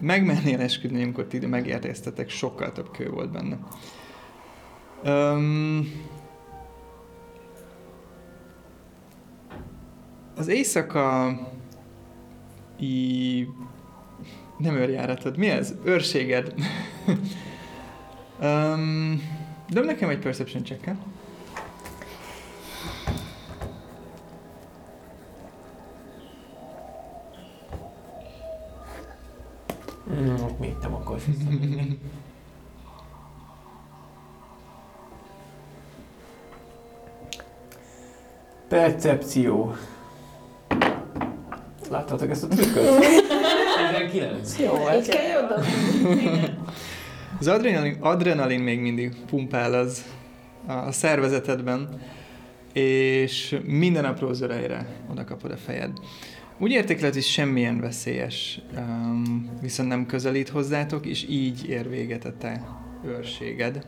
[0.00, 3.58] megmennél esküdni, amikor ti megértéztetek, sokkal több kő volt benne.
[5.02, 5.92] Öm,
[10.36, 11.38] az éjszaka
[12.78, 13.48] i...
[14.58, 15.74] nem őrjáratod, mi ez?
[15.84, 16.54] Őrséged.
[18.40, 19.22] um,
[19.68, 20.90] de nekem egy perception check
[30.10, 31.24] Mm, mit nem akarsz?
[38.68, 39.74] Percepció.
[41.94, 42.84] Láttatok ezt a trükköt?
[44.10, 44.58] 19.
[44.58, 45.62] Jó, ez kell oda.
[47.38, 50.04] Az adrenalin, adrenalin még mindig pumpál az
[50.66, 51.88] a, a szervezetedben,
[52.72, 55.90] és minden apró zörejre oda kapod a fejed.
[56.58, 62.32] Úgy értékeled, hogy semmilyen veszélyes um, viszont nem közelít hozzátok, és így ér véget a
[62.38, 62.64] te
[63.06, 63.86] őrséged.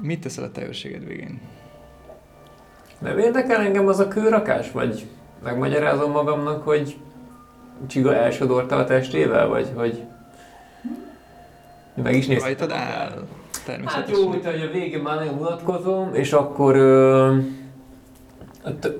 [0.00, 1.40] Mit teszel a te őrséged végén?
[2.98, 4.70] Nem érdekel engem az a kőrakás?
[4.70, 5.06] Vagy
[5.44, 6.96] megmagyarázom magamnak, hogy
[7.86, 9.48] Csiga elsodorta a testével?
[9.48, 10.02] Vagy hogy
[12.02, 12.46] meg is néztem.
[12.48, 13.26] Rajtad áll.
[13.84, 17.36] Hát jó, mint hogy a végén már nagyon mutatkozom, és akkor ö,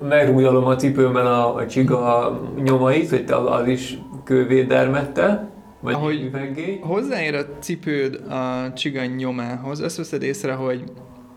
[0.08, 5.48] megrújolom a cipőmben a, a csiga nyomait, hogy az, az is kővédermette,
[5.80, 6.78] vagy Ahogy- üveggé.
[6.82, 10.84] Hozzáér a cipőd a csigany nyomához, azt veszed észre, hogy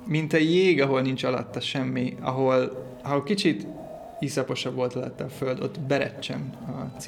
[0.05, 3.67] mint a jég, ahol nincs alatta semmi, ahol, ahol kicsit
[4.19, 7.01] iszaposabb volt alatta a föld, ott berecsem a.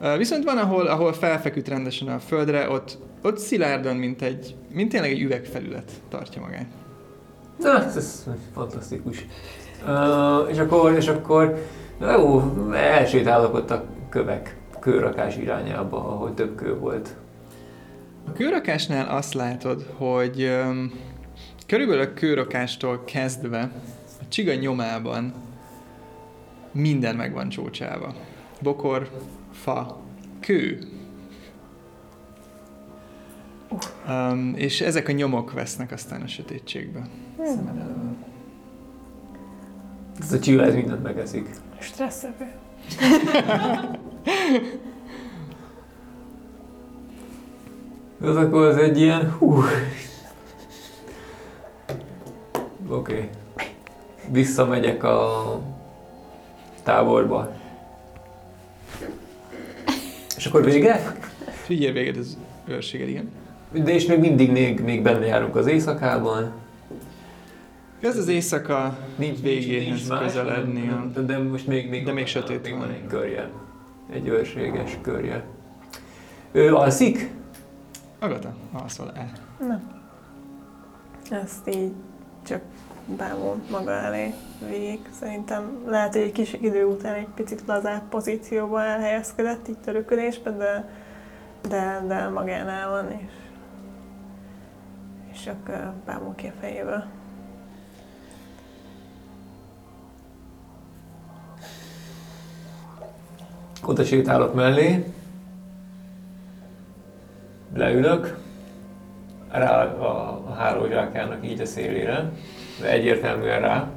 [0.00, 4.88] Ö, Viszont van, ahol, ahol felfeküdt rendesen a földre, ott, ott szilárdan, mint egy, mint
[4.88, 6.66] tényleg egy üvegfelület tartja magát.
[7.58, 9.26] Na, ez, ez fantasztikus.
[9.86, 11.66] Uh, és akkor, és akkor,
[11.98, 12.42] na jó,
[12.74, 17.16] elsétálok ott a kövek, kőrakás irányába, ahol több kő volt.
[18.28, 20.50] A kőrakásnál azt látod, hogy
[21.66, 23.70] körülbelül a kőrakástól kezdve
[24.20, 25.34] a csiga nyomában
[26.72, 28.14] minden meg van csócsálva.
[28.60, 29.10] Bokor,
[29.52, 30.00] fa,
[30.40, 30.78] kő.
[34.08, 37.08] Um, és ezek a nyomok vesznek aztán a sötétségbe.
[37.44, 38.16] Szemed elől.
[40.20, 41.48] Ez a csiga, ez mindent megeszik.
[41.78, 42.52] Stresszevő.
[48.20, 49.62] Az akkor az egy ilyen, hú.
[52.88, 53.12] Oké.
[53.12, 53.28] Okay.
[54.30, 55.60] Visszamegyek a
[56.82, 57.52] táborba.
[60.36, 61.16] És akkor vége?
[61.62, 62.36] És így ér véget az
[62.66, 63.30] őrséged, igen.
[63.72, 66.52] De és még mindig még, még benne járunk az éjszakában.
[68.00, 70.88] Ez az éjszaka Nincs végéhez más, közeledni.
[70.88, 72.90] a- De, de most még, még, De még sötét még van.
[72.90, 73.48] egy körje.
[74.12, 75.44] Egy őrséges körje.
[76.52, 77.30] Ő alszik?
[78.18, 79.32] Agata, alszol el.
[81.42, 81.92] Ezt így
[82.46, 82.60] csak
[83.16, 84.34] bámul maga elé
[84.68, 85.00] végig.
[85.20, 90.88] Szerintem lehet, hogy egy kis idő után egy picit lazább pozícióba elhelyezkedett így törökölésbe, de,
[91.68, 93.32] de, de magánál van, és,
[95.32, 95.70] és csak
[96.04, 97.04] bámul ki a fejéből.
[103.84, 105.12] Oda sétálok mellé.
[107.74, 108.38] Leülök.
[109.50, 112.32] Rá a, a hálózsákának így a szélére.
[112.80, 113.90] Egyértelműen rá.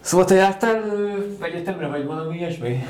[0.00, 0.82] Szóval te jártál
[1.40, 2.84] egyetemre, vagy valami ilyesmi?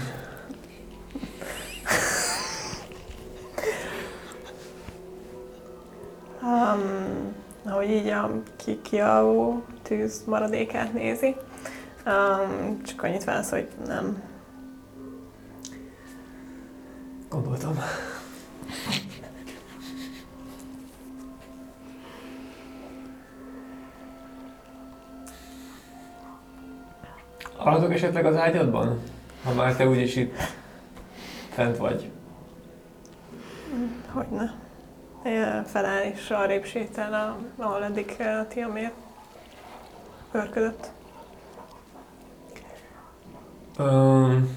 [6.43, 11.37] Um, ahogy így a ki, kialvó tűz maradékát nézi,
[12.07, 14.23] um, csak annyit válaszol, hogy nem.
[17.29, 17.79] Gondoltam.
[27.59, 28.99] Alhatok esetleg az ágyadban?
[29.45, 30.35] Ha már te úgyis itt
[31.51, 32.11] fent vagy.
[34.13, 34.55] Hogyne.
[35.25, 38.93] Ö, Feláll és arrébb sétál, a- ahol eddig ö, a Tiamér
[40.33, 40.91] örködött.
[43.79, 44.49] Um,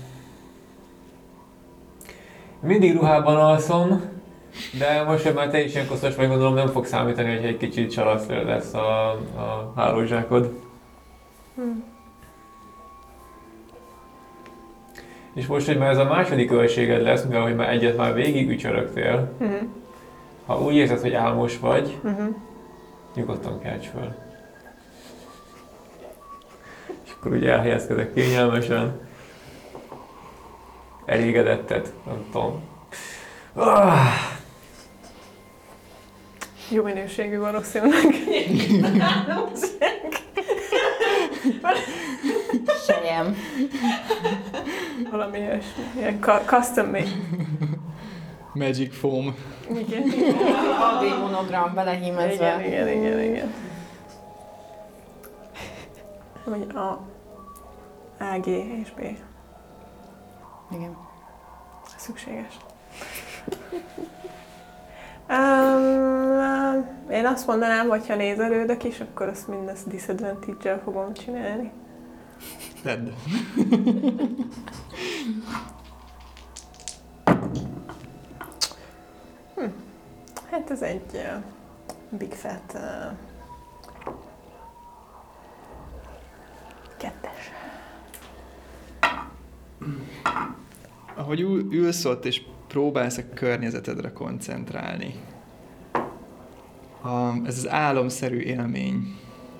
[2.59, 4.01] mindig ruhában alszom,
[4.79, 7.57] de most, hogy már te is ilyen koszos vagy, gondolom nem fog számítani, hogy egy
[7.57, 10.59] kicsit salasztőr lesz a, a hálózsákod.
[11.55, 11.61] Hm.
[15.33, 18.49] És most, hogy már ez a második ölséged lesz, mivel hogy már egyet már végig
[18.49, 19.53] ücsörögtél, Mhm.
[20.45, 22.27] ha úgy érzed, hogy álmos vagy, Mhm.
[23.15, 24.15] nyugodtan kelts föl.
[27.05, 28.99] És akkor ugye elhelyezkedek kényelmesen.
[31.05, 32.61] Elégedettet, nem tudom.
[33.53, 33.97] Ah,
[36.69, 38.03] Jó minőségű valószínűleg.
[42.87, 43.35] Sejem.
[45.11, 45.83] Valami ilyesmi.
[45.97, 47.11] Ilyen custom made.
[48.53, 49.35] Magic foam.
[49.69, 50.03] Igen.
[50.79, 52.65] Addig monogram belehímezve.
[52.65, 53.53] Igen, igen, igen, igen.
[56.45, 56.99] Vagy A,
[58.19, 58.99] A, G és B.
[60.71, 60.97] Igen.
[61.97, 62.57] Szükséges.
[65.31, 71.71] Um, én azt mondanám, hogy ha nézelődök is, akkor azt mindezt disadvantage-el fogom csinálni.
[72.83, 73.07] Tedd.
[80.51, 81.43] Hát ez egy uh,
[82.17, 82.81] big fat uh,
[86.97, 87.51] kettes.
[91.15, 92.41] Ahogy ül, ülsz ott és
[92.71, 95.13] próbálsz a környezetedre koncentrálni,
[97.01, 99.15] a, ez az álomszerű élmény,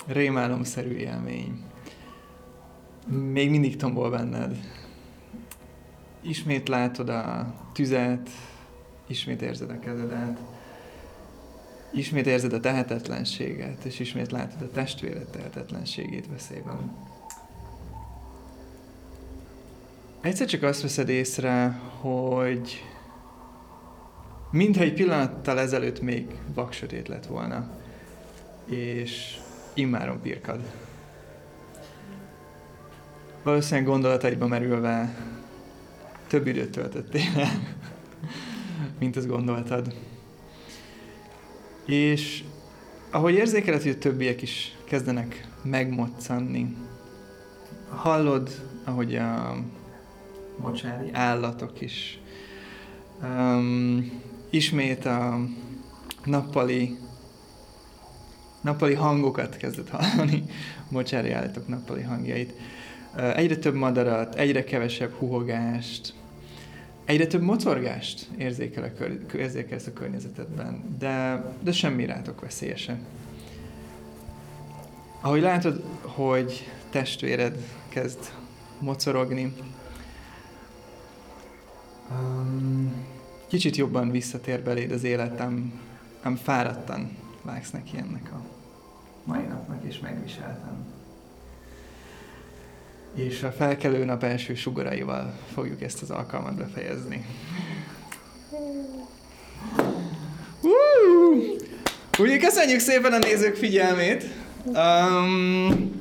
[0.08, 1.64] rémálomszerű élmény,
[3.32, 4.58] még mindig tombol benned.
[6.22, 8.30] Ismét látod a tüzet,
[9.08, 10.40] ismét érzed a kezedet,
[11.94, 16.92] ismét érzed a tehetetlenséget, és ismét látod a testvéred tehetetlenségét veszélyben.
[20.22, 22.84] Egyszer csak azt veszed észre, hogy
[24.52, 27.70] mintha egy pillanattal ezelőtt még vaksötét lett volna,
[28.66, 29.38] és
[29.74, 30.60] immáron pirkad.
[33.44, 35.16] Valószínűleg gondolataidba merülve
[36.28, 37.52] több időt töltöttél el,
[39.00, 39.94] mint azt gondoltad.
[41.86, 42.44] És
[43.12, 46.76] ahogy érzékeled, hogy a többiek is kezdenek megmoccanni,
[47.90, 48.50] hallod,
[48.84, 49.56] ahogy a
[50.58, 52.20] mocsári állatok is
[53.22, 54.12] um,
[54.52, 55.40] ismét a
[56.26, 56.98] nappali
[58.62, 60.44] nappali hangokat kezdett hallani,
[60.90, 62.54] mocsári állatok nappali hangjait.
[63.36, 66.14] Egyre több madarat, egyre kevesebb huhogást,
[67.06, 73.06] egyre több mocorgást érzékel a kör, érzékelsz a környezetedben, de, de semmi rátok veszélyesen.
[75.22, 77.58] Ahogy látod, hogy testvéred
[77.90, 78.20] kezd
[78.80, 79.54] mocorogni,
[82.12, 82.94] um,
[83.52, 85.80] kicsit jobban visszatér beléd az életem,
[86.22, 88.42] ám fáradtan vágsz neki ennek a
[89.24, 90.86] mai napnak, és megviseltem.
[93.16, 97.26] És a felkelő nap első sugaraival fogjuk ezt az alkalmat befejezni.
[102.20, 104.26] Úgyhogy köszönjük szépen a nézők figyelmét!
[104.66, 106.01] Um,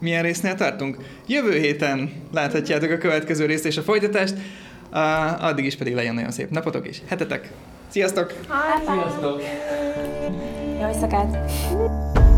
[0.00, 0.96] milyen résznél tartunk?
[1.26, 4.34] Jövő héten láthatjátok a következő részt és a folytatást.
[4.92, 7.50] Uh, addig is pedig legyen nagyon szép napotok és hetetek.
[7.88, 8.32] Sziasztok!
[8.86, 9.42] Sziasztok!
[10.80, 12.29] Jó éjszakát!